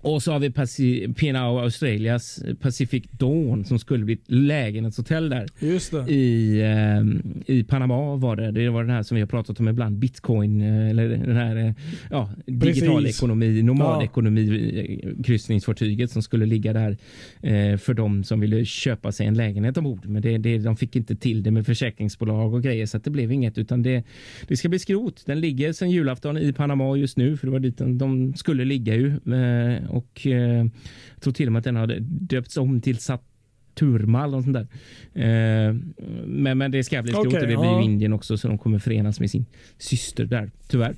och 0.04 0.24
så 0.24 0.32
har 0.32 0.40
vi 0.40 0.50
Paci- 0.50 1.14
P&O 1.14 1.60
Australias 1.60 2.44
Pacific 2.62 3.04
Dawn 3.12 3.66
som 3.66 3.80
skulle 3.80 4.06
bli 4.06 4.14
ett 4.14 4.24
lägenhetshotell 4.32 5.30
där 5.30 5.46
Just 5.60 5.92
det. 5.92 6.12
i, 6.14 6.60
eh, 6.62 7.56
i 7.56 7.64
Panama 7.64 8.16
var 8.16 8.36
det. 8.36 8.52
Det 8.52 8.70
var 8.70 8.84
den 8.84 8.90
här 8.96 9.04
som 9.04 9.16
vi 9.16 9.22
har 9.22 9.28
pratat 9.28 9.60
om 9.60 9.68
ibland, 9.68 9.98
bitcoin 9.98 10.62
eh, 10.62 10.90
eller 10.90 11.10
den 11.10 11.36
här 11.36 11.56
eh, 11.56 11.72
ja, 12.12 12.30
digital 12.46 13.06
ekonomi, 13.06 13.62
normalekonomi 13.64 15.00
eh, 15.04 15.24
kryssningsfartyget 15.24 16.12
som 16.12 16.22
skulle 16.22 16.46
ligga 16.46 16.74
där 16.74 16.98
eh, 17.42 17.78
för 17.78 17.94
de 17.94 18.24
som 18.24 18.40
ville 18.40 18.66
köpa 18.66 19.12
sig 19.12 19.28
en 19.28 19.34
lägenhet 19.34 19.78
ombord. 19.78 20.06
Men 20.06 20.22
det, 20.22 20.38
det, 20.38 20.58
de 20.58 20.78
fick 20.78 20.96
inte 20.96 21.16
till 21.16 21.44
det 21.44 21.52
med 21.52 21.66
försäkringsbolag 21.66 22.54
och 22.54 22.64
grejer 22.64 22.86
så 22.86 22.98
att 22.98 23.04
det 23.04 23.10
blev 23.12 23.32
inget 23.32 23.58
utan 23.58 23.84
det, 23.84 24.04
det 24.48 24.58
ska 24.58 24.70
bli 24.70 24.80
skrot. 24.80 25.24
Den 25.26 25.40
ligger 25.40 25.74
sedan 25.74 25.92
julafton 25.92 26.38
i 26.38 26.54
Panama 26.54 26.98
just 26.98 27.18
nu 27.18 27.38
för 27.38 27.48
det 27.48 27.52
var 27.52 27.60
dit 27.60 27.78
de 27.78 28.34
skulle 28.36 28.66
ligga 28.66 28.96
ju 28.96 29.08
eh, 29.08 29.93
och 29.94 30.28
eh, 30.28 30.66
jag 31.14 31.22
tror 31.22 31.34
till 31.34 31.48
och 31.48 31.52
med 31.52 31.60
att 31.60 31.64
den 31.64 31.76
hade 31.76 32.00
döpts 32.00 32.58
om 32.58 32.82
till 32.82 32.98
Saturmal 32.98 34.36
och 34.36 34.44
sånt 34.44 34.54
där. 34.54 34.68
Eh, 35.14 35.76
men, 36.26 36.58
men 36.58 36.72
det 36.72 36.84
ska 36.84 37.02
bli 37.02 37.12
skrot 37.12 37.28
Okej, 37.28 37.42
och 37.42 37.48
det 37.48 37.58
blir 37.58 37.66
ja. 37.66 37.80
ju 37.80 37.86
Indien 37.86 38.14
också 38.14 38.38
så 38.38 38.48
de 38.48 38.58
kommer 38.58 38.80
förenas 38.80 39.20
med 39.20 39.32
sin 39.32 39.46
syster 39.78 40.26
där, 40.26 40.52
tyvärr. 40.68 40.96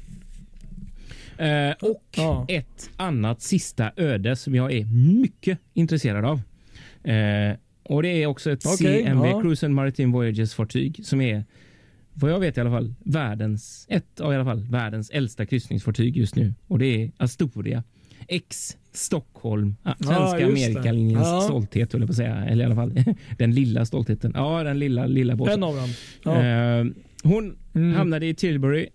Eh, 1.37 1.75
och 1.81 2.03
Ja. 2.15 2.45
ett 2.49 2.89
annat 2.97 3.41
sista 3.41 3.91
öde 3.95 4.35
som 4.35 4.55
jag 4.55 4.71
är 4.71 4.85
mycket 5.21 5.59
intresserad 5.73 6.25
av. 6.25 6.41
Eh, 7.03 7.55
och 7.83 8.03
det 8.03 8.23
är 8.23 8.27
också 8.27 8.51
ett 8.51 8.65
Okej, 8.65 9.03
CMV 9.03 9.27
ja. 9.27 9.41
Cruise 9.41 9.65
and 9.65 9.75
Maritime 9.75 10.13
Voyages 10.13 10.53
fartyg 10.53 11.05
som 11.05 11.21
är 11.21 11.43
vad 12.13 12.31
jag 12.31 12.39
vet 12.39 12.57
i 12.57 12.61
alla 12.61 12.69
fall 12.69 12.93
världens 12.99 13.85
ett 13.89 14.19
av 14.19 14.33
i 14.33 14.35
alla 14.35 14.45
fall 14.45 14.63
världens 14.63 15.09
äldsta 15.09 15.45
kryssningsfartyg 15.45 16.17
just 16.17 16.35
nu 16.35 16.53
och 16.67 16.79
det 16.79 16.85
är 16.85 17.11
Astoria 17.17 17.83
X 18.27 18.77
Stockholm, 18.91 19.75
svenska 19.99 20.37
det. 20.37 20.45
Amerikalinjens 20.45 21.27
Ja. 21.27 21.41
stolthet 21.41 21.93
höll 21.93 22.01
jag 22.01 22.07
på 22.07 22.11
att 22.11 22.17
säga, 22.17 22.35
eller 22.45 22.63
i 22.63 22.65
alla 22.65 22.75
fall 22.75 22.93
den 23.37 23.51
lilla 23.55 23.85
stoltheten. 23.85 24.31
Ja, 24.35 24.63
den 24.63 24.79
lilla 24.79 25.05
lilla 25.05 25.35
båten. 25.35 25.53
En 25.53 25.63
av 25.63 25.75
dem. 25.75 25.89
Ja. 26.23 26.43
Eh, 26.43 26.85
hon 27.23 27.55
Mm. 27.75 27.95
hamnade 27.95 28.25
i 28.25 28.33
Tilbury 28.33 28.87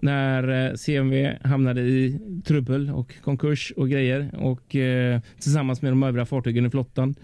när 0.00 0.66
eh, 0.70 0.74
CMV 0.74 1.36
hamnade 1.44 1.80
i 1.80 2.18
trubbel 2.44 2.90
och 2.90 3.14
konkurs 3.24 3.72
och 3.76 3.88
grejer 3.90 4.30
och 4.38 4.76
eh, 4.76 5.20
tillsammans 5.40 5.82
med 5.82 5.92
de 5.92 6.02
övriga 6.02 6.26
fartygen 6.26 6.66
i 6.66 6.70
flottan. 6.70 7.14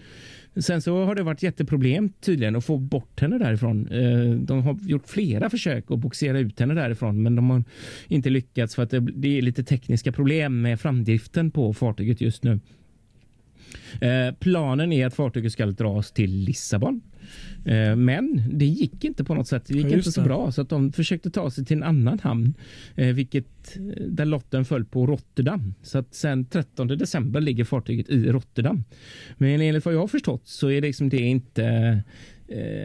Sen 0.55 0.81
så 0.81 1.05
har 1.05 1.15
det 1.15 1.23
varit 1.23 1.43
jätteproblem 1.43 2.09
tydligen 2.09 2.55
att 2.55 2.65
få 2.65 2.77
bort 2.77 3.21
henne 3.21 3.37
därifrån. 3.37 3.87
Eh, 3.87 4.31
de 4.31 4.63
har 4.63 4.77
gjort 4.81 5.07
flera 5.07 5.49
försök 5.49 5.91
att 5.91 5.99
boxera 5.99 6.39
ut 6.39 6.59
henne 6.59 6.73
därifrån, 6.73 7.23
men 7.23 7.35
de 7.35 7.49
har 7.49 7.63
inte 8.07 8.29
lyckats 8.29 8.75
för 8.75 8.83
att 8.83 8.93
det, 9.13 9.37
är 9.37 9.41
lite 9.41 9.63
tekniska 9.63 10.11
problem 10.11 10.61
med 10.61 10.79
framdriften 10.79 11.51
på 11.51 11.73
fartyget 11.73 12.21
just 12.21 12.43
nu. 12.43 12.59
Eh, 14.01 14.33
planen 14.39 14.91
är 14.91 15.05
att 15.07 15.13
fartyget 15.13 15.51
ska 15.51 15.65
dras 15.65 16.11
till 16.11 16.31
Lissabon. 16.31 17.01
Eh, 17.65 17.95
men 17.95 18.43
det 18.53 18.65
gick 18.65 19.03
inte 19.03 19.23
på 19.23 19.35
något 19.35 19.47
sätt. 19.47 19.65
Det 19.67 19.73
gick 19.73 19.85
Ja, 19.85 19.97
inte 19.97 20.11
så 20.11 20.21
det. 20.21 20.27
bra 20.27 20.51
så 20.51 20.61
att 20.61 20.69
de 20.69 20.91
försökte 20.91 21.29
ta 21.29 21.51
sig 21.51 21.65
till 21.65 21.77
en 21.77 21.83
annan 21.83 22.19
hamn, 22.19 22.53
eh, 22.95 23.07
vilket 23.13 23.77
eh, 23.77 24.03
där 24.07 24.25
lotten 24.25 24.65
föll 24.65 24.85
på 24.85 25.05
Rotterdam. 25.07 25.73
Så 25.81 25.97
att 25.97 26.15
sen 26.15 26.45
13 26.45 26.87
december 26.87 27.41
ligger 27.41 27.63
fartyget 27.63 28.09
i 28.09 28.31
Rotterdam. 28.31 28.83
Men 29.37 29.61
enligt 29.61 29.85
vad 29.85 29.93
jag 29.93 29.99
har 29.99 30.07
förstått 30.07 30.47
så 30.47 30.67
är 30.69 30.81
det 30.81 30.87
liksom 30.87 31.09
det 31.09 31.21
inte 31.21 32.03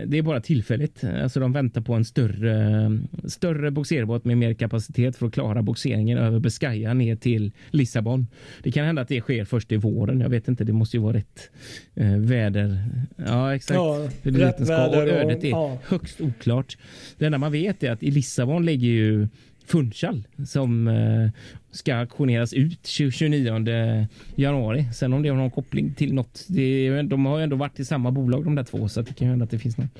det 0.07 0.19
är 0.19 0.23
bara 0.23 0.41
tillfälligt. 0.41 1.05
Alltså 1.05 1.41
de 1.41 1.53
väntar 1.53 1.81
på 1.81 1.95
en 1.95 2.05
större, 2.05 2.99
större 3.25 3.71
boxerbåt 3.71 4.25
med 4.25 4.39
mer 4.39 4.55
kapacitet 4.55 5.17
för 5.17 5.27
att 5.27 5.33
klara 5.33 5.63
boxeringen 5.63 6.19
över 6.19 6.41
Biscaya 6.41 6.95
ner 6.95 7.17
till 7.17 7.53
Lissabon. 7.71 8.27
Det 8.63 8.73
kan 8.73 8.87
hända 8.87 9.03
att 9.03 9.09
det 9.09 9.21
sker 9.21 9.45
först 9.45 9.73
i 9.73 9.77
våren. 9.77 10.21
Jag 10.21 10.29
vet 10.29 10.49
inte. 10.49 10.65
Det 10.65 10.73
måste 10.73 10.97
ju 10.97 11.03
vara 11.03 11.17
rätt 11.17 11.51
eh, 11.95 12.17
väder. 12.17 12.79
Ja, 13.17 13.55
exakt. 13.55 13.77
Ja, 13.77 14.09
rätt 14.23 14.61
väder 14.61 15.03
och- 15.07 15.13
ödet 15.13 15.45
är 15.45 15.49
ja. 15.49 15.79
högst 15.89 16.21
oklart. 16.21 16.77
Det 17.19 17.27
enda 17.27 17.39
man 17.39 17.53
vet 17.53 17.83
är 17.83 17.91
att 17.91 18.03
i 18.03 18.11
Lissabon 18.11 18.67
ligger 18.67 18.89
ju 18.89 19.29
Funchal 19.69 20.27
som 20.47 20.89
eh, 20.89 21.31
ska 21.71 21.97
auktioneras 21.97 22.53
ut 22.53 22.87
29 22.87 24.07
januari. 24.35 24.87
Sen 24.95 25.13
om 25.13 25.23
det 25.23 25.29
har 25.29 25.37
någon 25.37 25.51
koppling 25.51 25.95
till 25.95 26.15
något. 26.15 26.45
Det, 26.49 27.03
de 27.03 27.27
har 27.27 27.39
ju 27.39 27.45
ändå 27.45 27.57
varit 27.57 27.81
i 27.81 27.85
samma 27.85 28.11
bolag 28.11 28.45
de 28.45 28.55
där 28.55 28.65
två 28.65 28.89
så 28.89 29.03
det 29.03 29.15
kan 29.15 29.27
ju 29.27 29.31
hända 29.31 29.45
att 29.45 29.51
det 29.51 29.59
finns 29.59 29.77
någon 29.77 29.91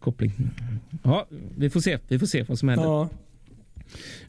koppling. 0.00 0.32
Ja, 1.02 1.26
vi 1.56 1.70
får 1.70 1.80
se. 1.80 1.98
Vi 2.08 2.18
får 2.18 2.26
se 2.26 2.42
vad 2.42 2.58
som 2.58 2.68
händer. 2.68 2.84
Ja. 2.84 3.08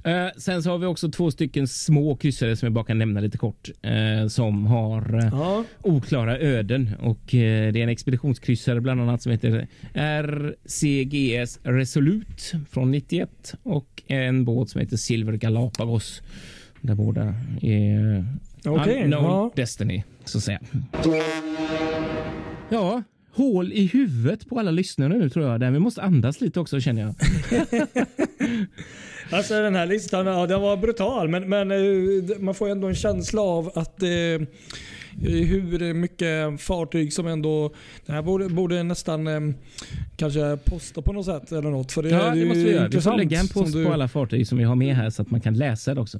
Eh, 0.03 0.28
sen 0.38 0.64
så 0.64 0.70
har 0.70 0.78
vi 0.78 0.86
också 0.86 1.09
två 1.12 1.32
stycken 1.32 1.68
små 1.68 2.16
kryssare 2.16 2.55
som 2.55 2.66
jag 2.66 2.74
bara 2.74 2.86
kan 2.86 2.97
nämna 2.97 3.20
lite 3.20 3.38
kort 3.38 3.70
eh, 3.82 4.28
som 4.28 4.66
har 4.66 5.18
eh, 5.20 5.30
Ja. 5.32 5.64
oklara 5.82 6.38
öden 6.38 6.89
och 7.01 7.36
eh, 7.36 7.74
det 7.74 7.80
är 7.80 7.84
en 7.84 7.89
expeditionskryssare 7.89 8.82
bland 8.82 9.01
annat 9.01 9.22
som 9.22 9.32
heter 9.32 9.68
RCGS 9.93 11.59
Resolute 11.64 12.59
från 12.72 12.91
91 12.91 13.53
och 13.64 14.03
en 14.07 14.45
båt 14.45 14.70
som 14.70 14.82
heter 14.82 14.97
Silver 14.97 15.34
Galapagos. 15.34 16.22
Där 16.82 16.95
båda 16.95 17.34
är 17.62 18.26
Okej, 18.66 19.03
Unknown 19.03 19.24
ja. 19.24 19.51
Destiny 19.55 20.03
så 20.26 20.38
att 20.38 20.43
säga. 20.43 20.59
Ja, 22.70 23.03
hål 23.34 23.74
i 23.74 23.86
huvudet 23.88 24.49
på 24.49 24.59
alla 24.59 24.72
lyssnare 24.72 25.18
nu 25.18 25.30
tror 25.30 25.45
jag. 25.49 25.59
Där 25.59 25.72
vi 25.72 25.80
måste 25.80 26.01
andas 26.01 26.41
lite 26.41 26.59
också 26.59 26.80
känner 26.80 27.01
jag. 27.01 27.16
Alltså 29.32 29.54
den 29.62 29.76
här 29.76 29.86
listan, 29.86 30.26
ja, 30.26 30.48
den 30.48 30.62
var 30.62 30.78
brutal 30.78 31.28
men, 31.28 31.50
men 31.50 31.72
eh, 31.72 32.38
man 32.40 32.56
får 32.56 32.70
ändå 32.70 32.88
en 32.88 32.96
känsla 32.96 33.42
av 33.42 33.72
att 33.76 34.04
eh, 34.04 34.10
hur 35.22 35.94
mycket 35.94 36.62
fartyg 36.62 37.14
som 37.14 37.28
ändå... 37.28 37.74
Det 38.06 38.12
här 38.14 38.22
borde, 38.22 38.50
borde 38.50 38.84
nästan 38.84 39.28
eh, 39.28 39.40
kanske 40.16 40.58
posta 40.66 41.02
på 41.02 41.14
något 41.14 41.26
sätt 41.26 41.52
eller 41.52 41.70
något. 41.70 41.92
För 41.92 42.04
det, 42.04 42.10
Ja, 42.10 42.30
det 42.30 42.38
ju 42.40 42.46
måste 42.46 42.60
vi 42.64 42.72
göra. 42.72 42.88
Vi 42.88 43.02
får 43.02 43.18
lägga 43.18 43.40
en 43.40 43.48
post 43.48 43.74
du- 43.74 43.86
på 43.86 43.94
alla 43.94 44.08
fartyg 44.08 44.48
som 44.48 44.58
vi 44.58 44.64
har 44.64 44.76
med 44.76 44.96
här 44.96 45.10
så 45.10 45.22
att 45.22 45.32
man 45.32 45.42
kan 45.42 45.54
läsa 45.58 45.94
det 45.96 46.02
också. 46.02 46.20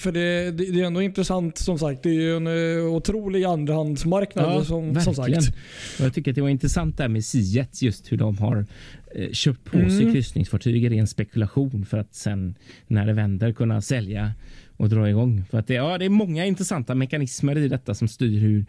För 0.00 0.12
det, 0.12 0.50
det, 0.50 0.72
det 0.72 0.80
är 0.80 0.84
ändå 0.84 1.02
intressant 1.02 1.58
som 1.58 1.78
sagt. 1.78 2.02
Det 2.02 2.08
är 2.08 2.14
ju 2.14 2.36
en 2.36 2.46
eh, 2.46 2.84
otrolig 2.94 3.44
andrahandsmarknad 3.44 4.66
som, 4.66 5.00
som 5.00 5.14
verkligen. 5.14 5.42
sagt. 5.42 5.56
Och 5.98 6.04
jag 6.04 6.14
tycker 6.14 6.30
att 6.30 6.34
det 6.34 6.40
var 6.40 6.48
intressant 6.48 6.96
där 6.96 7.08
med 7.08 7.24
Seajets, 7.24 7.82
just 7.82 8.12
hur 8.12 8.16
de 8.16 8.38
har 8.38 8.66
eh, 9.14 9.30
köpt 9.32 9.64
på 9.64 9.78
sig 9.78 10.00
Mm. 10.00 10.12
kryssningsfartyg 10.12 10.84
i 10.84 10.88
ren 10.88 11.06
spekulation 11.06 11.86
för 11.86 11.98
att 11.98 12.14
sen 12.14 12.54
när 12.86 13.06
det 13.06 13.12
vänder 13.12 13.52
kunna 13.52 13.80
sälja 13.80 14.32
och 14.76 14.88
dra 14.88 15.08
igång. 15.10 15.44
För 15.50 15.58
att 15.58 15.66
det, 15.66 15.74
ja, 15.74 15.98
det 15.98 16.04
är 16.04 16.08
många 16.08 16.46
intressanta 16.46 16.94
mekanismer 16.94 17.58
i 17.58 17.68
detta 17.68 17.94
som 17.94 18.08
styr 18.08 18.38
hur 18.38 18.64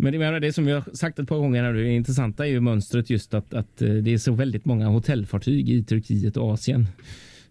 men 0.00 0.12
det, 0.12 0.18
menar, 0.18 0.40
det 0.40 0.52
som 0.52 0.68
jag 0.68 0.80
har 0.80 0.94
sagt 0.94 1.18
ett 1.18 1.28
par 1.28 1.36
gånger 1.36 1.72
nu, 1.72 1.82
det 1.84 1.90
intressanta 1.90 2.46
är 2.46 2.50
ju 2.50 2.60
mönstret 2.60 3.10
just 3.10 3.34
att, 3.34 3.54
att 3.54 3.82
eh, 3.82 3.88
det 3.88 4.12
är 4.14 4.18
så 4.18 4.32
väldigt 4.32 4.64
många 4.64 4.86
hotellfartyg 4.88 5.70
i 5.70 5.84
Turkiet 5.84 6.36
och 6.36 6.52
Asien. 6.52 6.86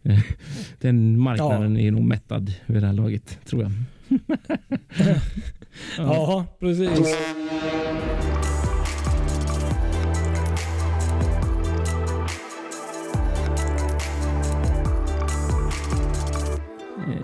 Den 0.81 1.19
marknaden 1.19 1.77
är 1.77 1.91
nog 1.91 2.03
mättad 2.03 2.53
vid 2.65 2.81
det 2.83 2.87
här 2.87 2.93
laget, 2.93 3.39
tror 3.45 3.61
jag. 3.63 3.71
Ja, 5.97 6.45
precis. 6.59 6.89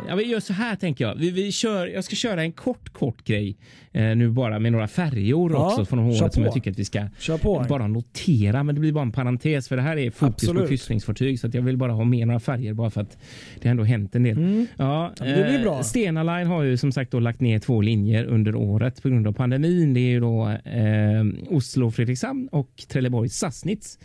Ja, 0.08 0.16
vi 0.16 0.24
gör 0.24 0.40
så 0.40 0.54
här 0.54 0.76
tänker 0.76 1.06
jag. 1.06 1.16
Vi, 1.16 1.32
vi 1.32 1.52
kör, 1.52 1.88
jag 1.88 2.04
ska 2.04 2.16
köra 2.16 2.42
en 2.44 2.52
kort, 2.52 2.90
kort 2.90 3.24
grej 3.24 3.58
eh, 3.92 4.04
nu 4.16 4.30
bara 4.30 4.60
med 4.60 4.72
några 4.72 4.88
färjor 4.88 5.52
Ja, 5.52 5.68
också 5.68 5.86
från 5.86 6.00
året 6.00 6.34
som 6.34 6.44
jag 6.44 6.54
tycker 6.54 6.72
att 6.72 6.80
vi 6.80 6.86
ska 6.86 7.08
på. 7.42 7.66
bara 7.70 7.88
notera. 7.88 8.64
Men 8.64 8.76
det 8.76 8.82
blir 8.82 8.92
bara 8.92 9.02
en 9.02 9.12
parentes 9.12 9.68
för 9.68 9.76
det 9.76 9.82
här 9.82 9.98
är 9.98 10.12
fokus 10.12 10.34
Absolut. 10.36 10.62
på 10.62 10.68
kryssningsfartyg 10.68 11.40
så 11.40 11.48
att 11.48 11.54
jag 11.54 11.62
vill 11.62 11.78
bara 11.78 11.92
ha 11.92 12.04
med 12.04 12.28
några 12.28 12.40
färger 12.40 12.74
bara 12.74 12.90
för 12.90 13.02
att 13.02 13.18
det 13.62 13.68
har 13.68 13.72
ändå 13.72 13.84
hänt 13.84 14.16
en 14.16 14.24
del. 14.24 14.38
Mm. 14.38 14.68
Ja, 14.78 15.14
Ja, 15.20 15.26
det 15.26 15.34
blir 15.34 15.56
eh, 15.58 15.62
bra. 15.62 15.84
Stena 15.84 16.24
Line 16.24 16.48
har 16.48 16.64
ju 16.64 16.78
som 16.78 16.92
sagt 16.92 17.12
då 17.12 17.20
lagt 17.20 17.42
ner 17.42 17.60
två 17.60 17.82
linjer 17.82 18.26
under 18.26 18.56
året 18.56 19.02
på 19.02 19.10
grund 19.10 19.28
av 19.28 19.32
pandemin. 19.34 19.94
Det 19.94 20.00
är 20.00 20.10
ju 20.12 20.20
då 20.20 20.50
eh, 20.50 21.56
Oslo 21.56 21.92
Fredrikshamn 21.92 22.48
och 22.52 22.84
Trelleborg 22.88 23.30
Sassnitz. 23.30 24.00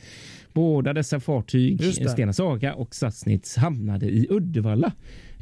Båda 0.53 0.93
dessa 0.93 1.21
fartyg. 1.21 1.85
Stena 1.85 2.33
Saga 2.33 2.75
och 2.75 2.95
Sassnitz, 2.95 3.57
hamnade 3.57 4.07
i 4.07 4.27
Uddevalla 4.31 4.93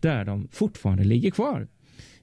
där 0.06 0.24
de 0.24 0.48
fortfarande 0.52 1.04
ligger 1.04 1.30
kvar. 1.30 1.66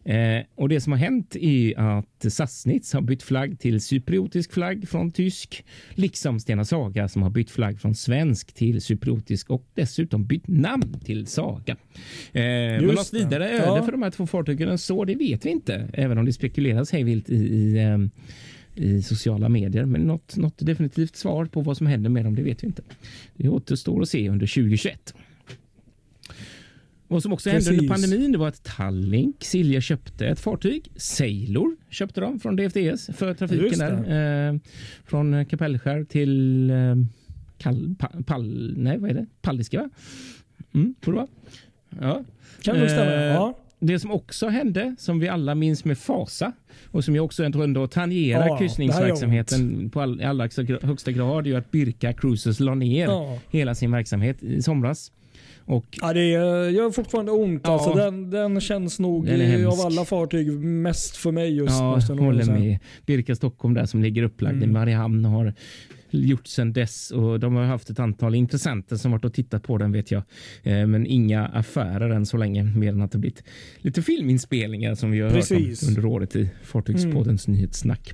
Eh, 0.06 0.44
och 0.56 0.70
Det 0.70 0.82
som 0.82 0.92
har 0.94 1.00
hänt 1.00 1.36
är 1.36 1.80
att 1.80 2.26
Sassnitz 2.34 2.94
har 2.94 3.02
bytt 3.02 3.24
flagg 3.24 3.60
till 3.60 3.82
cypriotisk 3.82 4.54
flagg 4.54 4.88
från 4.90 5.12
tysk, 5.12 5.66
liksom 5.90 6.40
Stena 6.40 6.66
Saga 6.66 7.08
som 7.08 7.22
har 7.22 7.30
bytt 7.30 7.52
flagg 7.52 7.80
från 7.82 7.96
svensk 7.96 8.54
till 8.54 8.82
cypriotisk 8.82 9.50
och 9.50 9.66
dessutom 9.74 10.26
bytt 10.26 10.48
namn 10.48 11.00
till 11.06 11.28
Saga. 11.28 11.74
Eh, 12.34 12.42
men 12.44 12.86
något 12.86 13.14
vidare 13.14 13.50
öde 13.50 13.66
Ja. 13.66 13.84
för 13.86 13.92
de 13.92 14.02
här 14.04 14.12
två 14.12 14.28
fartygen 14.28 14.70
än 14.70 14.78
så, 14.78 15.06
det 15.06 15.16
vet 15.16 15.46
vi 15.46 15.50
inte, 15.50 15.90
även 15.94 16.18
om 16.18 16.26
det 16.26 16.34
spekuleras 16.34 16.92
hejvilt 16.92 17.30
i, 17.30 17.36
i, 17.36 17.78
eh, 17.78 17.98
i 18.84 19.02
sociala 19.02 19.50
medier. 19.50 19.86
Men 19.86 20.02
något, 20.02 20.38
något 20.38 20.58
definitivt 20.66 21.16
svar 21.16 21.46
på 21.46 21.62
vad 21.62 21.78
som 21.78 21.88
händer 21.88 22.10
med 22.10 22.26
dem, 22.26 22.36
det 22.36 22.44
vet 22.44 22.64
vi 22.64 22.68
inte. 22.68 22.82
Det 23.36 23.50
återstår 23.50 24.02
att 24.02 24.10
se 24.10 24.30
under 24.30 24.48
2021. 24.48 25.14
Vad 27.14 27.24
som 27.24 27.34
också 27.34 27.50
hände 27.50 27.70
under 27.70 27.88
pandemin 27.88 28.32
det 28.32 28.38
var 28.38 28.48
att 28.48 28.64
Tallink 28.64 29.44
Silja 29.44 29.82
köpte 29.82 30.28
ett 30.28 30.40
fartyg. 30.40 30.92
Sailor 30.96 31.76
köpte 31.90 32.22
de 32.22 32.40
från 32.40 32.56
DFDS 32.56 33.10
för 33.18 33.34
trafiken 33.34 33.80
där. 33.80 34.50
Eh, 34.50 34.60
från 35.06 35.46
Kapellskär 35.46 36.04
till 36.04 36.70
eh, 36.70 36.76
Kall, 37.58 37.96
pa, 38.00 38.10
Pall, 38.26 38.74
nej, 38.78 38.98
vad 38.98 39.10
är 39.10 39.14
det? 39.14 39.26
Paldiska, 39.42 39.78
va? 39.82 39.90
Mm, 40.74 40.96
tror 41.04 41.14
det 41.14 41.20
var. 41.20 41.28
Ja. 42.02 42.24
Kan 42.62 42.80
nog 42.80 42.90
stämma. 42.90 43.12
Eh, 43.12 43.22
Ja. 43.22 43.60
Det 43.80 44.00
som 44.00 44.12
också 44.12 44.48
hände, 44.48 44.96
som 45.00 45.20
vi 45.20 45.28
alla 45.30 45.56
minns 45.56 45.86
med 45.86 45.98
fasa 45.98 46.52
och 46.92 47.04
som 47.04 47.16
jag 47.16 47.26
också 47.26 47.52
tror 47.52 47.64
ändå 47.64 47.88
tangerar 47.88 48.48
Ja, 48.48 48.58
kryssningsverksamheten 48.58 49.90
på 49.90 50.02
all, 50.02 50.22
allra 50.22 50.50
högsta 50.82 51.12
grad, 51.12 51.46
är 51.48 51.50
ju 51.52 51.56
att 51.58 51.72
Birka 51.72 52.14
Cruises 52.14 52.60
la 52.60 52.76
ner 52.76 53.06
Ja. 53.06 53.40
hela 53.50 53.76
sin 53.76 53.92
verksamhet 53.92 54.44
i 54.44 54.62
somras. 54.62 55.12
Och 55.66 55.86
Ja, 56.02 56.14
det 56.14 56.26
gör 56.30 56.70
gör 56.70 56.92
fortfarande 56.92 57.32
ont. 57.32 57.62
Ja. 57.64 57.74
Alltså, 57.74 57.94
den, 57.94 58.30
den 58.30 58.62
känns 58.62 59.00
nog 59.00 59.26
Den 59.26 59.68
av 59.68 59.80
alla 59.80 60.06
fartyg 60.06 60.52
mest 60.64 61.18
för 61.18 61.32
mig 61.32 61.56
just 61.56 61.80
Ja, 61.80 62.00
jag 62.10 62.16
håller 62.16 62.46
med. 62.46 62.80
Birka 63.06 63.36
Stockholm 63.36 63.74
där 63.74 63.86
som 63.86 64.04
ligger 64.04 64.24
upplagd 64.24 64.56
i 64.56 64.64
Mm. 64.64 64.74
Mariehamn 64.74 65.26
har 65.26 65.54
gjort 66.10 66.48
sedan 66.48 66.74
dess 66.74 67.12
och 67.12 67.40
de 67.40 67.56
har 67.56 67.64
haft 67.64 67.90
ett 67.90 68.00
antal 68.00 68.36
intressenter 68.36 68.96
som 68.96 69.12
varit 69.12 69.26
och 69.26 69.34
tittat 69.34 69.64
på 69.64 69.78
den 69.78 69.92
vet 69.92 70.12
jag. 70.12 70.24
Eh, 70.64 70.88
Men 70.88 71.06
inga 71.06 71.46
affärer 71.46 72.10
än 72.10 72.26
så 72.26 72.38
länge 72.38 72.64
mer 72.64 72.90
än 72.90 73.02
att 73.02 73.12
det 73.12 73.18
blivit 73.18 73.44
lite 73.78 74.02
filminspelningar 74.02 74.96
som 74.96 75.12
vi 75.12 75.20
har 75.20 75.30
Precis. 75.30 75.52
Mm. 75.52 75.70
hört 75.70 75.84
om 75.84 75.88
under 75.88 76.06
året 76.06 76.36
i 76.36 76.50
Fartygspoddens 76.64 77.48
nyhetssnack. 77.48 78.14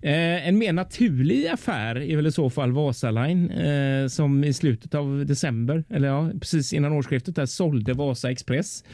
Eh, 0.00 0.48
en 0.48 0.58
mer 0.58 0.72
naturlig 0.72 1.46
affär 1.46 1.96
är 1.96 2.16
väl 2.16 2.26
i 2.26 2.32
så 2.32 2.50
fall 2.50 2.72
Vasaline 2.72 3.50
eh, 3.50 4.08
som 4.08 4.44
i 4.44 4.52
slutet 4.52 4.94
av 4.94 5.26
december, 5.26 5.84
eller 5.88 6.08
ja, 6.08 6.30
precis 6.40 6.72
innan 6.72 6.92
årsskiftet, 6.92 7.36
där 7.36 7.46
sålde 7.46 7.92
Vasa 7.92 8.30
Express 8.30 8.84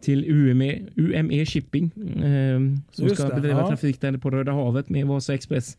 till 0.00 0.24
UME, 0.30 0.78
UME 0.96 1.46
Shipping 1.46 1.84
eh, 1.96 2.58
som 2.92 3.06
Just 3.06 3.14
ska 3.14 3.28
det, 3.28 3.34
bedriva 3.34 3.60
ja. 3.60 3.68
trafik 3.68 4.00
där 4.00 4.16
på 4.16 4.30
Röda 4.30 4.52
havet 4.52 4.88
med 4.88 5.06
Vasa 5.06 5.34
Express 5.34 5.76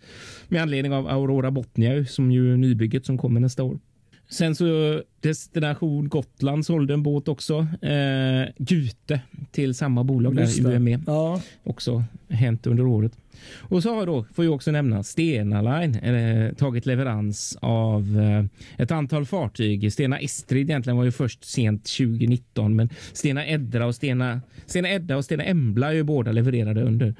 med 0.48 0.62
anledning 0.62 0.94
av 0.94 1.08
Aurora 1.08 1.52
Botnia 1.52 2.06
som 2.06 2.32
ju 2.32 2.54
är 2.54 2.58
nybygget 2.58 3.06
som 3.06 3.18
kommer 3.18 3.40
nästa 3.40 3.64
år. 3.64 3.80
Sen 4.32 4.56
så 4.56 5.02
Destination 5.22 6.10
Gotland 6.10 6.66
sålde 6.66 6.94
en 6.94 7.04
båt 7.04 7.28
också. 7.28 7.68
Eh, 7.82 8.50
Gute 8.58 9.22
till 9.52 9.76
samma 9.76 10.04
bolag 10.04 10.40
Just 10.40 10.64
där. 10.64 10.76
UME 10.76 11.00
Ja, 11.08 11.42
också 11.64 12.04
hänt 12.30 12.68
under 12.68 12.86
året. 12.86 13.12
Och 13.58 13.84
så 13.84 13.96
har 13.96 14.06
då, 14.06 14.26
får 14.34 14.46
jag 14.46 14.54
också 14.54 14.72
nämna, 14.72 15.04
Stena 15.04 15.62
Line 15.62 15.96
eh, 15.96 16.54
tagit 16.54 16.86
leverans 16.86 17.58
av 17.62 18.20
eh, 18.20 18.46
ett 18.84 18.92
antal 18.92 19.26
fartyg. 19.26 19.94
Stena 19.94 20.20
Estrid 20.20 20.70
egentligen 20.70 20.98
var 20.98 21.04
ju 21.04 21.12
först 21.12 21.44
sent 21.46 21.86
2019, 21.86 22.76
men 22.76 22.90
Stena 23.14 23.48
Edda 23.48 23.86
och 23.86 23.96
Stena, 23.96 24.42
Stena 24.66 24.90
Edda 24.90 25.18
och 25.18 25.26
Stena 25.26 25.44
Embla 25.44 25.88
är 25.90 25.94
ju 25.94 26.04
båda 26.04 26.32
levererade 26.32 26.84
under 26.84 27.16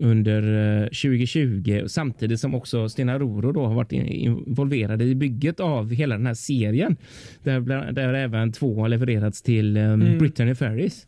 under 0.00 0.42
eh, 0.82 0.84
2020 0.84 1.82
samtidigt 1.86 2.40
som 2.40 2.54
också 2.54 2.88
Stena 2.88 3.18
Roro 3.18 3.52
då 3.52 3.66
har 3.66 3.74
varit 3.74 3.92
in- 3.92 4.06
involverade 4.06 5.04
i 5.04 5.14
bygget 5.14 5.60
av 5.60 5.90
hela 5.92 6.16
den 6.16 6.26
här 6.26 6.34
serien 6.34 6.96
där, 7.42 7.60
där 7.92 8.14
även 8.14 8.52
två 8.52 8.80
har 8.80 8.88
levererats 8.88 9.42
till 9.42 9.76
um, 9.76 10.00
Mm. 10.02 10.18
Brittany 10.18 10.54
Ferries. 10.54 11.06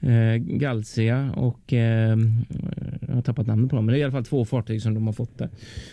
Eh, 0.00 0.36
Galcia 0.36 1.32
och 1.36 1.72
eh, 1.72 2.16
jag 3.08 3.14
har 3.14 3.22
tappat 3.22 3.46
namnet 3.46 3.70
på 3.70 3.76
dem, 3.76 3.86
men 3.86 3.92
det 3.92 3.98
är 3.98 4.00
i 4.00 4.04
alla 4.04 4.12
fall 4.12 4.24
två 4.24 4.44
fartyg 4.44 4.82
som 4.82 4.94
de 4.94 5.06
har 5.06 5.12
fått 5.12 5.38
där. 5.38 5.48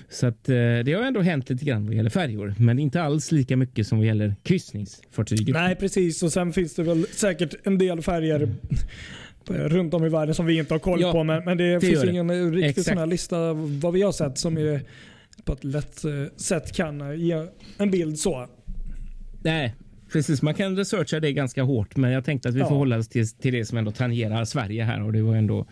Så 0.10 0.28
att, 0.28 0.50
eh, 0.50 0.56
det 0.56 0.94
har 0.98 1.04
ändå 1.04 1.22
hänt 1.22 1.50
lite 1.50 1.66
grann 1.66 1.86
vad 1.86 1.96
gäller 1.96 2.10
färjor, 2.10 2.54
men 2.58 2.80
inte 2.80 3.02
alls 3.02 3.32
lika 3.32 3.58
mycket 3.58 3.88
som 3.88 3.98
vad 3.98 4.08
gäller 4.08 4.36
kryssningsfartyg. 4.44 5.54
nej 5.54 5.76
precis. 5.76 6.24
Och 6.24 6.32
sen 6.32 6.54
finns 6.54 6.76
det 6.76 6.84
väl 6.84 7.06
säkert 7.12 7.54
en 7.64 7.78
del 7.78 8.02
färger 8.02 8.50
runt 9.48 9.94
om 9.94 10.06
i 10.06 10.10
världen 10.10 10.36
som 10.36 10.46
vi 10.46 10.58
inte 10.58 10.74
har 10.74 10.80
koll 10.80 11.02
Ja, 11.02 11.12
på. 11.12 11.24
Men, 11.24 11.44
men 11.46 11.58
det, 11.58 11.74
det 11.74 11.80
finns 11.82 12.02
det. 12.02 12.10
ingen 12.12 12.30
eh, 12.30 12.52
riktig 12.52 12.70
Exakt. 12.70 12.88
sån 12.88 12.98
här 12.98 13.06
lista 13.06 13.54
vad 13.54 13.94
vi 13.94 14.02
har 14.02 14.12
sett 14.12 14.38
som 14.38 14.58
är 14.58 14.82
på 15.44 15.54
ett 15.54 15.64
lätt 15.64 16.06
eh, 16.06 16.12
sätt 16.38 16.76
kan 16.76 17.02
eh, 17.02 17.14
ge 17.14 17.48
en 17.78 17.92
bild 17.92 18.20
så. 18.20 18.48
Nej, 19.44 19.76
precis. 20.14 20.42
Man 20.42 20.54
kan 20.54 20.78
researcha 20.78 21.20
det 21.20 21.34
ganska 21.34 21.64
hårt, 21.64 21.96
men 21.96 22.12
jag 22.12 22.26
tänkte 22.26 22.50
att 22.50 22.56
vi 22.56 22.60
Ja. 22.60 22.68
får 22.70 22.76
hålla 22.76 22.98
oss 22.98 23.08
till, 23.10 23.30
till 23.30 23.54
det 23.54 23.66
som 23.66 23.78
ändå 23.78 23.92
tangerar 23.92 24.46
Sverige 24.46 24.84
här 24.84 25.04
och 25.04 25.14
det 25.14 25.22
var 25.22 25.36
ändå 25.36 25.66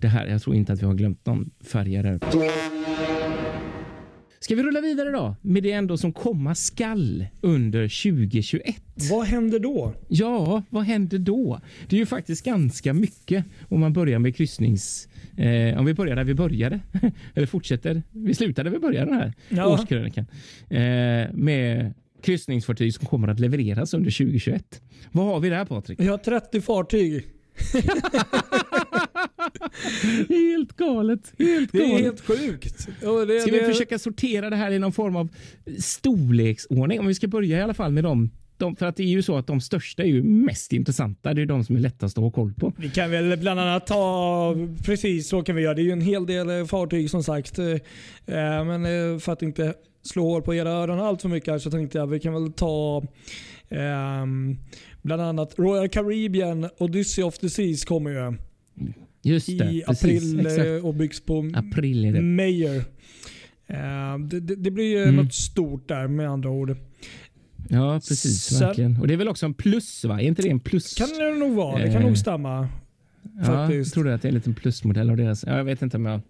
det 0.00 0.08
här. 0.08 0.26
Jag 0.26 0.42
tror 0.42 0.56
inte 0.56 0.72
att 0.72 0.82
vi 0.82 0.86
har 0.86 0.94
glömt 0.94 1.26
någon 1.26 1.50
färger 1.64 2.02
där. 2.02 2.18
Ska 4.42 4.54
vi 4.54 4.62
rulla 4.62 4.80
vidare 4.80 5.10
då 5.10 5.36
med 5.42 5.62
det 5.62 5.72
ändå 5.72 5.96
som 5.96 6.12
komma 6.12 6.54
skall 6.54 7.26
under 7.40 7.82
2021? 8.12 8.76
Vad 9.10 9.26
händer 9.26 9.58
då? 9.58 9.94
Ja, 10.08 10.62
vad 10.70 10.84
händer 10.84 11.18
då? 11.18 11.60
Det 11.88 11.96
är 11.96 12.00
ju 12.00 12.06
faktiskt 12.06 12.44
ganska 12.44 12.92
mycket 12.94 13.44
om 13.68 13.80
man 13.80 13.92
börjar 13.92 14.18
med 14.18 14.36
kryssnings... 14.36 15.08
Eh, 15.36 15.78
om 15.78 15.84
vi 15.86 15.94
börjar 15.94 16.16
där 16.16 16.24
vi 16.24 16.34
började, 16.34 16.80
eller 17.34 17.46
fortsätter. 17.46 18.02
Vi 18.10 18.34
slutar 18.34 18.64
där 18.64 18.70
vi 18.70 18.78
började 18.78 19.06
den 19.10 19.14
här 19.20 19.32
Ja. 19.48 19.66
årskrönikan. 19.66 20.26
Eh, 20.70 20.78
med 21.32 21.94
kryssningsfartyg 22.22 22.94
som 22.94 23.06
kommer 23.06 23.28
att 23.28 23.40
levereras 23.40 23.94
under 23.94 24.10
2021. 24.10 24.80
Vad 25.12 25.26
har 25.26 25.40
vi 25.40 25.48
där 25.48 25.64
Patrik? 25.64 26.00
Vi 26.00 26.06
har 26.08 26.18
30 26.18 26.60
fartyg. 26.60 27.24
helt 30.28 30.76
galet. 30.76 31.32
Helt 31.38 31.72
Det 31.72 31.78
är 31.78 31.88
galet. 31.88 32.04
helt 32.04 32.20
sjukt. 32.20 32.88
Och 33.06 33.26
det, 33.26 33.40
Ska 33.40 33.50
vi 33.50 33.58
det, 33.58 33.64
försöka 33.66 33.98
sortera 33.98 34.50
det 34.50 34.56
här 34.56 34.70
i 34.70 34.78
någon 34.78 34.92
form 34.92 35.16
av 35.16 35.28
storleksordning? 35.78 37.00
Om 37.00 37.06
vi 37.06 37.14
ska 37.14 37.28
börja 37.28 37.58
i 37.58 37.62
alla 37.62 37.74
fall 37.74 37.92
med 37.92 38.04
de 38.04 38.30
de, 38.56 38.76
för 38.76 38.86
att 38.86 38.96
det 38.96 39.02
är 39.02 39.06
ju 39.06 39.22
så 39.22 39.36
att 39.36 39.46
de 39.46 39.60
största 39.60 40.02
är 40.02 40.06
ju 40.06 40.22
mest 40.22 40.72
intressanta. 40.72 41.34
Det 41.34 41.42
är 41.42 41.46
de 41.46 41.64
som 41.64 41.76
är 41.76 41.80
lättast 41.80 42.18
att 42.18 42.24
ha 42.24 42.30
koll 42.30 42.52
på. 42.54 42.72
Vi 42.76 42.88
kan 42.90 43.10
väl 43.10 43.36
bland 43.38 43.60
annat 43.60 43.86
ta, 43.86 44.54
precis 44.84 45.28
så 45.28 45.42
kan 45.42 45.56
vi 45.56 45.62
göra. 45.62 45.74
Det 45.74 45.82
är 45.82 45.84
ju 45.84 45.90
en 45.92 46.00
hel 46.00 46.26
del 46.26 46.50
eh, 46.50 46.64
fartyg 46.66 47.10
som 47.10 47.22
sagt. 47.22 47.58
Eh, 47.58 47.66
Men 48.26 48.84
eh, 48.84 49.18
för 49.18 49.32
att 49.32 49.42
inte 49.42 49.74
slå 50.02 50.24
hål 50.24 50.42
på 50.42 50.54
era 50.54 50.70
öron 50.70 51.00
allt 51.00 51.22
för 51.22 51.28
mycket 51.28 51.62
så 51.62 51.70
tänkte 51.70 51.98
jag 51.98 52.06
vi 52.06 52.20
kan 52.20 52.32
väl 52.32 52.52
ta 52.52 53.02
ehm, 53.68 54.56
bland 55.02 55.22
annat 55.22 55.54
Royal 55.58 55.88
Caribbean 55.88 56.68
Odyssey 56.78 57.24
of 57.24 57.38
the 57.38 57.50
Seas 57.50 57.84
kommer 57.84 58.10
ju 58.10 58.36
Just 59.22 59.46
det, 59.46 59.52
i 59.52 59.56
precis. 59.86 59.88
april 59.88 60.40
Exakt. 60.40 60.66
eh, 60.66 60.86
och 60.86 60.94
byggs 60.94 61.20
på 61.20 61.50
April 61.54 62.04
är 62.04 62.12
det. 62.12 62.20
Meyer. 62.22 62.76
Eh, 63.66 64.18
Det, 64.18 64.40
det, 64.40 64.56
det 64.56 64.70
blir 64.70 64.84
ju 64.84 65.02
Mm. 65.02 65.16
något 65.16 65.34
stort 65.34 65.88
där 65.88 66.08
med 66.08 66.28
andra 66.30 66.50
ord. 66.50 66.76
Ja, 67.68 67.94
precis. 68.08 68.40
Sen- 68.42 68.66
verkligen. 68.68 68.96
Och 68.96 69.06
det 69.08 69.14
är 69.14 69.18
väl 69.18 69.28
också 69.28 69.46
en 69.46 69.54
plus, 69.54 70.04
va? 70.04 70.20
Är 70.20 70.24
inte 70.26 70.42
det 70.42 70.50
en 70.50 70.60
plus? 70.60 70.94
Kan 70.94 71.08
det 71.18 71.34
nog 71.38 71.52
vara. 71.54 71.78
Det 71.78 71.86
kan 71.92 71.96
Eh, 72.02 72.06
nog 72.06 72.18
stämma. 72.18 72.68
ja, 73.38 73.44
faktiskt. 73.44 73.96
jag 73.96 74.02
tror 74.04 74.12
att 74.12 74.22
det 74.22 74.26
är 74.28 74.30
en 74.30 74.34
liten 74.34 74.54
plusmodell 74.54 75.10
av 75.10 75.16
deras. 75.16 75.44
Ja, 75.46 75.56
jag 75.56 75.64
vet 75.64 75.82
inte 75.82 75.96
om 75.96 76.06
jag 76.06 76.20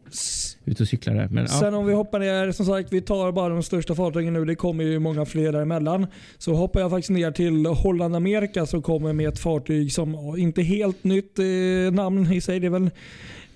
ute 0.64 0.82
och 0.82 0.88
cyklar 0.88 1.14
där. 1.14 1.28
Men, 1.30 1.42
ja. 1.44 1.48
Sen 1.48 1.74
om 1.74 1.86
vi 1.86 1.92
hoppar 1.94 2.18
ner, 2.18 2.52
som 2.52 2.66
sagt 2.66 2.92
vi 2.92 3.00
tar 3.00 3.32
bara 3.32 3.48
de 3.48 3.62
största 3.62 3.94
fartygen 3.94 4.32
nu. 4.32 4.44
Det 4.44 4.54
kommer 4.54 4.84
ju 4.84 4.98
många 4.98 5.24
fler 5.24 5.52
däremellan. 5.52 6.06
Så 6.38 6.54
hoppar 6.54 6.80
jag 6.80 6.90
faktiskt 6.90 7.11
ner 7.11 7.30
till 7.30 7.66
Holland 7.66 8.16
Amerika 8.16 8.66
som 8.66 8.82
kommer 8.82 9.12
med 9.12 9.28
ett 9.28 9.38
fartyg 9.38 9.92
som 9.92 10.34
inte 10.38 10.62
helt 10.62 11.04
nytt 11.04 11.38
eh, 11.38 11.44
namn 11.92 12.32
i 12.32 12.40
sig. 12.40 12.61
Det 12.61 12.66
är 12.66 12.70
väl 12.70 12.90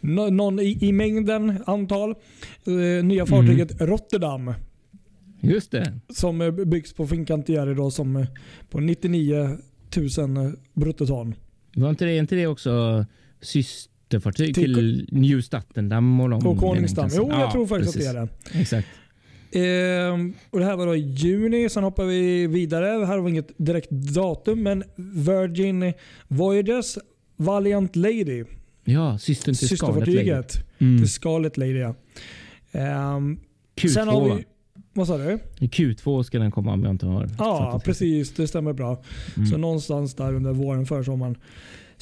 nå- 0.00 0.30
någon 0.30 0.60
i, 0.60 0.78
i 0.80 0.92
mängden 0.92 1.62
antal. 1.66 2.10
Eh, 2.66 3.04
nya 3.04 3.26
fartyget 3.26 3.80
Rotterdam 3.80 4.54
Just 5.40 5.70
det. 5.70 5.92
som 6.14 6.40
eh, 6.40 6.50
byggs 6.50 6.92
på 6.94 7.06
Fincantieri 7.06 7.74
då 7.74 7.90
som 7.90 8.16
eh, 8.16 8.26
på 8.70 8.80
99 8.80 9.48
000 10.18 10.52
bruttoton. 10.74 11.34
Var 11.76 11.90
inte 11.90 12.04
det, 12.04 12.16
inte 12.16 12.34
det 12.34 12.46
också 12.46 13.04
systerfartyg 14.14 14.54
Till- 14.54 14.74
till, 14.74 15.08
New 15.12 15.40
Statendam 15.40 16.20
och 16.20 16.30
de? 16.30 16.46
Och 16.46 16.58
Koningsdam. 16.58 17.08
Jo, 17.12 17.28
jag 17.30 17.40
Ja, 17.40 17.52
tror 17.52 17.66
faktiskt 17.66 17.92
precis. 17.94 18.08
att 18.08 18.14
det 18.14 18.20
är 18.20 18.28
det. 18.52 18.60
Exakt. 18.60 18.88
Ehm, 19.52 20.34
och 20.50 20.58
det 20.58 20.64
här 20.64 20.76
var 20.76 20.86
då 20.86 20.96
i 20.96 20.98
juni. 21.00 21.68
Sen 21.68 21.84
hoppar 21.84 22.04
vi 22.04 22.46
vidare. 22.46 22.86
Här 22.86 23.16
har 23.16 23.20
vi 23.20 23.30
inget 23.30 23.50
direkt 23.56 23.90
datum, 23.90 24.62
men 24.62 24.84
Virgin 24.96 25.92
Voyages 26.28 26.98
Valiant 27.36 27.96
Lady. 27.96 28.44
Ja, 28.84 29.18
systern 29.18 29.54
till 29.54 29.68
Scarlet 29.76 30.08
Lady. 30.08 30.42
Mm. 30.78 30.98
till 30.98 31.10
Scarlet 31.10 31.56
Lady. 31.56 31.78
Ja. 31.78 31.94
Ehm, 32.72 33.38
Q2 33.76 33.88
sen 33.88 34.08
har 34.08 34.36
vi, 34.36 34.44
vad 34.92 35.06
sa 35.06 35.18
du? 35.18 35.38
I 35.60 35.66
Q2 35.66 36.22
ska 36.22 36.38
den 36.38 36.50
komma 36.50 36.72
om 36.72 36.84
jag 36.84 36.90
inte 36.90 37.06
har 37.06 37.28
Ja, 37.38 37.80
precis. 37.84 38.32
Det 38.34 38.48
stämmer 38.48 38.72
bra. 38.72 39.02
Mm. 39.36 39.46
Så 39.46 39.56
någonstans 39.56 40.14
där 40.14 40.34
under 40.34 40.52
våren, 40.52 40.86
försommaren. 40.86 41.36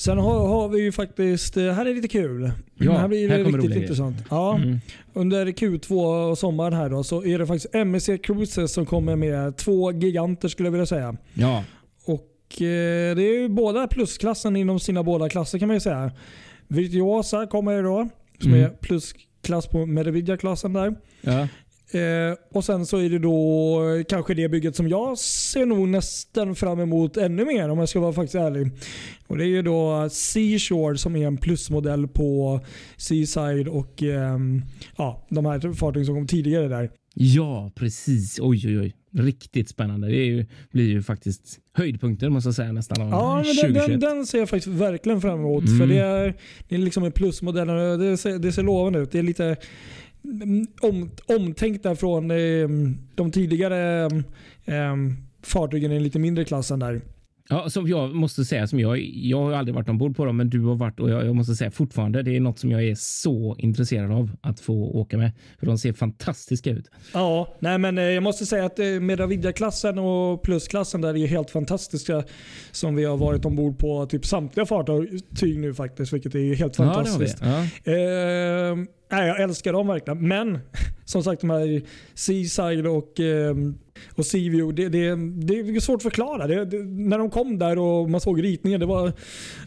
Sen 0.05 0.19
har, 0.19 0.49
har 0.49 0.69
vi 0.69 0.81
ju 0.83 0.93
faktiskt, 0.93 1.57
eh, 1.57 1.65
här 1.73 1.87
är 1.87 1.95
lite 1.95 2.09
kul. 2.09 2.51
Ja, 2.79 2.93
här 2.99 3.09
blir 3.09 3.29
det 3.29 3.35
här 3.35 3.45
riktigt 3.45 3.77
intressant. 3.77 4.17
Ja. 4.31 4.57
Mm. 4.57 4.79
Under 5.13 5.47
Q2 5.47 5.93
och 6.31 6.39
sommaren 6.39 6.73
här 6.73 6.89
då, 6.91 7.05
så 7.05 7.25
är 7.25 7.39
det 7.39 7.47
faktiskt 7.47 7.75
MSC 7.75 8.19
Cruises 8.19 8.73
som 8.73 8.87
kommer 8.87 9.17
med 9.17 9.57
två 9.57 9.93
giganter 9.93 10.49
skulle 10.49 10.67
jag 10.67 10.73
vilja 10.73 10.87
säga. 10.87 11.17
Ja, 11.35 11.65
Och 12.05 12.63
eh, 12.63 13.17
Det 13.17 13.23
är 13.23 13.41
ju 13.41 13.49
båda 13.49 13.87
plusklassen 13.87 14.57
inom 14.57 14.81
sina 14.81 15.03
båda 15.03 15.29
klasser 15.29 15.59
kan 15.59 15.69
man 15.69 15.77
ju 15.77 15.81
säga. 15.81 16.13
Virtuosa 16.69 17.47
kommer 17.47 17.83
då, 17.83 18.09
som 18.41 18.53
Mm. 18.55 18.65
är 18.65 18.69
plusklass 18.71 19.67
på 19.67 19.87
Meravidia-klassen 19.87 20.73
där. 20.73 20.95
ja. 21.21 21.49
Eh, 21.95 22.37
och 22.53 22.65
Sen 22.65 22.87
så 22.87 22.97
är 22.97 23.11
det 23.11 23.19
då 23.19 23.81
kanske 24.09 24.35
det 24.35 24.49
bygget 24.49 24.77
som 24.77 24.89
jag 24.89 25.19
ser 25.19 25.67
nog 25.67 25.89
nästan 25.89 26.55
fram 26.55 26.81
emot 26.81 27.17
ännu 27.17 27.45
mer 27.45 27.69
om 27.69 27.79
jag 27.79 27.89
ska 27.89 28.01
vara 28.01 28.13
faktiskt 28.13 28.35
ärlig. 28.35 28.71
Och 29.27 29.39
Det 29.39 29.45
är 29.45 29.49
ju 29.49 29.63
då 29.63 30.09
Seashore 30.11 30.99
som 30.99 31.17
är 31.17 31.27
en 31.27 31.37
plusmodell 31.37 32.09
på 32.09 32.61
Seaside 32.97 33.69
och 33.69 34.03
ehm, 34.03 34.63
ja, 34.97 35.27
de 35.31 35.47
här 35.47 35.73
fartygen 35.73 36.07
som 36.07 36.15
kom 36.15 36.27
tidigare 36.27 36.69
där. 36.69 36.91
ja, 37.15 37.71
precis. 37.75 38.39
Oj, 38.41 38.63
oj, 38.67 38.79
oj. 38.81 38.95
Riktigt 39.15 39.69
spännande. 39.69 40.09
Det 40.09 40.25
ju, 40.25 40.47
blir 40.71 40.89
ju 40.89 41.03
faktiskt 41.03 41.59
höjdpunkten 41.75 42.33
måste 42.33 42.49
jag 42.49 42.55
säga 42.55 42.73
nästan 42.73 43.09
Ja, 43.09 43.35
men 43.37 43.45
den, 43.45 43.55
2021. 43.57 43.87
den, 43.87 44.01
den 44.01 44.27
ser 44.27 44.39
jag 44.39 44.49
faktiskt 44.49 44.77
verkligen 44.77 45.21
fram 45.21 45.39
emot. 45.41 45.65
Mm. 45.65 45.79
För 45.79 45.87
det 45.87 45.99
är, 45.99 46.35
det 46.69 46.75
är 46.75 46.79
liksom 46.79 47.05
en 47.05 47.13
plusmodell 47.13 47.67
det 47.99 48.17
ser, 48.17 48.39
det 48.39 48.53
ser 48.53 48.63
lovande 48.63 48.99
ut. 48.99 49.13
Det 49.13 49.19
är 49.19 49.23
lite 49.23 49.57
om, 50.81 51.11
omtänkta 51.27 51.97
från 51.97 52.31
eh, 52.31 52.69
de 53.15 53.31
tidigare 53.33 54.05
eh, 54.65 54.97
fartygen 55.43 55.91
i 55.91 55.95
den 55.95 56.03
lite 56.03 56.19
mindre 56.19 56.45
klassen 56.45 56.79
där. 56.79 57.01
Ja, 57.53 57.71
som 57.71 57.89
jag 57.89 58.15
måste 58.15 58.45
säga, 58.45 58.67
som 58.67 58.81
jag, 58.81 58.99
jag 59.01 59.43
har 59.43 59.53
aldrig 59.53 59.75
varit 59.75 59.89
ombord 59.89 60.17
på 60.17 60.25
dem, 60.25 60.37
men 60.37 60.51
du 60.51 60.61
har 60.61 60.75
varit 60.75 61.01
och 61.01 61.11
jag, 61.11 61.27
jag 61.27 61.37
måste 61.37 61.55
säga 61.55 61.71
fortfarande, 61.71 62.23
det 62.23 62.37
är 62.37 62.41
något 62.41 62.59
som 62.59 62.71
jag 62.71 62.85
är 62.85 62.95
så 62.95 63.57
intresserad 63.59 64.13
av 64.13 64.31
att 64.41 64.61
få 64.61 64.75
åka 64.75 65.19
med. 65.19 65.33
För 65.59 65.67
de 65.67 65.79
ser 65.79 65.93
fantastiska 65.93 66.71
ut. 66.71 66.91
Ja, 67.15 67.55
nej 67.59 67.79
men 67.79 67.99
eh, 67.99 68.05
jag 68.05 68.23
måste 68.23 68.47
säga 68.47 68.65
att 68.65 68.79
eh, 68.79 68.85
Meravidia-klassen 68.85 69.99
och 69.99 70.43
plusklassen 70.43 71.01
där 71.01 71.17
är 71.17 71.27
helt 71.27 71.51
fantastiska. 71.51 72.25
Som 72.73 72.97
vi 72.97 73.05
har 73.05 73.17
varit 73.17 73.45
ombord 73.45 73.79
på 73.79 74.07
typ 74.07 74.27
samtliga 74.27 74.67
fartyg 74.67 75.59
nu 75.59 75.75
faktiskt, 75.75 76.13
vilket 76.13 76.35
är 76.35 76.55
helt 76.55 76.77
fantastiskt. 76.77 77.39
Ja. 77.41 77.67
Ja. 77.85 77.93
Eh, 77.93 78.77
nej, 79.11 79.29
jag 79.29 79.41
älskar 79.41 79.73
dem 79.73 79.87
verkligen. 79.87 80.29
Men 80.29 80.59
som 81.05 81.23
sagt 81.23 81.41
de 81.41 81.51
här 81.51 81.83
Seaside 82.15 82.87
och, 82.87 83.21
eh, 83.21 83.55
och 84.15 84.27
Seaview, 84.27 84.83
det, 84.83 84.89
det, 84.89 85.17
det 85.47 85.77
är 85.77 85.81
svårt 85.81 85.97
att 85.97 86.03
förklara. 86.03 86.47
Det, 86.47 86.65
det, 86.65 86.85
när 86.85 87.19
de 87.19 87.31
kom 87.31 87.59
där 87.59 87.79
och 87.79 88.11
man 88.11 88.21
såg 88.21 88.43
ritningen, 88.45 88.81
det 88.81 88.87
var 88.87 89.13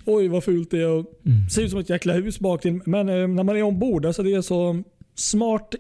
oj 0.06 0.28
vad 0.28 0.44
fult 0.44 0.72
det 0.72 0.82
är. 0.82 0.88
Och, 0.90 1.06
Mm. 1.26 1.50
ser 1.50 1.62
ut 1.62 1.72
som 1.72 1.80
ett 1.80 1.90
jäkla 1.90 2.14
hus 2.14 2.40
bak 2.40 2.62
till. 2.62 2.80
Men 2.86 3.10
eh, 3.10 3.28
när 3.28 3.44
man 3.44 3.58
är 3.58 3.64
ombord, 3.64 4.06
alltså 4.06 4.24
det 4.24 4.34
är 4.34 4.42
så 4.42 4.84
smart 5.16 5.76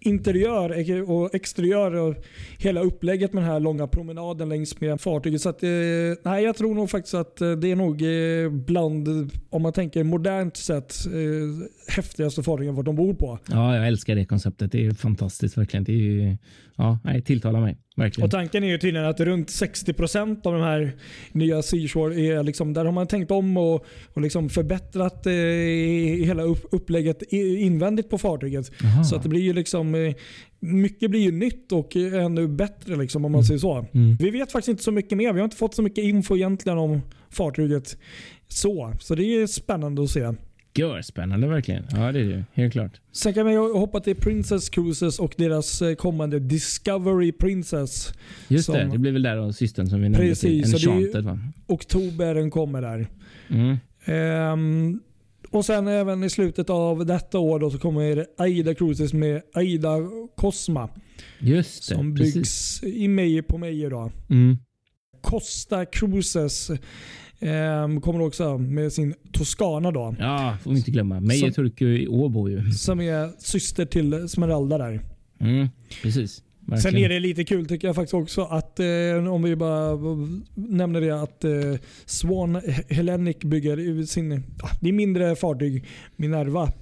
interiör 0.00 1.10
och 1.10 1.34
exteriör 1.34 1.94
och 1.94 2.14
hela 2.58 2.80
upplägget 2.80 3.32
med 3.32 3.42
den 3.42 3.50
här 3.50 3.60
långa 3.60 3.86
promenaden 3.86 4.48
längs 4.48 4.80
med 4.80 5.00
fartyget. 5.00 5.40
Så 5.40 5.48
att, 5.48 5.62
eh, 5.62 5.68
nej, 6.24 6.44
jag 6.44 6.56
tror 6.56 6.74
nog 6.74 6.90
faktiskt 6.90 7.14
att 7.14 7.40
eh, 7.40 7.52
det 7.52 7.70
är 7.70 7.76
nog 7.76 8.02
eh, 8.02 8.50
bland, 8.64 9.08
om 9.50 9.62
man 9.62 9.72
tänker 9.72 10.04
modernt 10.04 10.56
sett, 10.56 11.06
eh, 11.06 11.92
häftigaste 11.96 12.42
fartygen 12.42 12.74
varit 12.74 12.88
ombord 12.88 13.18
på. 13.18 13.38
ja, 13.50 13.76
jag 13.76 13.86
älskar 13.88 14.14
det 14.14 14.24
konceptet. 14.24 14.72
Det 14.72 14.86
är 14.86 14.90
fantastiskt 14.94 15.58
verkligen. 15.58 15.84
Det 15.84 15.92
är 16.22 16.38
ja, 16.76 16.98
nej, 17.04 17.22
tilltalar 17.22 17.60
mig 17.60 17.76
verkligen. 17.96 18.24
Och 18.24 18.30
tanken 18.30 18.64
är 18.64 18.68
ju 18.68 18.78
tydligen 18.78 19.08
att 19.08 19.20
runt 19.20 19.48
60% 19.48 20.46
av 20.46 20.52
de 20.52 20.62
här 20.62 20.96
nya 21.32 21.62
Seashore 21.62 22.20
är 22.20 22.42
liksom, 22.42 22.72
där 22.72 22.84
har 22.84 22.92
man 22.92 23.06
tänkt 23.06 23.30
om 23.30 23.56
och, 23.56 23.86
och 24.12 24.22
liksom 24.22 24.48
förbättrat 24.48 25.26
eh, 25.26 25.32
hela 26.26 26.42
upp, 26.42 26.64
upplägget 26.70 27.22
invändigt 27.32 28.10
på 28.10 28.18
fartyget. 28.18 28.72
Jaha. 28.82 29.04
Så 29.04 29.16
att 29.16 29.22
det 29.22 29.28
blir 29.28 29.40
ju 29.40 29.52
liksom 29.52 29.94
eh, 29.94 30.14
mycket 30.60 31.10
blir 31.10 31.20
ju 31.20 31.32
nytt 31.32 31.72
och 31.72 31.96
ännu 31.96 32.48
bättre 32.48 32.96
liksom, 32.96 33.24
om 33.24 33.32
man 33.32 33.44
säger 33.44 33.58
så. 33.58 33.86
Mm. 33.92 34.16
Vi 34.16 34.30
vet 34.30 34.52
faktiskt 34.52 34.68
inte 34.68 34.82
så 34.82 34.92
mycket 34.92 35.18
mer. 35.18 35.32
Vi 35.32 35.40
har 35.40 35.44
inte 35.44 35.56
fått 35.56 35.74
så 35.74 35.82
mycket 35.82 36.04
info 36.04 36.36
egentligen 36.36 36.78
om 36.78 37.00
fartyget. 37.30 37.96
Så, 38.48 38.92
så 39.00 39.14
det 39.14 39.24
är 39.24 39.46
spännande 39.46 40.02
att 40.02 40.10
se. 40.10 40.32
Gör 40.78 41.02
spännande 41.02 41.46
verkligen. 41.46 41.84
Ja, 41.90 42.12
det 42.12 42.20
är 42.20 42.24
det. 42.24 42.44
Helt 42.52 42.72
klart. 42.72 43.00
Sen 43.12 43.34
kan 43.34 43.52
ju 43.52 43.72
hoppa 43.72 44.00
till 44.00 44.16
Princess 44.16 44.68
Cruises 44.68 45.18
och 45.18 45.34
deras 45.36 45.82
eh, 45.82 45.94
kommande 45.94 46.38
Discovery 46.38 47.32
Princess. 47.32 48.12
Just 48.48 48.66
Som- 48.66 48.74
det, 48.74 48.84
det 48.92 48.98
blir 48.98 49.12
väl 49.12 49.22
där 49.22 49.36
av 49.36 49.52
systern 49.52 49.86
som 49.86 49.98
vi 50.02 50.08
nämnde. 50.08 50.28
Precis, 50.28 50.74
Enchanted 50.74 51.24
va? 51.24 51.38
Oktober 51.66 52.34
den 52.34 52.50
kommer 52.50 52.82
där. 52.82 53.06
Mm. 53.48 53.76
Ehm, 54.04 55.00
och 55.50 55.64
sen 55.64 55.86
även 55.88 56.24
i 56.24 56.30
slutet 56.30 56.70
av 56.70 57.06
detta 57.06 57.38
år 57.38 57.58
då 57.58 57.70
så 57.70 57.78
kommer 57.78 58.26
Aida 58.38 58.74
Cruises 58.74 59.12
med 59.12 59.42
Aida 59.54 59.96
Cosma. 60.36 60.88
Just 61.38 61.88
det, 61.88 61.94
Som 61.94 62.16
precis. 62.16 62.34
byggs 62.34 62.82
i 62.96 63.08
Meyer 63.08 63.42
på 63.42 63.58
Meyer. 63.58 63.90
Då. 63.90 64.10
Mm. 64.30 64.58
Costa 65.20 65.84
Cruises 65.84 66.70
ehm, 67.40 68.00
kommer 68.00 68.20
också 68.20 68.58
med 68.58 68.92
sin 68.92 69.14
Toscana 69.32 69.90
då. 69.90 70.14
Ja, 70.18 70.56
får 70.62 70.70
vi 70.70 70.76
inte 70.76 70.90
glömma. 70.90 71.20
Meijer 71.20 71.50
Turku 71.50 71.86
i 71.98 72.08
Åbo 72.08 72.48
ju. 72.48 72.70
Som 72.70 73.00
är 73.00 73.30
syster 73.38 73.84
till 73.86 74.28
Smeralda 74.28 74.78
där. 74.78 75.00
Mm. 75.40 75.68
Precis. 76.02 76.42
Verkligen. 76.60 76.82
Sen 76.92 76.96
är 77.04 77.08
det 77.08 77.20
lite 77.20 77.44
kul 77.44 77.66
tycker 77.66 77.88
jag 77.88 77.94
faktiskt 77.94 78.14
också 78.14 78.42
att 78.42 78.80
eh, 78.80 79.32
om 79.32 79.42
vi 79.42 79.56
bara 79.56 79.96
nämner 80.54 81.00
det 81.00 81.22
att 81.22 81.44
eh, 81.44 81.50
Swan 82.04 82.60
Hellenic 82.88 83.38
bygger 83.38 84.06
sin, 84.06 84.42
det 84.80 84.88
är 84.88 84.92
mindre 84.92 85.36
fartyg, 85.36 85.84
Minerva. 86.16 86.72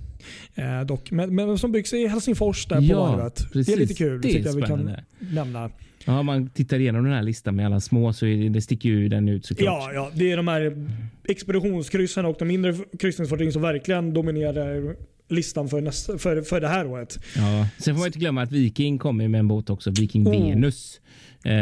Eh, 0.54 0.80
dock, 0.86 1.10
men, 1.10 1.34
men 1.34 1.58
som 1.58 1.72
byggs 1.72 1.92
i 1.92 2.06
Helsingfors 2.06 2.66
där 2.66 2.76
på 2.76 2.82
Ja, 2.84 3.00
varvet. 3.00 3.46
precis. 3.52 3.66
Det 3.66 3.72
är 3.72 3.76
lite 3.80 3.94
kul 3.94 4.20
Det 4.20 4.28
är 4.28 4.32
tycker 4.32 4.46
jag 4.46 4.56
vi 4.56 4.62
kan 4.62 4.90
nämna. 5.18 5.70
Ja, 6.04 6.18
om 6.20 6.26
man 6.26 6.48
tittar 6.48 6.78
igenom 6.78 7.04
den 7.04 7.12
här 7.12 7.22
listan 7.22 7.56
med 7.56 7.66
alla 7.66 7.80
små 7.80 8.12
så 8.12 8.26
är 8.26 8.36
det, 8.36 8.48
det 8.48 8.60
sticker 8.60 8.88
ju 8.88 9.08
den 9.08 9.28
ut 9.28 9.46
såklart. 9.46 9.66
Ja, 9.66 9.92
ja, 9.92 10.10
det 10.14 10.32
är 10.32 10.36
de 10.36 10.48
här 10.48 10.86
expeditionskryssen 11.28 12.24
och 12.24 12.36
de 12.38 12.44
mindre 12.44 12.74
kryssningsfartygen 12.98 13.52
som 13.52 13.62
verkligen 13.62 14.14
dominerar 14.14 14.96
listan 15.28 15.68
för, 15.68 15.80
nästa, 15.80 16.18
för, 16.18 16.42
för 16.42 16.60
det 16.60 16.68
här 16.68 16.86
året. 16.86 17.18
Ja. 17.36 17.68
Sen 17.78 17.94
får 17.94 17.98
man 17.98 18.06
inte 18.06 18.18
glömma 18.18 18.42
att 18.42 18.52
Viking 18.52 18.98
kommer 18.98 19.28
med 19.28 19.38
en 19.38 19.48
båt 19.48 19.70
också. 19.70 19.90
Viking 19.90 20.26
Oh. 20.26 20.30
Venus. 20.30 21.00
Eh, 21.44 21.52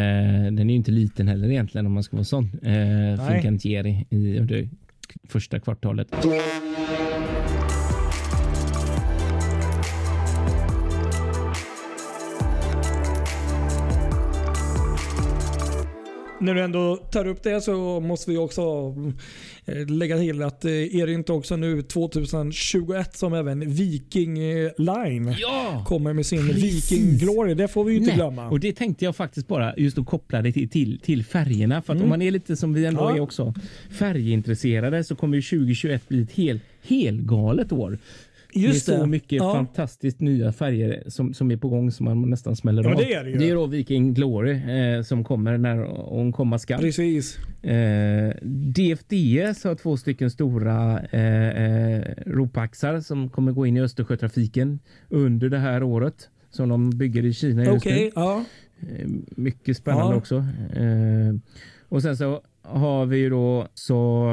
den 0.53 0.59
är 0.59 0.65
ju 0.65 0.75
inte 0.75 0.91
liten 0.91 1.29
heller 1.29 1.51
egentligen 1.51 1.87
om 1.87 1.93
man 1.93 2.03
ska 2.03 2.17
vara 2.17 2.25
sån. 2.25 2.45
Eh, 2.63 3.29
Fincantieri 3.29 4.07
i 4.11 4.39
under 4.39 4.69
första 5.29 5.61
kvartalet. 5.61 6.09
När 16.43 16.55
du 16.55 16.61
ändå 16.61 16.97
tar 16.97 17.27
upp 17.27 17.43
det 17.43 17.61
så 17.61 18.01
måste 18.01 18.31
vi 18.31 18.37
också 18.37 18.63
eh, 19.67 19.87
lägga 19.87 20.19
till 20.19 20.43
att 20.43 20.65
eh, 20.65 20.71
är 20.71 21.07
det 21.07 21.13
inte 21.13 21.33
också 21.33 21.57
nu 21.57 21.83
2021 21.83 23.17
som 23.17 23.35
även 23.35 23.71
Viking 23.75 24.39
eh, 24.39 24.71
Line 24.79 25.35
Ja! 25.39 25.85
kommer 25.89 26.13
med 26.13 26.27
sin 26.27 26.49
Precis. 26.49 26.93
Viking 26.93 27.19
Glory. 27.19 27.55
Det 27.55 27.69
får 27.69 27.85
vi 27.85 27.93
ju 27.93 27.99
inte 27.99 28.09
Nej, 28.11 28.17
glömma. 28.17 28.49
Och 28.49 28.61
det 28.61 28.73
tänkte 28.73 29.05
jag 29.05 29.17
faktiskt 29.17 29.49
bara 29.49 29.75
just 29.77 29.99
att 29.99 30.07
koppla 30.07 30.43
det 30.43 30.53
till, 30.53 30.69
till, 30.69 31.01
till 31.01 31.25
färgerna. 31.25 31.83
För 31.83 31.93
att 31.93 31.97
Mm. 31.97 32.03
om 32.05 32.09
man 32.09 32.23
är 32.23 32.31
lite 32.31 32.57
som 32.57 32.75
vi 32.75 32.87
ändå 32.87 33.01
Ja. 33.03 33.17
är 33.17 33.21
också 33.21 33.55
färgintresserade 33.99 35.05
så 35.05 35.17
kommer 35.17 35.37
ju 35.37 35.43
2021 35.43 36.09
bli 36.09 36.23
ett 36.23 36.33
hel, 36.33 36.61
helgalet 36.83 37.73
år. 37.73 37.99
Just 38.55 38.87
det 38.87 38.93
är 38.93 38.97
så 38.97 39.03
det. 39.03 39.09
mycket 39.11 39.33
Ja. 39.33 39.53
fantastiskt 39.55 40.21
nya 40.21 40.53
färger 40.53 41.03
som, 41.07 41.35
som 41.35 41.51
är 41.51 41.57
på 41.57 41.69
gång 41.69 41.91
som 41.91 42.05
man 42.05 42.31
nästan 42.31 42.57
smäller 42.57 42.83
Ja, 42.85 42.91
av. 42.91 42.97
det 42.97 43.13
är 43.15 43.25
det 43.25 43.31
ju. 43.31 43.37
det 43.39 43.51
är 43.51 43.55
då 43.55 43.67
Viking 43.67 44.15
Glory 44.15 44.53
eh, 44.53 45.03
som 45.03 45.25
kommer 45.25 45.59
när 45.59 45.77
hon 46.11 46.33
komma 46.33 46.59
skall. 46.59 46.81
Precis. 46.81 47.39
Eh, 47.63 48.33
DFDS 48.43 49.65
har 49.65 49.75
två 49.75 49.97
stycken 49.97 50.31
stora 50.31 51.01
eh, 51.01 51.49
eh, 51.49 52.03
ropaxar 52.27 53.01
som 53.01 53.29
kommer 53.31 53.53
gå 53.53 53.67
in 53.67 53.77
i 53.77 53.81
Östersjötrafiken 53.81 54.79
under 55.09 55.49
det 55.49 55.59
här 55.59 55.83
året 55.83 56.29
som 56.51 56.69
de 56.69 56.91
bygger 56.91 57.25
i 57.25 57.33
Kina 57.33 57.65
just 57.65 57.77
Okej, 57.87 58.05
nu. 58.05 58.11
ja. 58.15 58.45
Eh, 58.81 59.07
Mycket 59.37 59.77
spännande 59.77 60.13
Ja. 60.15 60.19
också. 60.19 60.37
Eh, 60.77 61.35
och 61.89 62.03
sen 62.03 62.17
så 62.17 62.41
har 62.63 63.07
vi 63.07 63.17
ju 63.19 63.31
då 63.31 63.67
så 63.75 64.27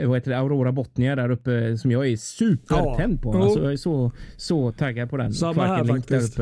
eh, 0.00 0.08
vad 0.08 0.16
heter 0.16 0.30
det, 0.30 0.38
Aurora 0.38 0.72
Botnia 0.72 1.16
där 1.16 1.30
uppe 1.30 1.78
som 1.78 1.90
jag 1.90 2.08
är 2.08 2.16
supertänd 2.16 3.22
på. 3.22 3.32
Alltså, 3.42 3.62
jag 3.62 3.72
är 3.72 3.76
så, 3.76 4.12
så 4.36 4.72
taggad 4.72 5.10
på 5.10 5.16
den. 5.16 5.32
Samma 5.32 5.66
här 5.66 5.84
faktiskt. 5.84 6.38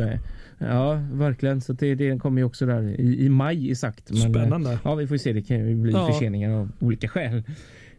Ja, 0.58 1.00
verkligen. 1.12 1.60
Så 1.60 1.72
det, 1.72 1.94
det 1.94 2.18
kommer 2.18 2.40
ju 2.40 2.44
också 2.44 2.66
där 2.66 3.00
i, 3.00 3.24
i 3.24 3.28
maj 3.28 3.70
exakt. 3.70 4.10
Men, 4.10 4.18
eh, 4.22 4.30
Spännande. 4.30 4.78
Ja, 4.84 4.94
vi 4.94 5.06
får 5.06 5.16
se. 5.16 5.32
Det 5.32 5.42
kan 5.42 5.68
ju 5.68 5.74
bli 5.74 5.92
Ja. 5.92 6.06
förseningar 6.12 6.50
av 6.50 6.68
olika 6.78 7.08
skäl. 7.08 7.42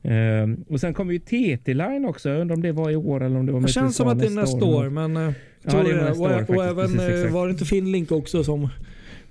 Ehm, 0.04 0.64
och 0.70 0.80
sen 0.80 0.94
kommer 0.94 1.14
ju 1.14 1.20
TT 1.20 1.74
Line 1.74 2.06
också. 2.06 2.30
Jag 2.30 2.42
undrar 2.42 2.56
om 2.56 2.62
det 2.62 2.72
var 2.72 2.90
i 2.92 2.96
år 2.96 3.24
eller 3.24 3.40
om 3.40 3.46
det 3.46 3.52
var 3.52 3.62
Det 3.62 3.68
känns 3.68 3.96
som 3.96 4.08
att 4.08 4.20
det 4.20 4.26
är 4.26 4.30
nästa 4.30 4.66
år, 4.66 4.90
men 4.90 5.18
eh, 5.18 5.34
Ja, 5.64 5.72
tror 5.72 5.84
det 5.84 5.90
är 5.92 5.96
nästa 6.10 6.24
och, 6.24 6.30
år 6.32 6.42
och 6.42 6.48
faktiskt. 6.48 6.62
även 6.62 6.92
Precis, 6.98 7.32
var 7.32 7.48
det 7.48 7.52
inte 7.52 7.66
Finlink 7.66 8.12
också 8.12 8.44
som 8.44 8.70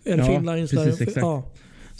eller 0.04 0.24
Ja, 0.24 0.24
Finlines 0.38 0.70
precis, 0.70 0.98
där? 0.98 1.02
exakt. 1.06 1.16
Ja, 1.16 1.44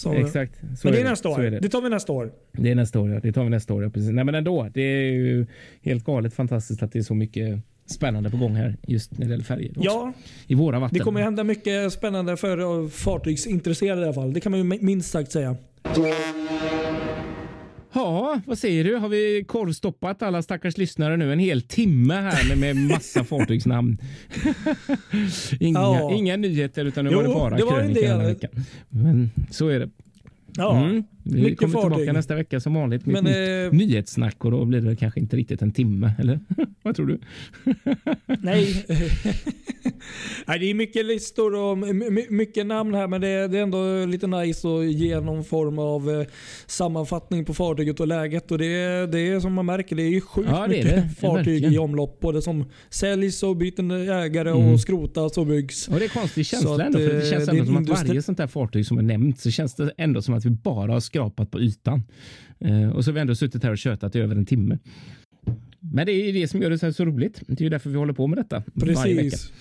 Exakt. 0.07 0.55
Så 0.61 0.87
Men 0.89 0.93
det 0.93 1.01
är 1.01 1.05
nästa 1.05 1.29
år. 1.29 1.41
är 1.45 1.51
Det. 1.51 1.59
det. 1.61 1.69
tar 1.69 1.81
vi 1.83 1.89
nästa 1.89 2.13
år. 2.13 2.33
det 2.53 2.71
är 2.71 2.75
nästa 2.75 3.01
år. 3.01 3.11
Ja. 3.11 3.21
Det 3.23 3.33
tar 3.33 3.45
vi 3.45 3.51
nästa 3.51 3.75
år. 3.75 3.83
Ja, 3.83 3.91
precis. 3.91 4.11
Nej, 4.11 4.25
men 4.25 4.35
ändå. 4.35 4.69
Det 4.75 4.81
är 4.83 5.13
ju 5.13 5.47
helt 5.83 6.05
galet 6.05 6.35
fantastiskt 6.35 6.83
att 6.83 6.93
det 6.93 6.99
är 6.99 7.03
så 7.03 7.15
mycket 7.15 7.59
spännande 7.87 8.31
på 8.31 8.37
gång 8.37 8.55
här 8.55 8.77
just 8.87 9.19
när 9.19 9.27
det 9.27 9.31
gäller 9.31 9.45
färger. 9.45 9.71
också. 9.71 9.81
Ja, 9.85 10.13
I 10.47 10.55
våra 10.55 10.79
vatten. 10.81 10.99
det 10.99 11.05
kommer 11.05 11.21
hända 11.23 11.45
mycket 11.45 11.93
spännande 11.93 12.37
för 12.37 12.89
fartygsintresserade 12.89 14.01
i 14.01 14.05
alla 14.05 14.13
fall. 14.15 14.33
Det 14.33 14.41
kan 14.41 14.53
man 14.53 14.59
ju 14.71 14.79
minst 14.81 15.11
sagt 15.11 15.33
säga. 15.33 15.57
Ja, 17.93 18.41
vad 18.47 18.59
säger 18.59 18.85
du? 18.85 18.97
Har 18.97 19.09
vi 19.09 19.45
korvstoppat 19.49 20.23
alla 20.23 20.43
stackars 20.43 20.79
lyssnare 20.79 21.17
nu 21.17 21.33
en 21.33 21.39
hel 21.39 21.63
timme 21.63 22.15
här 22.15 22.57
med, 22.57 22.77
massa 22.77 23.25
fartygsnamn? 23.25 23.99
inga, 25.61 25.79
Ja. 25.79 26.11
inga 26.13 26.37
nyheter 26.37 26.85
utan 26.85 27.05
nu 27.05 27.11
Jo, 27.11 27.17
var 27.19 27.23
det 27.29 27.35
bara 27.35 27.57
det 27.57 27.65
var 27.65 27.81
en 27.81 27.87
krönika 27.95 28.09
den 28.13 28.21
här 28.21 28.27
veckan. 28.29 28.51
Men 28.89 29.31
så 29.51 29.69
är 29.69 29.79
det. 29.81 29.91
Ja, 30.57 30.77
Mm. 30.85 31.05
Vi 31.23 31.43
mycket 31.43 31.59
kommer 31.59 31.73
fartyg. 31.73 31.91
tillbaka 31.97 32.13
nästa 32.13 32.35
vecka 32.35 32.61
som 32.61 32.75
vanligt 32.75 33.07
med 33.07 33.25
Men, 33.25 33.67
eh, 33.67 33.73
nyhetssnack 33.73 34.45
och 34.45 34.51
då 34.51 34.65
blir 34.65 34.81
det 34.81 34.97
kanske 34.97 35.21
inte 35.21 35.37
riktigt 35.37 35.63
en 35.63 35.73
timme, 35.73 36.13
eller? 36.19 36.41
vad 36.83 36.97
tror 36.97 37.07
du? 37.07 37.19
nej. 38.43 38.85
nej. 40.47 40.59
Det 40.59 40.71
är 40.71 40.75
mycket 40.75 41.07
listor 41.07 41.55
och 41.55 41.79
my- 41.79 41.93
my- 42.11 42.27
mycket 42.31 42.67
namn 42.67 42.95
här 42.95 43.09
men 43.09 43.21
det 43.21 43.29
är, 43.29 43.49
det 43.49 43.59
är 43.59 43.63
ändå 43.63 44.05
lite 44.07 44.27
nice 44.27 44.69
att 44.69 44.93
ge 44.93 45.21
någon 45.21 45.45
form 45.45 45.79
av 45.79 46.11
eh, 46.11 46.27
sammanfattning 46.67 47.45
på 47.45 47.55
fartyget 47.55 48.01
och 48.01 48.07
läget. 48.07 48.51
Och 48.51 48.59
det, 48.59 48.67
är, 48.67 49.07
det 49.07 49.21
är 49.21 49.41
som 49.41 49.53
man 49.53 49.67
märker, 49.67 49.97
det 49.97 50.03
är 50.03 50.09
ju 50.11 50.21
sjukt 50.21 50.49
Ja, 50.53 50.63
det 50.63 50.69
mycket 50.69 50.91
det. 50.95 51.09
fartyg 51.21 51.65
i 51.65 51.79
omlopp. 51.79 52.21
Både 52.21 52.43
som 52.43 52.65
säljs 52.91 53.43
och 53.43 53.57
byter 53.57 54.11
ägare 54.11 54.51
Mm. 54.51 54.73
och 54.73 54.81
skrotas 54.81 55.39
och 55.39 55.47
byggs. 55.47 55.89
Och 55.89 55.99
det 55.99 56.05
är 56.05 56.09
konstig 56.09 56.47
känsla 56.47 56.75
att, 56.75 56.81
ändå, 56.81 56.99
för 56.99 57.09
det 57.09 57.23
eh, 57.25 57.31
känns 57.31 57.49
ändå 57.49 57.65
som 57.65 57.77
att 57.77 57.83
industri- 57.83 58.07
varje 58.09 58.23
sånt 58.23 58.39
här 58.39 58.47
fartyg 58.47 58.87
som 58.87 58.99
är 58.99 59.03
nämnt 59.03 59.41
så 59.41 59.51
känns 59.51 59.75
det 59.75 59.93
ändå 59.97 60.23
som 60.23 60.35
att 60.35 60.45
vi 60.45 60.51
bara 60.51 60.93
har 60.93 61.01
skrapat 61.11 61.51
på 61.51 61.61
ytan. 61.61 62.03
Eh, 62.59 62.91
och 62.91 63.05
så 63.05 63.11
har 63.11 63.15
vi 63.15 63.21
ändå 63.21 63.35
suttit 63.35 63.63
här 63.63 63.71
och 63.71 63.79
tjötat 63.79 64.17
i 64.17 64.19
över 64.19 64.37
en 64.37 64.47
timme. 64.47 64.79
Men 65.81 66.07
det 66.07 66.13
är 66.13 66.33
det 66.33 66.49
som 66.49 66.63
gör 66.63 66.71
det 66.71 66.79
så, 66.79 66.93
så 66.93 67.05
roligt. 67.05 67.43
Det 67.47 67.61
är 67.61 67.65
ju 67.65 67.69
därför 67.69 67.91
vi 67.91 67.97
håller 67.97 68.13
på 68.13 68.27
med 68.27 68.39
detta 68.39 68.63
varje 68.75 69.15
vecka. 69.15 69.23
Precis. 69.23 69.53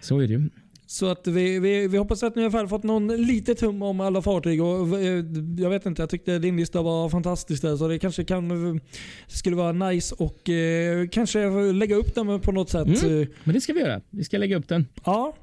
Så 0.00 0.18
är 0.18 0.26
det 0.28 0.32
ju. 0.32 0.48
Så 0.86 1.10
att 1.10 1.26
vi, 1.26 1.58
vi, 1.58 1.88
vi 1.88 1.98
hoppas 1.98 2.22
att 2.22 2.36
ni 2.36 2.42
i 2.42 2.44
alla 2.44 2.52
fall 2.52 2.68
fått 2.68 2.82
någon 2.82 3.26
litet 3.26 3.60
hum 3.60 3.82
om 3.82 4.00
alla 4.00 4.22
fartyg. 4.22 4.62
Och, 4.62 5.00
eh, 5.00 5.24
jag 5.58 5.70
vet 5.70 5.86
inte, 5.86 6.02
jag 6.02 6.10
tyckte 6.10 6.38
din 6.38 6.56
lista 6.56 6.82
var 6.82 7.08
fantastisk 7.08 7.62
där, 7.62 7.76
så 7.76 7.88
det 7.88 7.98
kanske 7.98 8.24
kan, 8.24 8.80
skulle 9.26 9.56
vara 9.56 9.72
nice 9.72 10.14
och 10.18 10.48
eh, 10.48 11.08
kanske 11.08 11.72
lägga 11.72 11.96
upp 11.96 12.14
den 12.14 12.40
på 12.40 12.52
något 12.52 12.70
sätt. 12.70 13.02
Mm. 13.02 13.22
Eh, 13.22 13.28
Men 13.44 13.54
det 13.54 13.60
ska 13.60 13.72
vi 13.72 13.80
göra. 13.80 14.00
Vi 14.10 14.24
ska 14.24 14.38
lägga 14.38 14.56
upp 14.56 14.68
den. 14.68 14.86
Ja, 15.04 15.36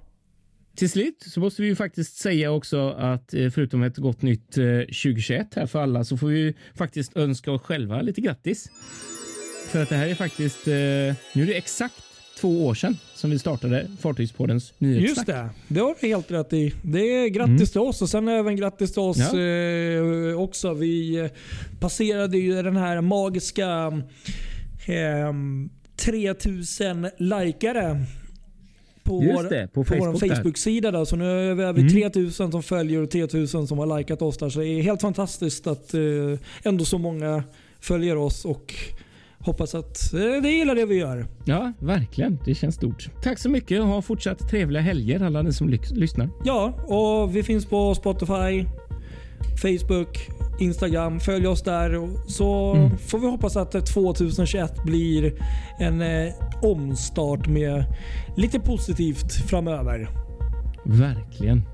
Till 0.75 0.89
slut 0.89 1.23
så 1.27 1.39
måste 1.39 1.61
vi 1.61 1.67
ju 1.67 1.75
faktiskt 1.75 2.17
säga 2.17 2.51
också 2.51 2.89
att 2.89 3.33
eh, 3.33 3.49
förutom 3.49 3.83
ett 3.83 3.97
gott 3.97 4.21
nytt 4.21 4.57
eh, 4.57 4.79
2021 4.79 5.55
här 5.55 5.65
för 5.65 5.79
alla 5.81 6.03
så 6.03 6.17
får 6.17 6.27
vi 6.27 6.53
faktiskt 6.75 7.17
önska 7.17 7.51
oss 7.51 7.61
själva 7.61 8.01
lite 8.01 8.21
grattis. 8.21 8.69
För 9.67 9.83
att 9.83 9.89
det 9.89 9.95
här 9.95 10.07
är 10.07 10.15
faktiskt, 10.15 10.67
eh, 10.67 10.73
nu 11.33 11.43
är 11.43 11.45
det 11.45 11.57
exakt 11.57 11.95
två 12.39 12.65
år 12.65 12.73
sedan 12.73 12.97
som 13.15 13.29
vi 13.29 13.39
startade 13.39 13.87
Fartygspoddens 14.01 14.73
nyhetssnack. 14.77 15.09
just 15.17 15.25
det. 15.27 15.49
Det 15.67 15.79
har 15.79 15.95
du 16.01 16.07
helt 16.07 16.31
rätt 16.31 16.53
i. 16.53 16.73
Det 16.83 16.99
är 16.99 17.27
grattis 17.27 17.71
till 17.71 17.81
oss 17.81 18.01
och 18.01 18.09
sen 18.09 18.27
även 18.27 18.55
grattis 18.55 18.91
till 18.93 19.01
oss 19.01 19.17
Ja. 19.33 19.39
eh, 19.39 20.39
också. 20.41 20.73
Vi 20.73 21.15
eh, 21.19 21.27
passerade 21.79 22.37
ju 22.37 22.61
den 22.63 22.77
här 22.77 23.01
magiska 23.01 24.01
eh, 24.87 25.33
3000 25.95 27.07
likare 27.17 28.05
på 29.09 29.23
Just 29.23 29.35
vår, 29.43 29.49
det, 29.49 29.67
på 29.73 29.83
på 29.83 29.95
vår 29.95 30.05
Facebook. 30.13 30.35
Facebook-sida. 30.37 30.91
Där. 30.91 31.05
Så 31.05 31.15
nu 31.15 31.51
är 31.51 31.55
vi 31.55 31.63
över 31.63 31.79
Mm. 31.79 31.93
3000 31.93 32.51
som 32.51 32.63
följer 32.63 33.01
och 33.03 33.09
3000 33.11 33.67
som 33.67 33.77
har 33.77 33.97
likat 33.97 34.21
oss 34.21 34.37
där. 34.37 34.49
Så 34.49 34.59
det 34.59 34.67
är 34.67 34.81
helt 34.81 35.01
fantastiskt 35.01 35.67
att 35.67 35.93
eh, 35.93 36.01
ändå 36.63 36.85
så 36.85 36.97
många 36.97 37.43
följer 37.79 38.15
oss 38.17 38.45
och 38.45 38.73
hoppas 39.39 39.75
att 39.75 40.13
eh, 40.13 40.19
det 40.43 40.49
gillar 40.49 40.75
det 40.75 40.85
vi 40.85 40.95
gör. 40.95 41.25
Ja, 41.45 41.73
verkligen. 41.79 42.39
Det 42.45 42.55
känns 42.55 42.75
stort. 42.75 43.09
Tack 43.23 43.39
så 43.39 43.49
mycket 43.49 43.81
och 43.81 43.87
ha 43.87 44.01
fortsatt 44.01 44.49
trevliga 44.49 44.81
helger 44.81 45.23
alla 45.23 45.41
ni 45.41 45.53
som 45.53 45.69
lyssnar. 45.91 46.29
Ja, 46.45 46.73
och 46.87 47.35
vi 47.35 47.43
finns 47.43 47.65
på 47.65 47.95
Spotify, 47.95 48.65
Facebook, 49.61 50.17
Instagram. 50.59 51.19
Följ 51.19 51.47
oss 51.47 51.61
där. 51.61 52.09
Så 52.27 52.73
mm. 52.73 52.97
får 52.97 53.19
vi 53.19 53.27
hoppas 53.27 53.57
att 53.57 53.75
eh, 53.75 53.81
2021 53.81 54.83
blir 54.83 55.33
en 55.79 56.01
eh, 56.01 56.33
omstart 56.61 57.47
med 57.47 57.83
lite 58.35 58.59
positivt 58.59 59.33
framöver. 59.33 60.09
Verkligen. 60.83 61.65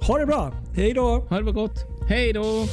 Ha 0.00 0.18
det 0.18 0.26
bra. 0.26 0.52
Hej 0.76 0.94
då. 0.94 1.26
Ha 1.28 1.40
det 1.40 1.52
gott. 1.52 1.86
Hej 2.08 2.32
då. 2.32 2.66